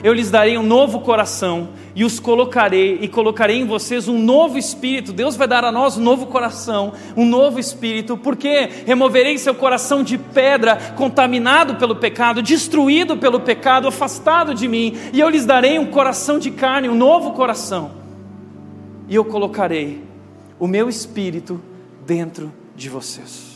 Eu 0.01 0.13
lhes 0.13 0.32
darei 0.32 0.57
um 0.57 0.63
novo 0.63 1.01
coração 1.01 1.69
e 1.93 2.05
os 2.05 2.21
colocarei 2.21 2.99
e 3.01 3.07
colocarei 3.09 3.57
em 3.57 3.65
vocês 3.65 4.07
um 4.07 4.17
novo 4.17 4.57
espírito. 4.57 5.11
Deus 5.11 5.36
vai 5.36 5.45
dar 5.45 5.65
a 5.65 5.73
nós 5.73 5.97
um 5.97 6.01
novo 6.01 6.27
coração, 6.27 6.93
um 7.17 7.25
novo 7.25 7.59
espírito, 7.59 8.15
porque 8.15 8.69
removerei 8.86 9.38
seu 9.38 9.53
coração 9.53 10.01
de 10.01 10.17
pedra, 10.17 10.77
contaminado 10.95 11.75
pelo 11.75 11.97
pecado, 11.97 12.41
destruído 12.41 13.17
pelo 13.17 13.41
pecado, 13.41 13.89
afastado 13.89 14.53
de 14.53 14.69
mim, 14.69 14.95
e 15.11 15.19
eu 15.19 15.27
lhes 15.27 15.45
darei 15.45 15.77
um 15.77 15.88
coração 15.88 16.39
de 16.39 16.49
carne, 16.49 16.88
um 16.88 16.95
novo 16.95 17.32
coração. 17.32 17.99
E 19.10 19.16
eu 19.16 19.26
colocarei 19.26 20.01
o 20.57 20.68
meu 20.68 20.88
espírito 20.88 21.60
dentro 22.05 22.53
de 22.76 22.88
vocês 22.88 23.49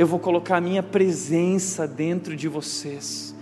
eu 0.00 0.06
vou 0.06 0.18
colocar 0.18 0.56
a 0.56 0.60
minha 0.62 0.82
presença 0.82 1.86
dentro 1.86 2.34
de 2.34 2.48
vocês. 2.48 3.34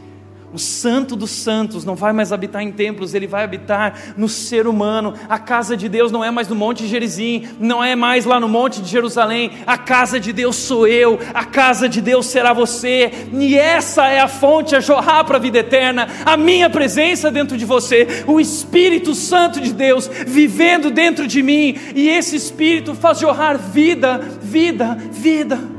O 0.52 0.58
Santo 0.58 1.14
dos 1.14 1.30
Santos 1.30 1.84
não 1.84 1.94
vai 1.94 2.12
mais 2.12 2.32
habitar 2.32 2.62
em 2.62 2.72
templos, 2.72 3.12
ele 3.12 3.26
vai 3.26 3.44
habitar 3.44 4.14
no 4.16 4.28
ser 4.28 4.66
humano. 4.66 5.12
A 5.28 5.38
casa 5.38 5.76
de 5.76 5.88
Deus 5.88 6.10
não 6.10 6.24
é 6.24 6.30
mais 6.30 6.48
no 6.48 6.54
Monte 6.54 6.86
Gerizim, 6.86 7.46
não 7.60 7.84
é 7.84 7.94
mais 7.94 8.24
lá 8.24 8.40
no 8.40 8.48
Monte 8.48 8.80
de 8.80 8.88
Jerusalém. 8.88 9.50
A 9.66 9.76
casa 9.76 10.18
de 10.18 10.32
Deus 10.32 10.56
sou 10.56 10.86
eu, 10.86 11.18
a 11.34 11.44
casa 11.44 11.86
de 11.88 12.00
Deus 12.00 12.26
será 12.26 12.54
você, 12.54 13.28
e 13.32 13.58
essa 13.58 14.08
é 14.08 14.20
a 14.20 14.28
fonte 14.28 14.74
a 14.74 14.80
jorrar 14.80 15.24
para 15.24 15.36
a 15.36 15.40
vida 15.40 15.58
eterna. 15.58 16.08
A 16.24 16.36
minha 16.36 16.70
presença 16.70 17.30
dentro 17.30 17.56
de 17.56 17.66
você, 17.66 18.24
o 18.26 18.40
Espírito 18.40 19.14
Santo 19.14 19.60
de 19.60 19.72
Deus 19.72 20.08
vivendo 20.26 20.90
dentro 20.90 21.26
de 21.26 21.42
mim, 21.42 21.76
e 21.94 22.08
esse 22.08 22.36
Espírito 22.36 22.94
faz 22.94 23.18
jorrar 23.18 23.58
vida, 23.58 24.18
vida, 24.40 24.96
vida 25.10 25.78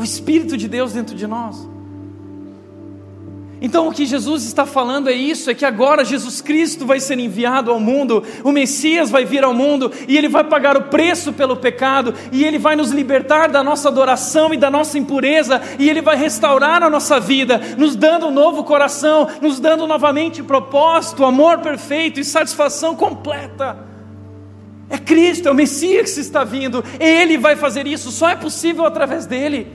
o 0.00 0.02
Espírito 0.02 0.56
de 0.56 0.66
Deus 0.66 0.94
dentro 0.94 1.14
de 1.14 1.26
nós. 1.26 1.69
Então 3.60 3.88
o 3.88 3.92
que 3.92 4.06
Jesus 4.06 4.44
está 4.44 4.64
falando 4.64 5.10
é 5.10 5.12
isso: 5.12 5.50
é 5.50 5.54
que 5.54 5.64
agora 5.64 6.04
Jesus 6.04 6.40
Cristo 6.40 6.86
vai 6.86 6.98
ser 6.98 7.18
enviado 7.18 7.70
ao 7.70 7.78
mundo, 7.78 8.24
o 8.42 8.50
Messias 8.50 9.10
vai 9.10 9.24
vir 9.24 9.44
ao 9.44 9.52
mundo 9.52 9.92
e 10.08 10.16
ele 10.16 10.28
vai 10.28 10.42
pagar 10.44 10.76
o 10.76 10.84
preço 10.84 11.32
pelo 11.32 11.56
pecado, 11.56 12.14
e 12.32 12.44
ele 12.44 12.58
vai 12.58 12.74
nos 12.74 12.90
libertar 12.90 13.50
da 13.50 13.62
nossa 13.62 13.88
adoração 13.88 14.54
e 14.54 14.56
da 14.56 14.70
nossa 14.70 14.98
impureza, 14.98 15.60
e 15.78 15.90
ele 15.90 16.00
vai 16.00 16.16
restaurar 16.16 16.82
a 16.82 16.88
nossa 16.88 17.20
vida, 17.20 17.60
nos 17.76 17.94
dando 17.94 18.28
um 18.28 18.30
novo 18.30 18.64
coração, 18.64 19.28
nos 19.42 19.60
dando 19.60 19.86
novamente 19.86 20.42
propósito, 20.42 21.24
amor 21.24 21.58
perfeito 21.58 22.18
e 22.18 22.24
satisfação 22.24 22.96
completa. 22.96 23.76
É 24.88 24.98
Cristo, 24.98 25.48
é 25.48 25.52
o 25.52 25.54
Messias 25.54 26.14
que 26.14 26.20
está 26.20 26.42
vindo, 26.42 26.82
ele 26.98 27.36
vai 27.36 27.56
fazer 27.56 27.86
isso, 27.86 28.10
só 28.10 28.28
é 28.28 28.34
possível 28.34 28.84
através 28.84 29.26
dele. 29.26 29.68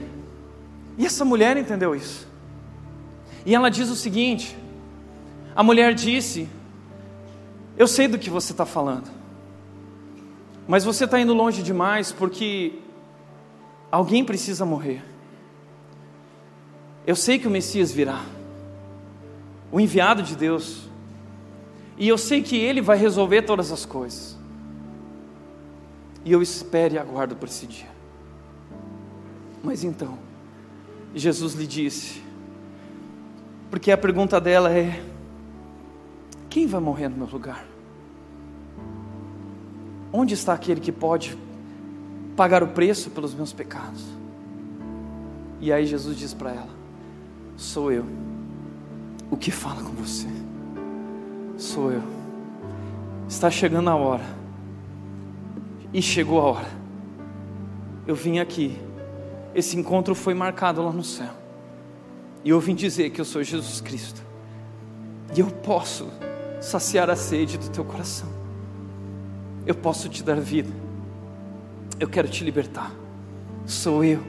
E 0.98 1.06
essa 1.06 1.24
mulher 1.24 1.56
entendeu 1.56 1.94
isso. 1.94 2.26
E 3.46 3.54
ela 3.54 3.70
diz 3.70 3.88
o 3.88 3.94
seguinte: 3.94 4.58
a 5.54 5.62
mulher 5.62 5.94
disse: 5.94 6.48
Eu 7.78 7.86
sei 7.86 8.08
do 8.08 8.18
que 8.18 8.28
você 8.28 8.50
está 8.50 8.66
falando, 8.66 9.08
mas 10.66 10.84
você 10.84 11.04
está 11.04 11.20
indo 11.20 11.32
longe 11.32 11.62
demais 11.62 12.10
porque 12.10 12.80
alguém 13.90 14.24
precisa 14.24 14.66
morrer. 14.66 15.02
Eu 17.06 17.14
sei 17.14 17.38
que 17.38 17.46
o 17.46 17.50
Messias 17.50 17.92
virá, 17.92 18.20
o 19.70 19.78
enviado 19.78 20.24
de 20.24 20.34
Deus, 20.34 20.88
e 21.96 22.08
eu 22.08 22.18
sei 22.18 22.42
que 22.42 22.56
ele 22.56 22.82
vai 22.82 22.98
resolver 22.98 23.42
todas 23.42 23.70
as 23.70 23.86
coisas. 23.86 24.36
E 26.24 26.32
eu 26.32 26.42
espero 26.42 26.94
e 26.94 26.98
aguardo 26.98 27.36
por 27.36 27.46
esse 27.46 27.64
dia. 27.68 27.88
Mas 29.62 29.84
então, 29.84 30.18
Jesus 31.14 31.54
lhe 31.54 31.68
disse, 31.68 32.25
porque 33.70 33.90
a 33.90 33.96
pergunta 33.96 34.40
dela 34.40 34.72
é: 34.72 35.02
quem 36.48 36.66
vai 36.66 36.80
morrer 36.80 37.08
no 37.08 37.16
meu 37.16 37.26
lugar? 37.26 37.64
Onde 40.12 40.34
está 40.34 40.52
aquele 40.54 40.80
que 40.80 40.92
pode 40.92 41.36
pagar 42.36 42.62
o 42.62 42.68
preço 42.68 43.10
pelos 43.10 43.34
meus 43.34 43.52
pecados? 43.52 44.04
E 45.60 45.72
aí 45.72 45.86
Jesus 45.86 46.16
diz 46.16 46.32
para 46.32 46.50
ela: 46.50 46.70
Sou 47.56 47.90
eu, 47.92 48.04
o 49.30 49.36
que 49.36 49.50
fala 49.50 49.82
com 49.82 49.92
você, 49.92 50.28
sou 51.56 51.92
eu. 51.92 52.02
Está 53.28 53.50
chegando 53.50 53.90
a 53.90 53.96
hora, 53.96 54.24
e 55.92 56.00
chegou 56.00 56.40
a 56.40 56.44
hora. 56.44 56.86
Eu 58.06 58.14
vim 58.14 58.38
aqui 58.38 58.78
esse 59.56 59.74
encontro 59.74 60.14
foi 60.14 60.34
marcado 60.34 60.84
lá 60.84 60.92
no 60.92 61.02
céu. 61.02 61.30
E 62.46 62.50
eu 62.50 62.60
vim 62.60 62.76
dizer 62.76 63.10
que 63.10 63.20
eu 63.20 63.24
sou 63.24 63.42
Jesus 63.42 63.80
Cristo. 63.80 64.22
E 65.36 65.40
eu 65.40 65.48
posso 65.48 66.06
saciar 66.60 67.10
a 67.10 67.16
sede 67.16 67.58
do 67.58 67.68
teu 67.70 67.84
coração. 67.84 68.28
Eu 69.66 69.74
posso 69.74 70.08
te 70.08 70.22
dar 70.22 70.38
vida. 70.38 70.70
Eu 71.98 72.06
quero 72.06 72.28
te 72.28 72.44
libertar. 72.44 72.94
Sou 73.66 74.04
eu. 74.04 74.20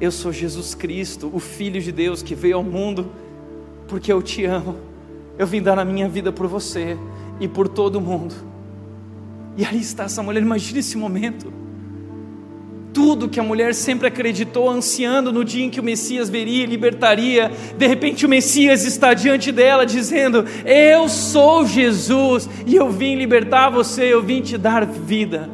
Eu 0.00 0.10
sou 0.10 0.32
Jesus 0.32 0.74
Cristo, 0.74 1.30
o 1.32 1.38
Filho 1.38 1.80
de 1.80 1.92
Deus 1.92 2.20
que 2.20 2.34
veio 2.34 2.56
ao 2.56 2.64
mundo 2.64 3.12
porque 3.86 4.12
eu 4.12 4.20
te 4.20 4.44
amo. 4.44 4.76
Eu 5.38 5.46
vim 5.46 5.62
dar 5.62 5.78
a 5.78 5.84
minha 5.84 6.08
vida 6.08 6.32
por 6.32 6.48
você 6.48 6.98
e 7.38 7.46
por 7.46 7.68
todo 7.68 8.00
mundo. 8.00 8.34
E 9.56 9.64
aí 9.64 9.78
está 9.78 10.02
essa 10.02 10.20
mulher, 10.20 10.42
imagine 10.42 10.80
esse 10.80 10.98
momento 10.98 11.52
tudo 12.96 13.28
que 13.28 13.38
a 13.38 13.42
mulher 13.42 13.74
sempre 13.74 14.06
acreditou, 14.06 14.70
ansiando 14.70 15.30
no 15.30 15.44
dia 15.44 15.66
em 15.66 15.68
que 15.68 15.78
o 15.78 15.82
Messias 15.82 16.30
veria 16.30 16.62
e 16.62 16.66
libertaria, 16.66 17.52
de 17.76 17.86
repente 17.86 18.24
o 18.24 18.28
Messias 18.28 18.86
está 18.86 19.12
diante 19.12 19.52
dela 19.52 19.84
dizendo: 19.84 20.46
Eu 20.64 21.06
sou 21.06 21.66
Jesus 21.66 22.48
e 22.64 22.74
eu 22.74 22.88
vim 22.88 23.14
libertar 23.14 23.68
você, 23.68 24.04
eu 24.04 24.22
vim 24.22 24.40
te 24.40 24.56
dar 24.56 24.86
vida. 24.86 25.46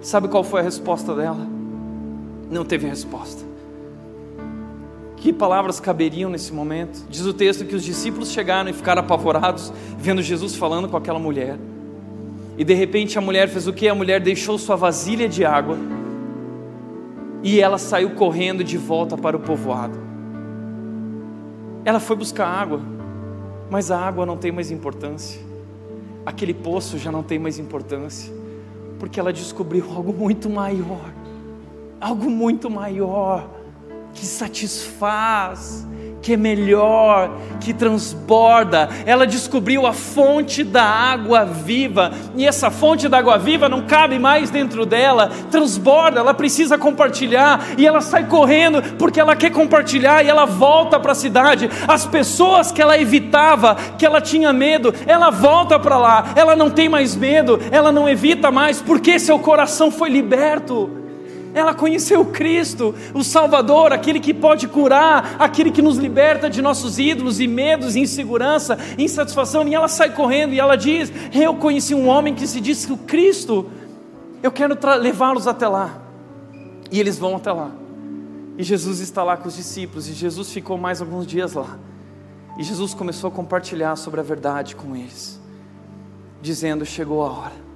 Sabe 0.00 0.28
qual 0.28 0.44
foi 0.44 0.60
a 0.60 0.62
resposta 0.62 1.16
dela? 1.16 1.48
Não 2.48 2.64
teve 2.64 2.86
resposta. 2.86 3.42
Que 5.16 5.32
palavras 5.32 5.80
caberiam 5.80 6.30
nesse 6.30 6.52
momento? 6.52 7.06
Diz 7.10 7.26
o 7.26 7.34
texto 7.34 7.64
que 7.64 7.74
os 7.74 7.82
discípulos 7.82 8.30
chegaram 8.30 8.70
e 8.70 8.72
ficaram 8.72 9.00
apavorados, 9.00 9.72
vendo 9.98 10.22
Jesus 10.22 10.54
falando 10.54 10.88
com 10.88 10.96
aquela 10.96 11.18
mulher. 11.18 11.58
E 12.56 12.62
de 12.62 12.72
repente 12.72 13.18
a 13.18 13.20
mulher 13.20 13.48
fez 13.48 13.66
o 13.66 13.72
que? 13.72 13.88
A 13.88 13.96
mulher 13.96 14.20
deixou 14.20 14.56
sua 14.58 14.76
vasilha 14.76 15.28
de 15.28 15.44
água 15.44 15.76
e 17.42 17.60
ela 17.60 17.78
saiu 17.78 18.10
correndo 18.10 18.64
de 18.64 18.76
volta 18.76 19.16
para 19.16 19.36
o 19.36 19.40
povoado. 19.40 19.98
Ela 21.84 22.00
foi 22.00 22.16
buscar 22.16 22.46
água, 22.46 22.80
mas 23.70 23.90
a 23.90 23.98
água 23.98 24.26
não 24.26 24.36
tem 24.36 24.50
mais 24.50 24.70
importância. 24.70 25.40
Aquele 26.24 26.52
poço 26.52 26.98
já 26.98 27.12
não 27.12 27.22
tem 27.22 27.38
mais 27.38 27.58
importância, 27.58 28.32
porque 28.98 29.20
ela 29.20 29.32
descobriu 29.32 29.84
algo 29.94 30.12
muito 30.12 30.50
maior, 30.50 31.12
algo 32.00 32.28
muito 32.28 32.68
maior 32.68 33.48
que 34.12 34.26
satisfaz, 34.26 35.86
que 36.26 36.32
é 36.32 36.36
melhor, 36.36 37.30
que 37.60 37.72
transborda. 37.72 38.88
Ela 39.06 39.28
descobriu 39.28 39.86
a 39.86 39.92
fonte 39.92 40.64
da 40.64 40.82
água 40.82 41.44
viva, 41.44 42.10
e 42.34 42.44
essa 42.44 42.68
fonte 42.68 43.08
da 43.08 43.18
água 43.18 43.38
viva 43.38 43.68
não 43.68 43.82
cabe 43.82 44.18
mais 44.18 44.50
dentro 44.50 44.84
dela, 44.84 45.30
transborda, 45.52 46.18
ela 46.18 46.34
precisa 46.34 46.76
compartilhar, 46.76 47.64
e 47.78 47.86
ela 47.86 48.00
sai 48.00 48.26
correndo 48.26 48.82
porque 48.98 49.20
ela 49.20 49.36
quer 49.36 49.50
compartilhar, 49.50 50.24
e 50.24 50.28
ela 50.28 50.46
volta 50.46 50.98
para 50.98 51.12
a 51.12 51.14
cidade. 51.14 51.70
As 51.86 52.04
pessoas 52.04 52.72
que 52.72 52.82
ela 52.82 52.98
evitava, 52.98 53.76
que 53.96 54.04
ela 54.04 54.20
tinha 54.20 54.52
medo, 54.52 54.92
ela 55.06 55.30
volta 55.30 55.78
para 55.78 55.96
lá, 55.96 56.32
ela 56.34 56.56
não 56.56 56.70
tem 56.70 56.88
mais 56.88 57.14
medo, 57.14 57.60
ela 57.70 57.92
não 57.92 58.08
evita 58.08 58.50
mais, 58.50 58.82
porque 58.82 59.20
seu 59.20 59.38
coração 59.38 59.92
foi 59.92 60.10
liberto. 60.10 61.05
Ela 61.56 61.72
conheceu 61.72 62.22
Cristo, 62.22 62.94
o 63.14 63.24
Salvador, 63.24 63.90
aquele 63.90 64.20
que 64.20 64.34
pode 64.34 64.68
curar, 64.68 65.36
aquele 65.38 65.70
que 65.70 65.80
nos 65.80 65.96
liberta 65.96 66.50
de 66.50 66.60
nossos 66.60 66.98
ídolos 66.98 67.40
e 67.40 67.48
medos, 67.48 67.96
insegurança, 67.96 68.76
insatisfação. 68.98 69.66
E 69.66 69.74
ela 69.74 69.88
sai 69.88 70.12
correndo 70.12 70.52
e 70.52 70.60
ela 70.60 70.76
diz: 70.76 71.10
Eu 71.32 71.54
conheci 71.54 71.94
um 71.94 72.08
homem 72.08 72.34
que 72.34 72.46
se 72.46 72.60
disse 72.60 72.92
o 72.92 72.98
Cristo, 72.98 73.70
eu 74.42 74.52
quero 74.52 74.76
levá-los 75.00 75.46
até 75.46 75.66
lá. 75.66 75.98
E 76.92 77.00
eles 77.00 77.18
vão 77.18 77.36
até 77.36 77.50
lá. 77.50 77.70
E 78.58 78.62
Jesus 78.62 79.00
está 79.00 79.24
lá 79.24 79.34
com 79.38 79.48
os 79.48 79.56
discípulos, 79.56 80.10
e 80.10 80.12
Jesus 80.12 80.52
ficou 80.52 80.76
mais 80.76 81.00
alguns 81.00 81.26
dias 81.26 81.54
lá. 81.54 81.78
E 82.58 82.62
Jesus 82.62 82.92
começou 82.92 83.28
a 83.28 83.30
compartilhar 83.30 83.96
sobre 83.96 84.20
a 84.20 84.22
verdade 84.22 84.76
com 84.76 84.94
eles, 84.94 85.40
dizendo: 86.42 86.84
Chegou 86.84 87.24
a 87.24 87.30
hora. 87.30 87.66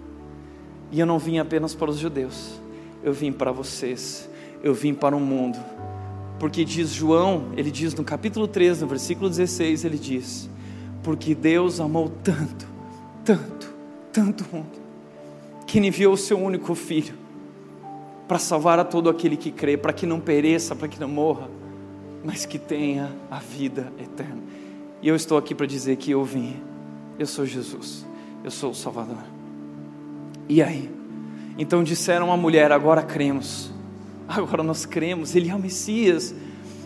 E 0.93 1.01
eu 1.01 1.07
não 1.07 1.18
vim 1.18 1.39
apenas 1.39 1.74
para 1.74 1.89
os 1.89 1.97
judeus 1.97 2.61
eu 3.03 3.12
vim 3.12 3.32
para 3.32 3.51
vocês, 3.53 4.28
eu 4.62 4.74
vim 4.74 4.94
para 4.94 5.16
o 5.16 5.20
mundo. 5.20 5.59
Porque 6.38 6.64
diz 6.64 6.90
João, 6.90 7.53
ele 7.57 7.70
diz 7.70 7.94
no 7.94 8.05
capítulo 8.05 8.48
3, 8.48 8.80
no 8.80 8.86
versículo 8.86 9.28
16, 9.28 9.84
ele 9.84 9.98
diz: 9.98 10.48
Porque 11.03 11.34
Deus 11.34 11.80
amou 11.80 12.09
tanto, 12.09 12.66
tanto, 13.24 13.74
tanto 14.12 14.44
o 14.44 14.57
mundo, 14.57 14.80
que 15.66 15.78
enviou 15.78 16.14
o 16.14 16.16
seu 16.16 16.38
único 16.38 16.74
filho, 16.74 17.14
para 18.26 18.38
salvar 18.38 18.78
a 18.78 18.84
todo 18.84 19.11
aquele 19.11 19.36
que 19.36 19.51
crê, 19.51 19.76
para 19.76 19.92
que 19.92 20.07
não 20.07 20.20
pereça, 20.20 20.74
para 20.74 20.88
que 20.88 21.01
não 21.01 21.09
morra, 21.09 21.51
mas 22.24 22.46
que 22.46 22.59
tenha 22.59 23.12
a 23.30 23.38
vida 23.38 23.92
eterna. 23.98 24.40
E 25.03 25.09
eu 25.09 25.16
estou 25.16 25.36
aqui 25.36 25.55
para 25.55 25.66
dizer 25.66 25.96
que 25.96 26.11
eu 26.11 26.24
vim, 26.24 26.57
eu 27.18 27.26
sou 27.26 27.44
Jesus, 27.44 28.07
eu 28.44 28.51
sou 28.51 28.70
o 28.70 28.74
Salvador. 28.74 29.24
E 30.48 30.62
aí? 30.62 30.99
Então 31.61 31.84
disseram 31.84 32.32
à 32.32 32.38
mulher: 32.38 32.72
agora 32.72 33.02
cremos, 33.02 33.70
agora 34.26 34.62
nós 34.62 34.86
cremos, 34.86 35.36
Ele 35.36 35.50
é 35.50 35.54
o 35.54 35.58
Messias. 35.58 36.34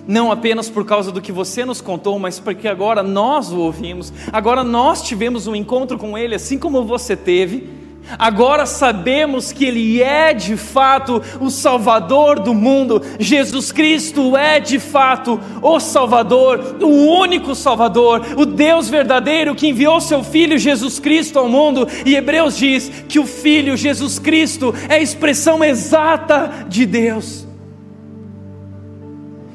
Não 0.07 0.33
apenas 0.33 0.69
por 0.69 0.85
causa 0.85 1.13
do 1.13 1.23
que 1.23 1.33
você 1.33 1.65
nos 1.65 1.81
contou, 1.81 2.19
mas 2.19 2.41
porque 2.41 2.67
agora 2.67 3.01
nós 3.03 3.51
o 3.53 3.59
ouvimos, 3.59 4.13
agora 4.31 4.63
nós 4.63 5.03
tivemos 5.03 5.47
um 5.47 5.55
encontro 5.55 5.97
com 5.97 6.19
Ele, 6.19 6.35
assim 6.35 6.59
como 6.59 6.85
você 6.85 7.17
teve. 7.17 7.84
Agora 8.19 8.67
sabemos 8.67 9.53
que 9.53 9.65
Ele 9.65 10.03
é 10.03 10.33
de 10.35 10.57
fato 10.57 11.23
o 11.41 11.51
Salvador 11.51 12.39
do 12.39 12.55
mundo, 12.55 13.03
Jesus 13.19 13.73
Cristo 13.73 14.37
é 14.37 14.61
de 14.61 14.79
fato 14.79 15.41
o 15.63 15.81
Salvador, 15.81 16.77
o 16.81 17.19
único 17.19 17.55
Salvador, 17.55 18.25
o 18.37 18.45
Deus 18.45 18.89
verdadeiro 18.89 19.55
que 19.55 19.69
enviou 19.69 20.01
seu 20.01 20.23
Filho 20.23 20.59
Jesus 20.59 20.99
Cristo 20.99 21.39
ao 21.39 21.49
mundo, 21.49 21.89
e 22.05 22.15
Hebreus 22.15 22.57
diz 22.57 22.91
que 23.09 23.19
o 23.19 23.27
Filho 23.27 23.77
Jesus 23.77 24.19
Cristo 24.19 24.75
é 24.89 24.97
a 24.97 25.03
expressão 25.03 25.63
exata 25.65 26.67
de 26.69 26.87
Deus. 26.87 27.54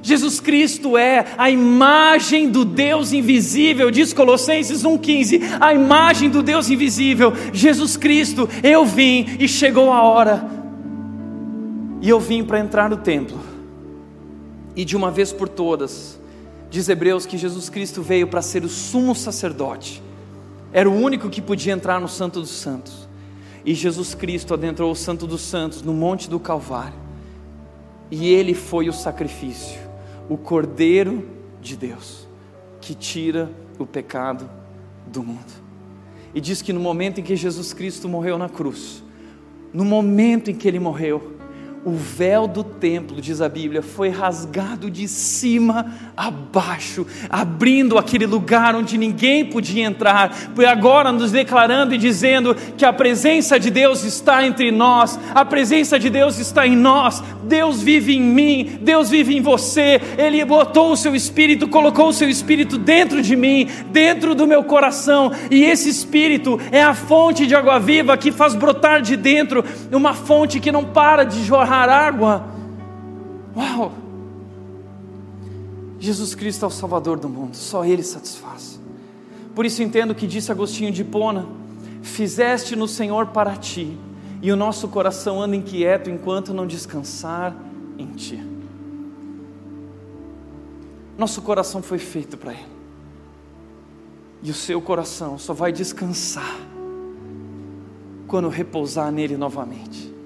Jesus 0.09 0.39
Cristo 0.39 0.97
é 0.97 1.23
a 1.37 1.51
imagem 1.51 2.49
do 2.49 2.65
Deus 2.65 3.13
invisível, 3.13 3.91
diz 3.91 4.11
Colossenses 4.11 4.81
1,15, 4.81 5.57
a 5.59 5.71
imagem 5.71 6.31
do 6.31 6.41
Deus 6.41 6.67
invisível, 6.67 7.31
Jesus 7.53 7.95
Cristo, 7.95 8.49
eu 8.63 8.83
vim 8.87 9.37
e 9.39 9.47
chegou 9.47 9.93
a 9.93 10.01
hora, 10.01 10.49
e 12.01 12.09
eu 12.09 12.19
vim 12.19 12.43
para 12.43 12.59
entrar 12.59 12.89
no 12.89 12.97
templo, 12.97 13.37
e 14.75 14.83
de 14.83 14.97
uma 14.97 15.11
vez 15.11 15.31
por 15.31 15.47
todas, 15.47 16.19
diz 16.71 16.89
Hebreus 16.89 17.27
que 17.27 17.37
Jesus 17.37 17.69
Cristo 17.69 18.01
veio 18.01 18.25
para 18.25 18.41
ser 18.41 18.63
o 18.63 18.69
sumo 18.69 19.13
sacerdote, 19.13 20.01
era 20.73 20.89
o 20.89 20.95
único 20.95 21.29
que 21.29 21.39
podia 21.39 21.73
entrar 21.73 22.01
no 22.01 22.07
Santo 22.07 22.39
dos 22.39 22.49
Santos, 22.49 23.07
e 23.63 23.75
Jesus 23.75 24.15
Cristo 24.15 24.55
adentrou 24.55 24.91
o 24.91 24.95
Santo 24.95 25.27
dos 25.27 25.41
Santos 25.41 25.83
no 25.83 25.93
Monte 25.93 26.27
do 26.27 26.39
Calvário, 26.39 26.97
e 28.09 28.27
ele 28.27 28.55
foi 28.55 28.89
o 28.89 28.93
sacrifício 28.93 29.88
o 30.29 30.37
Cordeiro 30.37 31.27
de 31.59 31.75
Deus, 31.75 32.27
que 32.79 32.93
tira 32.93 33.51
o 33.79 33.85
pecado 33.85 34.49
do 35.07 35.23
mundo. 35.23 35.51
E 36.33 36.39
diz 36.39 36.61
que 36.61 36.71
no 36.71 36.79
momento 36.79 37.19
em 37.19 37.23
que 37.23 37.35
Jesus 37.35 37.73
Cristo 37.73 38.07
morreu 38.07 38.37
na 38.37 38.47
cruz, 38.47 39.03
no 39.73 39.83
momento 39.83 40.51
em 40.51 40.55
que 40.55 40.67
ele 40.67 40.79
morreu, 40.79 41.38
o 41.85 41.91
véu 41.91 42.47
do 42.47 42.63
templo, 42.63 43.21
diz 43.21 43.41
a 43.41 43.47
Bíblia, 43.47 43.81
foi 43.81 44.09
rasgado 44.09 44.91
de 44.91 45.07
cima 45.07 45.85
a 46.15 46.29
baixo, 46.29 47.07
abrindo 47.29 47.97
aquele 47.97 48.25
lugar 48.25 48.75
onde 48.75 48.97
ninguém 48.97 49.45
podia 49.45 49.85
entrar, 49.85 50.33
foi 50.53 50.65
agora 50.65 51.11
nos 51.11 51.31
declarando 51.31 51.95
e 51.95 51.97
dizendo 51.97 52.55
que 52.77 52.83
a 52.83 52.91
presença 52.91 53.57
de 53.59 53.71
Deus 53.71 54.03
está 54.03 54.45
entre 54.45 54.71
nós, 54.71 55.17
a 55.33 55.45
presença 55.45 55.97
de 55.97 56.09
Deus 56.09 56.37
está 56.37 56.67
em 56.67 56.75
nós, 56.75 57.23
Deus 57.43 57.81
vive 57.81 58.15
em 58.15 58.21
mim, 58.21 58.79
Deus 58.81 59.09
vive 59.09 59.37
em 59.37 59.41
você, 59.41 60.01
Ele 60.17 60.43
botou 60.43 60.91
o 60.91 60.97
seu 60.97 61.15
espírito, 61.15 61.67
colocou 61.67 62.09
o 62.09 62.13
seu 62.13 62.29
espírito 62.29 62.77
dentro 62.77 63.21
de 63.21 63.35
mim, 63.35 63.67
dentro 63.89 64.35
do 64.35 64.45
meu 64.45 64.63
coração, 64.63 65.31
e 65.49 65.63
esse 65.63 65.89
espírito 65.89 66.59
é 66.71 66.83
a 66.83 66.93
fonte 66.93 67.47
de 67.47 67.55
água 67.55 67.79
viva 67.79 68.17
que 68.17 68.31
faz 68.31 68.53
brotar 68.53 69.01
de 69.01 69.15
dentro 69.15 69.63
uma 69.91 70.13
fonte 70.13 70.59
que 70.59 70.71
não 70.71 70.83
para 70.83 71.23
de 71.23 71.43
jorrar 71.43 71.68
jorrar 71.69 71.89
água. 71.89 72.47
Uau! 73.55 73.91
Jesus 75.99 76.33
Cristo 76.33 76.65
é 76.65 76.67
o 76.67 76.71
Salvador 76.71 77.19
do 77.19 77.29
mundo, 77.29 77.55
só 77.55 77.85
Ele 77.85 78.01
satisfaz. 78.01 78.79
Por 79.53 79.65
isso 79.65 79.83
entendo 79.83 80.15
que 80.15 80.25
disse 80.25 80.51
Agostinho 80.51 80.91
de 80.91 81.01
Hipona: 81.01 81.45
Fizeste 82.01 82.75
no 82.75 82.87
Senhor 82.87 83.27
para 83.27 83.55
ti, 83.55 83.97
e 84.41 84.51
o 84.51 84.55
nosso 84.55 84.87
coração 84.87 85.41
anda 85.41 85.55
inquieto 85.55 86.09
enquanto 86.09 86.53
não 86.53 86.65
descansar 86.65 87.55
em 87.97 88.07
ti. 88.07 88.43
Nosso 91.17 91.41
coração 91.41 91.83
foi 91.83 91.99
feito 91.99 92.37
para 92.37 92.53
Ele, 92.53 92.65
e 94.41 94.49
o 94.49 94.55
seu 94.55 94.81
coração 94.81 95.37
só 95.37 95.53
vai 95.53 95.71
descansar 95.71 96.55
quando 98.25 98.47
repousar 98.47 99.11
nele 99.11 99.35
novamente 99.35 100.18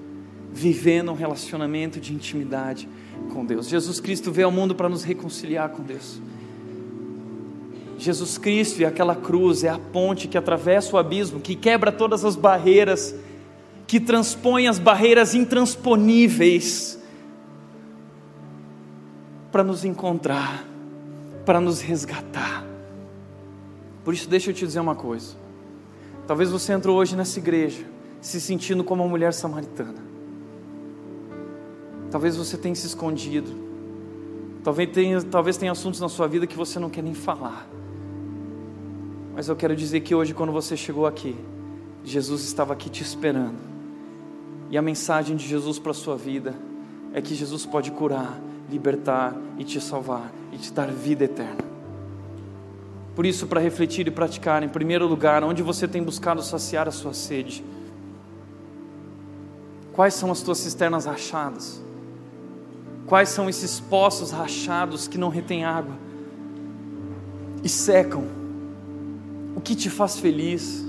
vivendo 0.54 1.10
um 1.10 1.14
relacionamento 1.14 1.98
de 1.98 2.14
intimidade 2.14 2.88
com 3.32 3.44
Deus. 3.44 3.68
Jesus 3.68 3.98
Cristo 3.98 4.30
veio 4.30 4.46
ao 4.46 4.52
mundo 4.52 4.72
para 4.72 4.88
nos 4.88 5.02
reconciliar 5.02 5.68
com 5.70 5.82
Deus. 5.82 6.20
Jesus 7.98 8.38
Cristo 8.38 8.80
e 8.80 8.84
aquela 8.84 9.16
cruz 9.16 9.64
é 9.64 9.68
a 9.68 9.78
ponte 9.78 10.28
que 10.28 10.38
atravessa 10.38 10.94
o 10.94 10.98
abismo, 10.98 11.40
que 11.40 11.56
quebra 11.56 11.90
todas 11.90 12.24
as 12.24 12.36
barreiras, 12.36 13.14
que 13.84 13.98
transpõe 13.98 14.68
as 14.68 14.78
barreiras 14.78 15.34
intransponíveis 15.34 17.00
para 19.50 19.64
nos 19.64 19.84
encontrar, 19.84 20.64
para 21.44 21.60
nos 21.60 21.80
resgatar. 21.80 22.64
Por 24.04 24.14
isso, 24.14 24.28
deixa 24.28 24.50
eu 24.50 24.54
te 24.54 24.64
dizer 24.64 24.80
uma 24.80 24.94
coisa. 24.94 25.34
Talvez 26.28 26.50
você 26.50 26.72
entrou 26.72 26.96
hoje 26.96 27.16
nessa 27.16 27.38
igreja 27.40 27.84
se 28.20 28.40
sentindo 28.40 28.84
como 28.84 29.02
uma 29.02 29.08
mulher 29.08 29.32
samaritana. 29.32 30.13
Talvez 32.14 32.36
você 32.36 32.56
tenha 32.56 32.76
se 32.76 32.86
escondido. 32.86 33.50
Talvez 34.62 34.88
tenha, 34.92 35.20
talvez 35.20 35.56
tenha 35.56 35.72
assuntos 35.72 35.98
na 35.98 36.08
sua 36.08 36.28
vida 36.28 36.46
que 36.46 36.56
você 36.56 36.78
não 36.78 36.88
quer 36.88 37.02
nem 37.02 37.12
falar. 37.12 37.66
Mas 39.34 39.48
eu 39.48 39.56
quero 39.56 39.74
dizer 39.74 39.98
que 39.98 40.14
hoje, 40.14 40.32
quando 40.32 40.52
você 40.52 40.76
chegou 40.76 41.08
aqui, 41.08 41.34
Jesus 42.04 42.44
estava 42.44 42.72
aqui 42.72 42.88
te 42.88 43.02
esperando. 43.02 43.56
E 44.70 44.78
a 44.78 44.80
mensagem 44.80 45.34
de 45.34 45.44
Jesus 45.44 45.80
para 45.80 45.90
a 45.90 45.94
sua 45.94 46.16
vida 46.16 46.54
é 47.12 47.20
que 47.20 47.34
Jesus 47.34 47.66
pode 47.66 47.90
curar, 47.90 48.40
libertar 48.70 49.34
e 49.58 49.64
te 49.64 49.80
salvar 49.80 50.32
e 50.52 50.56
te 50.56 50.72
dar 50.72 50.92
vida 50.92 51.24
eterna. 51.24 51.64
Por 53.16 53.26
isso, 53.26 53.48
para 53.48 53.60
refletir 53.60 54.06
e 54.06 54.12
praticar, 54.12 54.62
em 54.62 54.68
primeiro 54.68 55.08
lugar, 55.08 55.42
onde 55.42 55.64
você 55.64 55.88
tem 55.88 56.00
buscado 56.00 56.44
saciar 56.44 56.86
a 56.86 56.92
sua 56.92 57.12
sede? 57.12 57.64
Quais 59.92 60.14
são 60.14 60.30
as 60.30 60.42
tuas 60.42 60.58
cisternas 60.58 61.06
rachadas? 61.06 61.82
Quais 63.06 63.28
são 63.28 63.48
esses 63.48 63.80
poços 63.80 64.30
rachados 64.30 65.06
que 65.06 65.18
não 65.18 65.28
retêm 65.28 65.64
água 65.64 65.94
e 67.62 67.68
secam? 67.68 68.24
O 69.54 69.60
que 69.60 69.74
te 69.74 69.90
faz 69.90 70.18
feliz? 70.18 70.84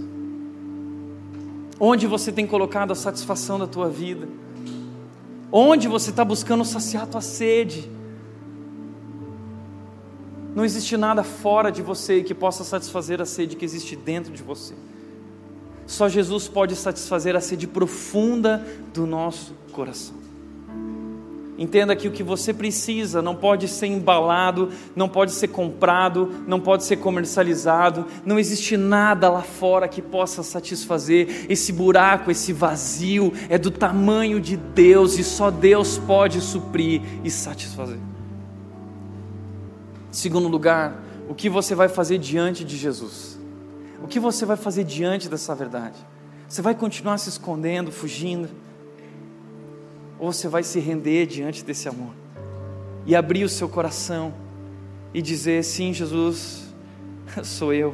Onde 1.79 2.07
você 2.07 2.31
tem 2.31 2.47
colocado 2.47 2.91
a 2.91 2.95
satisfação 2.95 3.59
da 3.59 3.67
tua 3.67 3.89
vida? 3.89 4.27
Onde 5.51 5.87
você 5.87 6.09
está 6.09 6.23
buscando 6.23 6.63
saciar 6.63 7.03
a 7.03 7.07
tua 7.07 7.21
sede? 7.21 7.89
Não 10.55 10.63
existe 10.63 10.95
nada 10.95 11.21
fora 11.21 11.69
de 11.69 11.81
você 11.81 12.23
que 12.23 12.33
possa 12.33 12.63
satisfazer 12.63 13.21
a 13.21 13.25
sede 13.25 13.57
que 13.57 13.65
existe 13.65 13.93
dentro 13.95 14.31
de 14.33 14.41
você. 14.41 14.73
Só 15.85 16.07
Jesus 16.07 16.47
pode 16.47 16.75
satisfazer 16.77 17.35
a 17.35 17.41
sede 17.41 17.67
profunda 17.67 18.65
do 18.93 19.05
nosso 19.05 19.53
coração. 19.73 20.24
Entenda 21.57 21.95
que 21.95 22.07
o 22.07 22.11
que 22.11 22.21
você 22.21 22.53
precisa 22.53 23.21
não 23.21 23.33
pode 23.33 23.69
ser 23.69 23.87
embalado, 23.87 24.69
não 24.93 25.07
pode 25.07 25.31
ser 25.31 25.47
comprado, 25.47 26.43
não 26.45 26.59
pode 26.59 26.83
ser 26.83 26.97
comercializado, 26.97 28.05
não 28.25 28.37
existe 28.37 28.75
nada 28.75 29.29
lá 29.29 29.41
fora 29.41 29.87
que 29.87 30.01
possa 30.01 30.43
satisfazer. 30.43 31.45
Esse 31.49 31.71
buraco, 31.71 32.29
esse 32.29 32.51
vazio 32.51 33.31
é 33.47 33.57
do 33.57 33.71
tamanho 33.71 34.41
de 34.41 34.57
Deus 34.57 35.17
e 35.17 35.23
só 35.23 35.49
Deus 35.49 35.97
pode 35.97 36.41
suprir 36.41 37.01
e 37.23 37.31
satisfazer. 37.31 37.99
Segundo 40.11 40.49
lugar, 40.49 41.03
o 41.29 41.33
que 41.33 41.49
você 41.49 41.73
vai 41.73 41.87
fazer 41.87 42.17
diante 42.17 42.65
de 42.65 42.75
Jesus? 42.75 43.39
O 44.03 44.07
que 44.07 44.19
você 44.19 44.45
vai 44.45 44.57
fazer 44.57 44.83
diante 44.83 45.29
dessa 45.29 45.55
verdade? 45.55 45.95
Você 46.49 46.61
vai 46.61 46.75
continuar 46.75 47.17
se 47.17 47.29
escondendo, 47.29 47.93
fugindo? 47.93 48.49
Ou 50.25 50.33
você 50.33 50.47
vai 50.47 50.63
se 50.63 50.79
render 50.79 51.27
diante 51.27 51.63
desse 51.63 51.87
amor 51.87 52.11
e 53.05 53.15
abrir 53.15 53.43
o 53.43 53.49
seu 53.49 53.69
coração 53.69 54.33
e 55.13 55.21
dizer: 55.21 55.63
Sim, 55.63 55.93
Jesus, 55.93 56.73
sou 57.43 57.71
eu. 57.71 57.93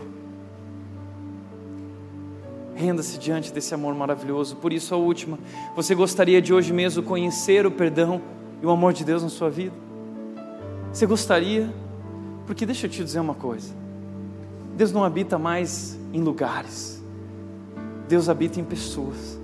Renda-se 2.73 3.19
diante 3.19 3.51
desse 3.51 3.73
amor 3.73 3.93
maravilhoso. 3.93 4.55
Por 4.55 4.71
isso, 4.71 4.95
a 4.95 4.97
última: 4.97 5.37
você 5.75 5.93
gostaria 5.93 6.41
de 6.41 6.53
hoje 6.53 6.71
mesmo 6.71 7.03
conhecer 7.03 7.65
o 7.65 7.71
perdão 7.71 8.21
e 8.61 8.65
o 8.65 8.69
amor 8.69 8.93
de 8.93 9.03
Deus 9.03 9.21
na 9.21 9.29
sua 9.29 9.49
vida? 9.49 9.75
Você 10.93 11.05
gostaria? 11.05 11.69
Porque 12.47 12.65
deixa 12.65 12.87
eu 12.87 12.89
te 12.89 13.03
dizer 13.03 13.19
uma 13.19 13.35
coisa: 13.35 13.73
Deus 14.77 14.93
não 14.93 15.03
habita 15.03 15.37
mais 15.37 15.99
em 16.13 16.21
lugares, 16.21 17.03
Deus 18.07 18.29
habita 18.29 18.57
em 18.57 18.63
pessoas. 18.63 19.40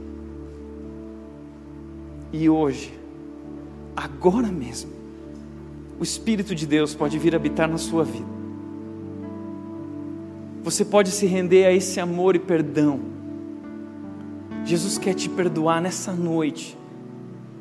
E 2.31 2.49
hoje, 2.49 2.97
agora 3.95 4.47
mesmo, 4.47 4.91
o 5.99 6.03
Espírito 6.03 6.53
de 6.53 6.67
Deus 6.67 6.93
pode 6.93 7.17
vir 7.17 7.35
habitar 7.35 7.69
na 7.69 7.77
sua 7.77 8.03
vida. 8.03 8.37
Você 10.63 10.83
pode 10.83 11.11
se 11.11 11.25
render 11.25 11.65
a 11.65 11.71
esse 11.71 11.99
amor 11.99 12.35
e 12.35 12.39
perdão. 12.39 12.99
Jesus 14.65 14.97
quer 14.97 15.13
te 15.13 15.29
perdoar 15.29 15.81
nessa 15.81 16.11
noite. 16.11 16.77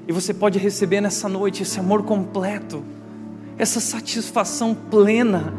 E 0.09 0.13
você 0.13 0.35
pode 0.35 0.59
receber 0.59 1.01
nessa 1.01 1.29
noite 1.29 1.63
esse 1.63 1.79
amor 1.79 2.03
completo, 2.03 2.83
essa 3.57 3.79
satisfação 3.79 4.75
plena. 4.75 5.55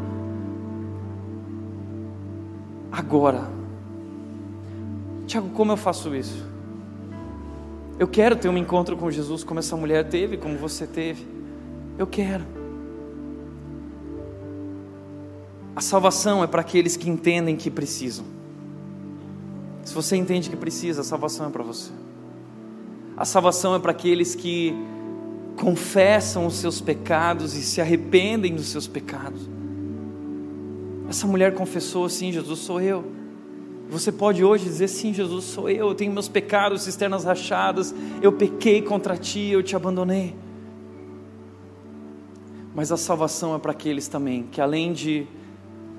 Agora, 2.91 3.49
Tiago, 5.25 5.49
como 5.49 5.71
eu 5.71 5.77
faço 5.77 6.13
isso? 6.15 6.45
Eu 7.99 8.07
quero 8.07 8.35
ter 8.35 8.47
um 8.47 8.57
encontro 8.57 8.95
com 8.95 9.09
Jesus 9.09 9.43
como 9.43 9.59
essa 9.59 9.75
mulher 9.75 10.07
teve, 10.07 10.37
como 10.37 10.55
você 10.57 10.85
teve. 10.85 11.25
Eu 11.97 12.05
quero. 12.05 12.43
A 15.75 15.81
salvação 15.81 16.43
é 16.43 16.47
para 16.47 16.61
aqueles 16.61 16.95
que 16.95 17.09
entendem 17.09 17.55
que 17.55 17.71
precisam. 17.71 18.25
Se 19.83 19.93
você 19.93 20.15
entende 20.15 20.49
que 20.49 20.55
precisa, 20.55 21.01
a 21.01 21.03
salvação 21.03 21.47
é 21.47 21.49
para 21.49 21.63
você. 21.63 21.91
A 23.15 23.25
salvação 23.25 23.73
é 23.73 23.79
para 23.79 23.91
aqueles 23.91 24.35
que 24.35 24.75
confessam 25.59 26.45
os 26.45 26.55
seus 26.55 26.79
pecados 26.79 27.55
e 27.55 27.63
se 27.63 27.81
arrependem 27.81 28.55
dos 28.55 28.67
seus 28.67 28.87
pecados. 28.87 29.49
Essa 31.09 31.25
mulher 31.25 31.55
confessou 31.55 32.05
assim: 32.05 32.31
Jesus 32.31 32.59
sou 32.59 32.79
eu. 32.79 33.16
Você 33.89 34.11
pode 34.11 34.43
hoje 34.43 34.65
dizer: 34.65 34.88
Sim, 34.88 35.13
Jesus, 35.13 35.45
sou 35.45 35.69
eu, 35.69 35.89
eu 35.89 35.95
tenho 35.95 36.11
meus 36.11 36.27
pecados, 36.27 36.81
cisternas 36.83 37.23
rachadas, 37.23 37.93
eu 38.21 38.31
pequei 38.31 38.81
contra 38.81 39.15
ti, 39.17 39.49
eu 39.49 39.63
te 39.63 39.75
abandonei. 39.75 40.35
Mas 42.75 42.91
a 42.91 42.97
salvação 42.97 43.55
é 43.55 43.59
para 43.59 43.71
aqueles 43.71 44.07
também 44.07 44.43
que, 44.51 44.61
além 44.61 44.93
de 44.93 45.25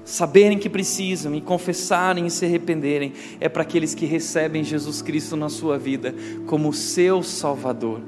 saberem 0.05 0.59
que 0.59 0.71
precisam 0.71 1.35
e 1.35 1.41
confessarem 1.41 2.27
e 2.27 2.31
se 2.31 2.45
arrependerem, 2.45 3.13
é 3.41 3.49
para 3.49 3.63
aqueles 3.63 3.95
que 3.95 4.07
recebem 4.07 4.63
Jesus 4.63 5.03
Cristo 5.03 5.37
na 5.37 5.49
sua 5.49 5.79
vida 5.79 6.15
como 6.47 6.73
seu 6.73 7.23
Salvador, 7.23 8.01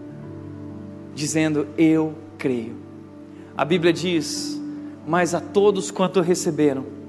dizendo: 1.15 1.67
Eu 1.77 2.15
creio. 2.37 2.77
A 3.57 3.65
Bíblia 3.65 3.95
diz: 3.95 4.61
Mas 5.07 5.35
a 5.35 5.41
todos 5.41 5.91
quanto 5.91 6.21
receberam, 6.21 7.00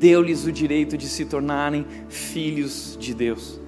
deu-lhes 0.00 0.46
o 0.46 0.50
direito 0.50 0.96
de 0.96 1.06
se 1.06 1.26
tornarem 1.26 1.84
filhos 2.08 2.96
de 2.98 3.12
Deus. 3.12 3.60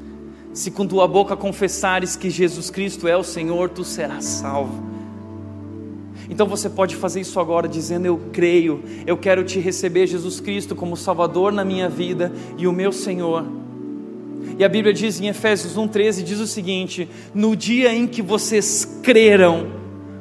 Se 0.54 0.70
com 0.70 0.86
tua 0.86 1.06
boca 1.06 1.36
confessares 1.36 2.16
que 2.16 2.30
Jesus 2.30 2.70
Cristo 2.70 3.06
é 3.06 3.16
o 3.16 3.22
Senhor, 3.22 3.68
tu 3.68 3.84
serás 3.84 4.24
salvo. 4.24 4.82
Então 6.30 6.46
você 6.46 6.70
pode 6.70 6.96
fazer 6.96 7.20
isso 7.20 7.38
agora, 7.38 7.68
dizendo: 7.68 8.06
Eu 8.06 8.18
creio, 8.32 8.82
eu 9.06 9.16
quero 9.18 9.44
te 9.44 9.58
receber, 9.58 10.06
Jesus 10.06 10.40
Cristo, 10.40 10.74
como 10.74 10.96
Salvador 10.96 11.52
na 11.52 11.64
minha 11.64 11.88
vida 11.88 12.32
e 12.56 12.66
o 12.66 12.72
meu 12.72 12.92
Senhor. 12.92 13.44
E 14.58 14.64
a 14.64 14.68
Bíblia 14.68 14.94
diz 14.94 15.20
em 15.20 15.28
Efésios 15.28 15.76
1,13: 15.76 16.22
diz 16.22 16.38
o 16.38 16.46
seguinte: 16.46 17.08
No 17.34 17.54
dia 17.54 17.92
em 17.92 18.06
que 18.06 18.22
vocês 18.22 19.00
creram, 19.02 19.70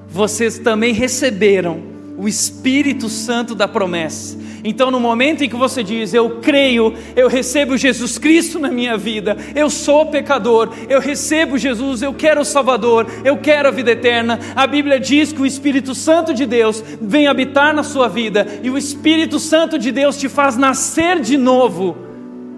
vocês 0.10 0.60
também 0.60 0.94
receberam 0.94 1.91
o 2.22 2.28
Espírito 2.28 3.10
Santo 3.10 3.56
da 3.56 3.68
promessa. 3.68 4.38
Então, 4.64 4.92
no 4.92 5.00
momento 5.00 5.44
em 5.44 5.50
que 5.50 5.56
você 5.56 5.84
diz, 5.84 6.14
eu 6.14 6.40
creio, 6.40 6.94
eu 7.16 7.28
recebo 7.28 7.76
Jesus 7.76 8.20
Cristo 8.20 8.60
na 8.60 8.70
minha 8.70 8.96
vida, 8.96 9.36
eu 9.56 9.72
sou 9.72 10.06
pecador, 10.06 10.70
eu 10.88 11.00
recebo 11.00 11.58
Jesus, 11.58 12.04
eu 12.04 12.14
quero 12.14 12.42
o 12.42 12.46
Salvador, 12.46 13.08
eu 13.26 13.38
quero 13.38 13.70
a 13.70 13.72
vida 13.72 13.94
eterna, 13.94 14.40
a 14.56 14.68
Bíblia 14.68 15.00
diz 15.00 15.34
que 15.34 15.42
o 15.42 15.48
Espírito 15.48 15.96
Santo 15.96 16.32
de 16.32 16.46
Deus 16.46 16.84
vem 17.02 17.26
habitar 17.26 17.74
na 17.74 17.82
sua 17.82 18.08
vida, 18.08 18.48
e 18.62 18.70
o 18.70 18.78
Espírito 18.78 19.40
Santo 19.40 19.80
de 19.80 19.92
Deus 19.92 20.16
te 20.16 20.30
faz 20.30 20.56
nascer 20.56 21.22
de 21.22 21.38
novo, 21.38 21.98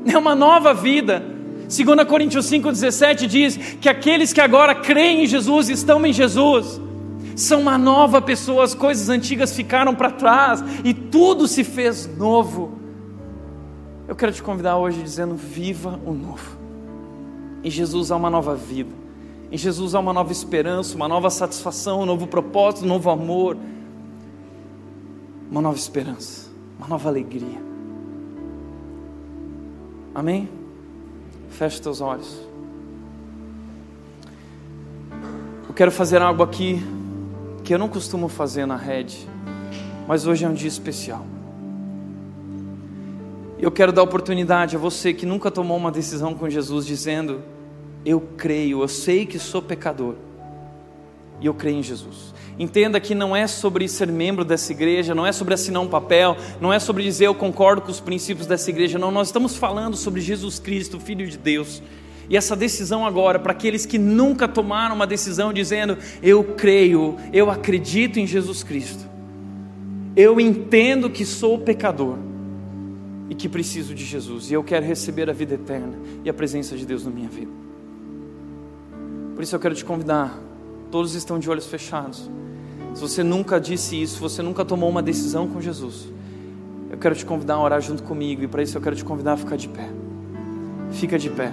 é 0.05 0.17
uma 0.17 0.35
nova 0.35 0.73
vida. 0.73 1.23
2 1.69 2.05
Coríntios 2.05 2.51
5,17 2.51 3.27
diz 3.27 3.57
que 3.79 3.87
aqueles 3.87 4.33
que 4.33 4.41
agora 4.41 4.75
creem 4.75 5.23
em 5.23 5.25
Jesus 5.25 5.69
estão 5.69 6.05
em 6.05 6.11
Jesus 6.11 6.81
são 7.35 7.61
uma 7.61 7.77
nova 7.77 8.21
pessoa, 8.21 8.63
as 8.63 8.73
coisas 8.73 9.09
antigas 9.09 9.55
ficaram 9.55 9.95
para 9.95 10.11
trás 10.11 10.63
e 10.83 10.93
tudo 10.93 11.47
se 11.47 11.63
fez 11.63 12.07
novo. 12.17 12.77
Eu 14.07 14.15
quero 14.15 14.31
te 14.31 14.43
convidar 14.43 14.77
hoje 14.77 15.01
dizendo: 15.01 15.35
viva 15.35 15.99
o 16.05 16.13
novo. 16.13 16.57
Em 17.63 17.69
Jesus 17.69 18.11
há 18.11 18.15
uma 18.15 18.29
nova 18.29 18.55
vida, 18.55 18.91
em 19.51 19.57
Jesus 19.57 19.95
há 19.95 19.99
uma 19.99 20.13
nova 20.13 20.31
esperança, 20.31 20.95
uma 20.95 21.07
nova 21.07 21.29
satisfação, 21.29 22.01
um 22.01 22.05
novo 22.05 22.27
propósito, 22.27 22.83
um 22.83 22.87
novo 22.87 23.09
amor, 23.09 23.57
uma 25.49 25.61
nova 25.61 25.77
esperança, 25.77 26.49
uma 26.77 26.87
nova 26.87 27.09
alegria. 27.09 27.61
Amém? 30.13 30.49
Feche 31.49 31.81
teus 31.81 32.01
olhos. 32.01 32.37
Eu 35.67 35.73
quero 35.73 35.91
fazer 35.91 36.21
algo 36.21 36.43
aqui 36.43 36.83
que 37.63 37.73
eu 37.73 37.79
não 37.79 37.87
costumo 37.87 38.27
fazer 38.27 38.65
na 38.65 38.75
rede, 38.75 39.27
mas 40.07 40.27
hoje 40.27 40.43
é 40.43 40.49
um 40.49 40.53
dia 40.53 40.67
especial. 40.67 41.25
Eu 43.57 43.71
quero 43.71 43.93
dar 43.93 44.03
oportunidade 44.03 44.75
a 44.75 44.79
você 44.79 45.13
que 45.13 45.25
nunca 45.25 45.49
tomou 45.49 45.77
uma 45.77 45.89
decisão 45.89 46.33
com 46.33 46.49
Jesus, 46.49 46.85
dizendo: 46.85 47.41
Eu 48.03 48.19
creio, 48.35 48.81
eu 48.81 48.87
sei 48.89 49.25
que 49.25 49.39
sou 49.39 49.61
pecador, 49.61 50.15
e 51.39 51.45
eu 51.45 51.53
creio 51.53 51.77
em 51.77 51.83
Jesus. 51.83 52.33
Entenda 52.59 52.99
que 52.99 53.15
não 53.15 53.35
é 53.35 53.47
sobre 53.47 53.87
ser 53.87 54.09
membro 54.09 54.43
dessa 54.43 54.71
igreja, 54.73 55.15
não 55.15 55.25
é 55.25 55.31
sobre 55.31 55.53
assinar 55.53 55.81
um 55.81 55.87
papel, 55.87 56.35
não 56.59 56.71
é 56.71 56.77
sobre 56.79 57.01
dizer 57.03 57.25
eu 57.25 57.33
concordo 57.33 57.81
com 57.81 57.89
os 57.89 57.99
princípios 57.99 58.45
dessa 58.45 58.69
igreja, 58.69 58.99
não. 58.99 59.09
Nós 59.09 59.29
estamos 59.29 59.55
falando 59.55 59.95
sobre 59.95 60.19
Jesus 60.19 60.59
Cristo, 60.59 60.99
Filho 60.99 61.25
de 61.25 61.37
Deus, 61.37 61.81
e 62.29 62.37
essa 62.37 62.55
decisão 62.55 63.05
agora, 63.05 63.37
para 63.37 63.51
aqueles 63.51 63.85
que 63.85 63.97
nunca 63.97 64.47
tomaram 64.47 64.95
uma 64.95 65.07
decisão 65.07 65.51
dizendo: 65.51 65.97
Eu 66.21 66.43
creio, 66.43 67.17
eu 67.31 67.51
acredito 67.51 68.19
em 68.19 68.25
Jesus 68.25 68.63
Cristo, 68.63 69.05
eu 70.15 70.39
entendo 70.39 71.09
que 71.09 71.25
sou 71.25 71.59
pecador 71.59 72.17
e 73.29 73.35
que 73.35 73.49
preciso 73.49 73.93
de 73.93 74.05
Jesus, 74.05 74.49
e 74.49 74.53
eu 74.53 74.63
quero 74.63 74.85
receber 74.85 75.29
a 75.29 75.33
vida 75.33 75.55
eterna 75.55 75.93
e 76.23 76.29
a 76.29 76.33
presença 76.33 76.77
de 76.77 76.85
Deus 76.85 77.05
na 77.05 77.11
minha 77.11 77.29
vida. 77.29 77.51
Por 79.35 79.43
isso 79.43 79.55
eu 79.55 79.59
quero 79.59 79.75
te 79.75 79.83
convidar, 79.83 80.39
todos 80.91 81.15
estão 81.15 81.39
de 81.39 81.49
olhos 81.49 81.65
fechados. 81.65 82.29
Se 82.93 83.01
você 83.01 83.23
nunca 83.23 83.59
disse 83.59 83.99
isso, 83.99 84.19
você 84.19 84.41
nunca 84.41 84.63
tomou 84.63 84.89
uma 84.89 85.01
decisão 85.01 85.47
com 85.47 85.59
Jesus, 85.59 86.07
eu 86.91 86.97
quero 86.97 87.15
te 87.15 87.25
convidar 87.25 87.55
a 87.55 87.61
orar 87.61 87.81
junto 87.81 88.03
comigo, 88.03 88.43
e 88.43 88.47
para 88.47 88.61
isso 88.61 88.77
eu 88.77 88.81
quero 88.81 88.95
te 88.95 89.03
convidar 89.03 89.33
a 89.33 89.37
ficar 89.37 89.57
de 89.57 89.67
pé. 89.67 89.89
Fica 90.91 91.17
de 91.17 91.29
pé. 91.29 91.51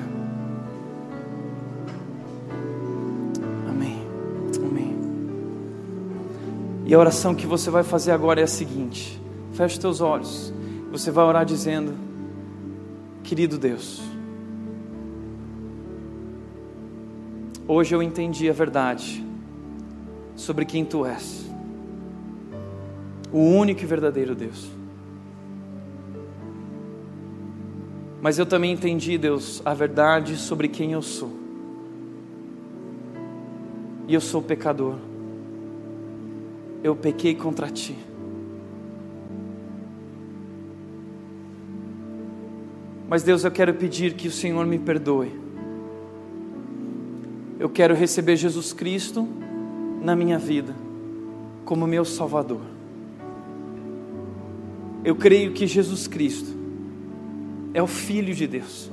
E 6.90 6.94
a 6.94 6.98
oração 6.98 7.36
que 7.36 7.46
você 7.46 7.70
vai 7.70 7.84
fazer 7.84 8.10
agora 8.10 8.40
é 8.40 8.42
a 8.42 8.48
seguinte: 8.48 9.22
feche 9.52 9.78
teus 9.78 10.00
olhos. 10.00 10.52
Você 10.90 11.12
vai 11.12 11.24
orar 11.24 11.44
dizendo: 11.44 11.94
Querido 13.22 13.56
Deus, 13.56 14.02
hoje 17.68 17.94
eu 17.94 18.02
entendi 18.02 18.50
a 18.50 18.52
verdade 18.52 19.24
sobre 20.34 20.64
quem 20.64 20.84
tu 20.84 21.06
és, 21.06 21.48
o 23.30 23.38
único 23.38 23.84
e 23.84 23.86
verdadeiro 23.86 24.34
Deus. 24.34 24.68
Mas 28.20 28.36
eu 28.36 28.44
também 28.44 28.72
entendi, 28.72 29.16
Deus, 29.16 29.62
a 29.64 29.72
verdade 29.72 30.36
sobre 30.36 30.66
quem 30.66 30.90
eu 30.90 31.02
sou. 31.02 31.30
E 34.08 34.12
eu 34.12 34.20
sou 34.20 34.42
pecador 34.42 34.96
eu 36.82 36.96
pequei 36.96 37.34
contra 37.34 37.68
ti. 37.68 37.96
Mas 43.08 43.22
Deus, 43.22 43.44
eu 43.44 43.50
quero 43.50 43.74
pedir 43.74 44.14
que 44.14 44.28
o 44.28 44.30
Senhor 44.30 44.64
me 44.66 44.78
perdoe. 44.78 45.32
Eu 47.58 47.68
quero 47.68 47.94
receber 47.94 48.36
Jesus 48.36 48.72
Cristo 48.72 49.28
na 50.00 50.14
minha 50.14 50.38
vida 50.38 50.74
como 51.64 51.86
meu 51.86 52.04
Salvador. 52.04 52.62
Eu 55.04 55.16
creio 55.16 55.52
que 55.52 55.66
Jesus 55.66 56.06
Cristo 56.06 56.56
é 57.74 57.82
o 57.82 57.86
Filho 57.86 58.34
de 58.34 58.46
Deus, 58.46 58.90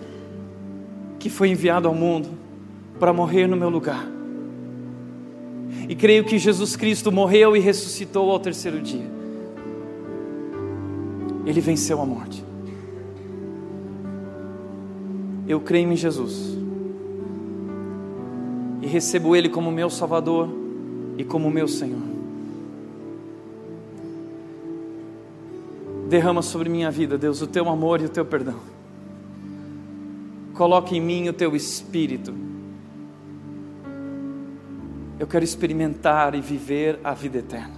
que 1.19 1.29
foi 1.29 1.49
enviado 1.49 1.87
ao 1.87 1.93
mundo 1.93 2.29
para 2.99 3.13
morrer 3.13 3.47
no 3.47 3.55
meu 3.55 3.69
lugar 3.69 4.16
e 5.87 5.95
creio 5.95 6.25
que 6.25 6.37
Jesus 6.37 6.75
Cristo 6.75 7.11
morreu 7.11 7.55
e 7.55 7.59
ressuscitou 7.59 8.29
ao 8.29 8.39
terceiro 8.39 8.81
dia. 8.81 9.09
Ele 11.45 11.61
venceu 11.61 12.01
a 12.01 12.05
morte. 12.05 12.43
Eu 15.47 15.61
creio 15.61 15.91
em 15.91 15.95
Jesus 15.95 16.57
e 18.81 18.87
recebo 18.87 19.33
Ele 19.33 19.47
como 19.47 19.71
meu 19.71 19.89
Salvador 19.89 20.49
e 21.17 21.23
como 21.23 21.49
meu 21.49 21.67
Senhor. 21.67 22.01
Derrama 26.09 26.41
sobre 26.41 26.69
minha 26.69 26.91
vida, 26.91 27.17
Deus, 27.17 27.41
o 27.41 27.47
teu 27.47 27.67
amor 27.69 28.01
e 28.01 28.05
o 28.05 28.09
teu 28.09 28.25
perdão. 28.25 28.55
Coloque 30.53 30.97
em 30.97 31.01
mim 31.01 31.29
o 31.29 31.33
teu 31.33 31.55
espírito. 31.55 32.33
Eu 35.19 35.25
quero 35.25 35.43
experimentar 35.43 36.35
e 36.35 36.41
viver 36.41 36.99
a 37.03 37.13
vida 37.13 37.39
eterna. 37.39 37.75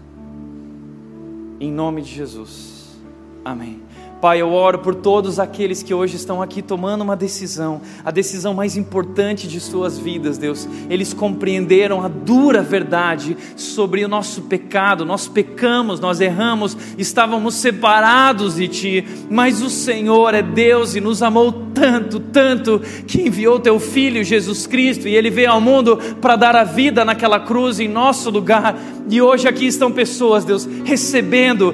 Em 1.59 1.71
nome 1.71 2.01
de 2.01 2.13
Jesus. 2.13 2.97
Amém. 3.43 3.81
Pai, 4.21 4.41
eu 4.41 4.51
oro 4.51 4.79
por 4.79 4.95
todos 4.95 5.39
aqueles 5.39 5.81
que 5.81 5.93
hoje 5.93 6.17
estão 6.17 6.41
aqui 6.41 6.61
tomando 6.61 7.01
uma 7.01 7.15
decisão, 7.15 7.81
a 8.03 8.11
decisão 8.11 8.53
mais 8.53 8.75
importante 8.75 9.47
de 9.47 9.61
suas 9.61 9.97
vidas, 9.97 10.37
Deus. 10.37 10.67
Eles 10.89 11.13
compreenderam 11.13 12.03
a 12.03 12.09
dura 12.09 12.61
verdade 12.61 13.37
sobre 13.55 14.03
o 14.03 14.09
nosso 14.09 14.41
pecado. 14.41 15.05
Nós 15.05 15.29
pecamos, 15.29 16.01
nós 16.01 16.19
erramos, 16.19 16.75
estávamos 16.97 17.55
separados 17.55 18.55
de 18.55 18.67
Ti, 18.67 19.07
mas 19.29 19.61
o 19.61 19.69
Senhor 19.69 20.33
é 20.33 20.41
Deus 20.41 20.95
e 20.95 20.99
nos 20.99 21.23
amou 21.23 21.68
tanto, 21.79 22.19
tanto, 22.19 22.81
que 23.07 23.21
enviou 23.21 23.59
Teu 23.59 23.79
Filho 23.79 24.21
Jesus 24.23 24.67
Cristo 24.67 25.07
e 25.07 25.15
Ele 25.15 25.29
veio 25.29 25.51
ao 25.51 25.61
mundo 25.61 25.97
para 26.19 26.35
dar 26.35 26.55
a 26.55 26.65
vida 26.65 27.05
naquela 27.05 27.39
cruz 27.39 27.79
em 27.79 27.87
nosso 27.87 28.29
lugar. 28.29 28.77
E 29.09 29.21
hoje 29.21 29.47
aqui 29.47 29.65
estão 29.65 29.91
pessoas, 29.91 30.43
Deus, 30.43 30.67
recebendo, 30.83 31.73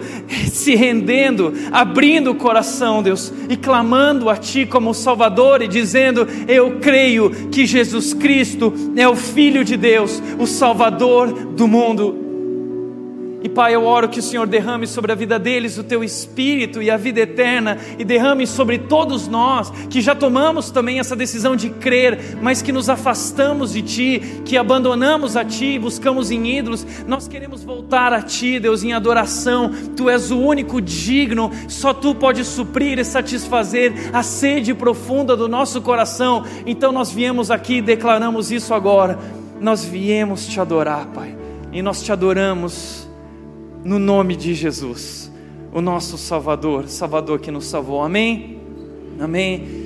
se 0.51 0.75
rendendo, 0.75 1.53
abrindo 1.71 2.35
coração, 2.35 3.01
Deus, 3.01 3.33
e 3.49 3.57
clamando 3.57 4.29
a 4.29 4.37
Ti 4.37 4.65
como 4.65 4.93
Salvador 4.93 5.61
e 5.61 5.67
dizendo: 5.67 6.27
Eu 6.47 6.77
creio 6.79 7.31
que 7.51 7.65
Jesus 7.65 8.13
Cristo 8.13 8.71
é 8.95 9.07
o 9.07 9.15
Filho 9.15 9.65
de 9.65 9.75
Deus, 9.75 10.21
o 10.37 10.45
Salvador 10.45 11.33
do 11.33 11.67
mundo. 11.67 12.24
E 13.45 13.49
Pai, 13.49 13.75
eu 13.75 13.85
oro 13.85 14.09
que 14.09 14.17
o 14.17 14.23
Senhor 14.23 14.47
derrame 14.47 14.87
sobre 14.87 15.11
a 15.11 15.15
vida 15.15 15.37
deles 15.37 15.77
o 15.77 15.83
teu 15.83 16.03
espírito 16.03 16.81
e 16.81 16.89
a 16.89 16.97
vida 16.97 17.19
eterna, 17.19 17.77
e 17.99 18.03
derrame 18.03 18.47
sobre 18.47 18.79
todos 18.79 19.27
nós 19.27 19.69
que 19.87 20.01
já 20.01 20.15
tomamos 20.15 20.71
também 20.71 20.99
essa 20.99 21.15
decisão 21.15 21.55
de 21.55 21.69
crer, 21.69 22.39
mas 22.41 22.63
que 22.63 22.71
nos 22.71 22.89
afastamos 22.89 23.73
de 23.73 23.83
Ti, 23.83 24.41
que 24.43 24.57
abandonamos 24.57 25.37
a 25.37 25.45
Ti, 25.45 25.77
buscamos 25.77 26.31
em 26.31 26.57
ídolos. 26.57 26.87
Nós 27.07 27.27
queremos 27.27 27.63
voltar 27.63 28.13
a 28.13 28.21
Ti, 28.23 28.59
Deus, 28.59 28.83
em 28.83 28.93
adoração. 28.93 29.71
Tu 29.95 30.09
és 30.09 30.31
o 30.31 30.39
único 30.39 30.81
digno, 30.81 31.51
só 31.67 31.93
Tu 31.93 32.15
podes 32.15 32.47
suprir 32.47 32.97
e 32.97 33.05
satisfazer 33.05 33.93
a 34.11 34.23
sede 34.23 34.73
profunda 34.73 35.37
do 35.37 35.47
nosso 35.47 35.83
coração. 35.83 36.43
Então 36.65 36.91
nós 36.91 37.11
viemos 37.11 37.51
aqui 37.51 37.75
e 37.75 37.81
declaramos 37.83 38.49
isso 38.49 38.73
agora. 38.73 39.19
Nós 39.61 39.85
viemos 39.85 40.47
te 40.47 40.59
adorar, 40.59 41.05
Pai, 41.13 41.37
e 41.71 41.83
nós 41.83 42.01
te 42.01 42.11
adoramos 42.11 43.04
no 43.85 43.99
nome 43.99 44.35
de 44.35 44.55
Jesus, 44.55 45.31
o 45.71 45.79
nosso 45.79 46.17
Salvador, 46.17 46.87
Salvador 46.87 47.39
que 47.39 47.51
nos 47.51 47.67
salvou. 47.67 48.01
Amém? 48.01 48.59
Amém. 49.19 49.84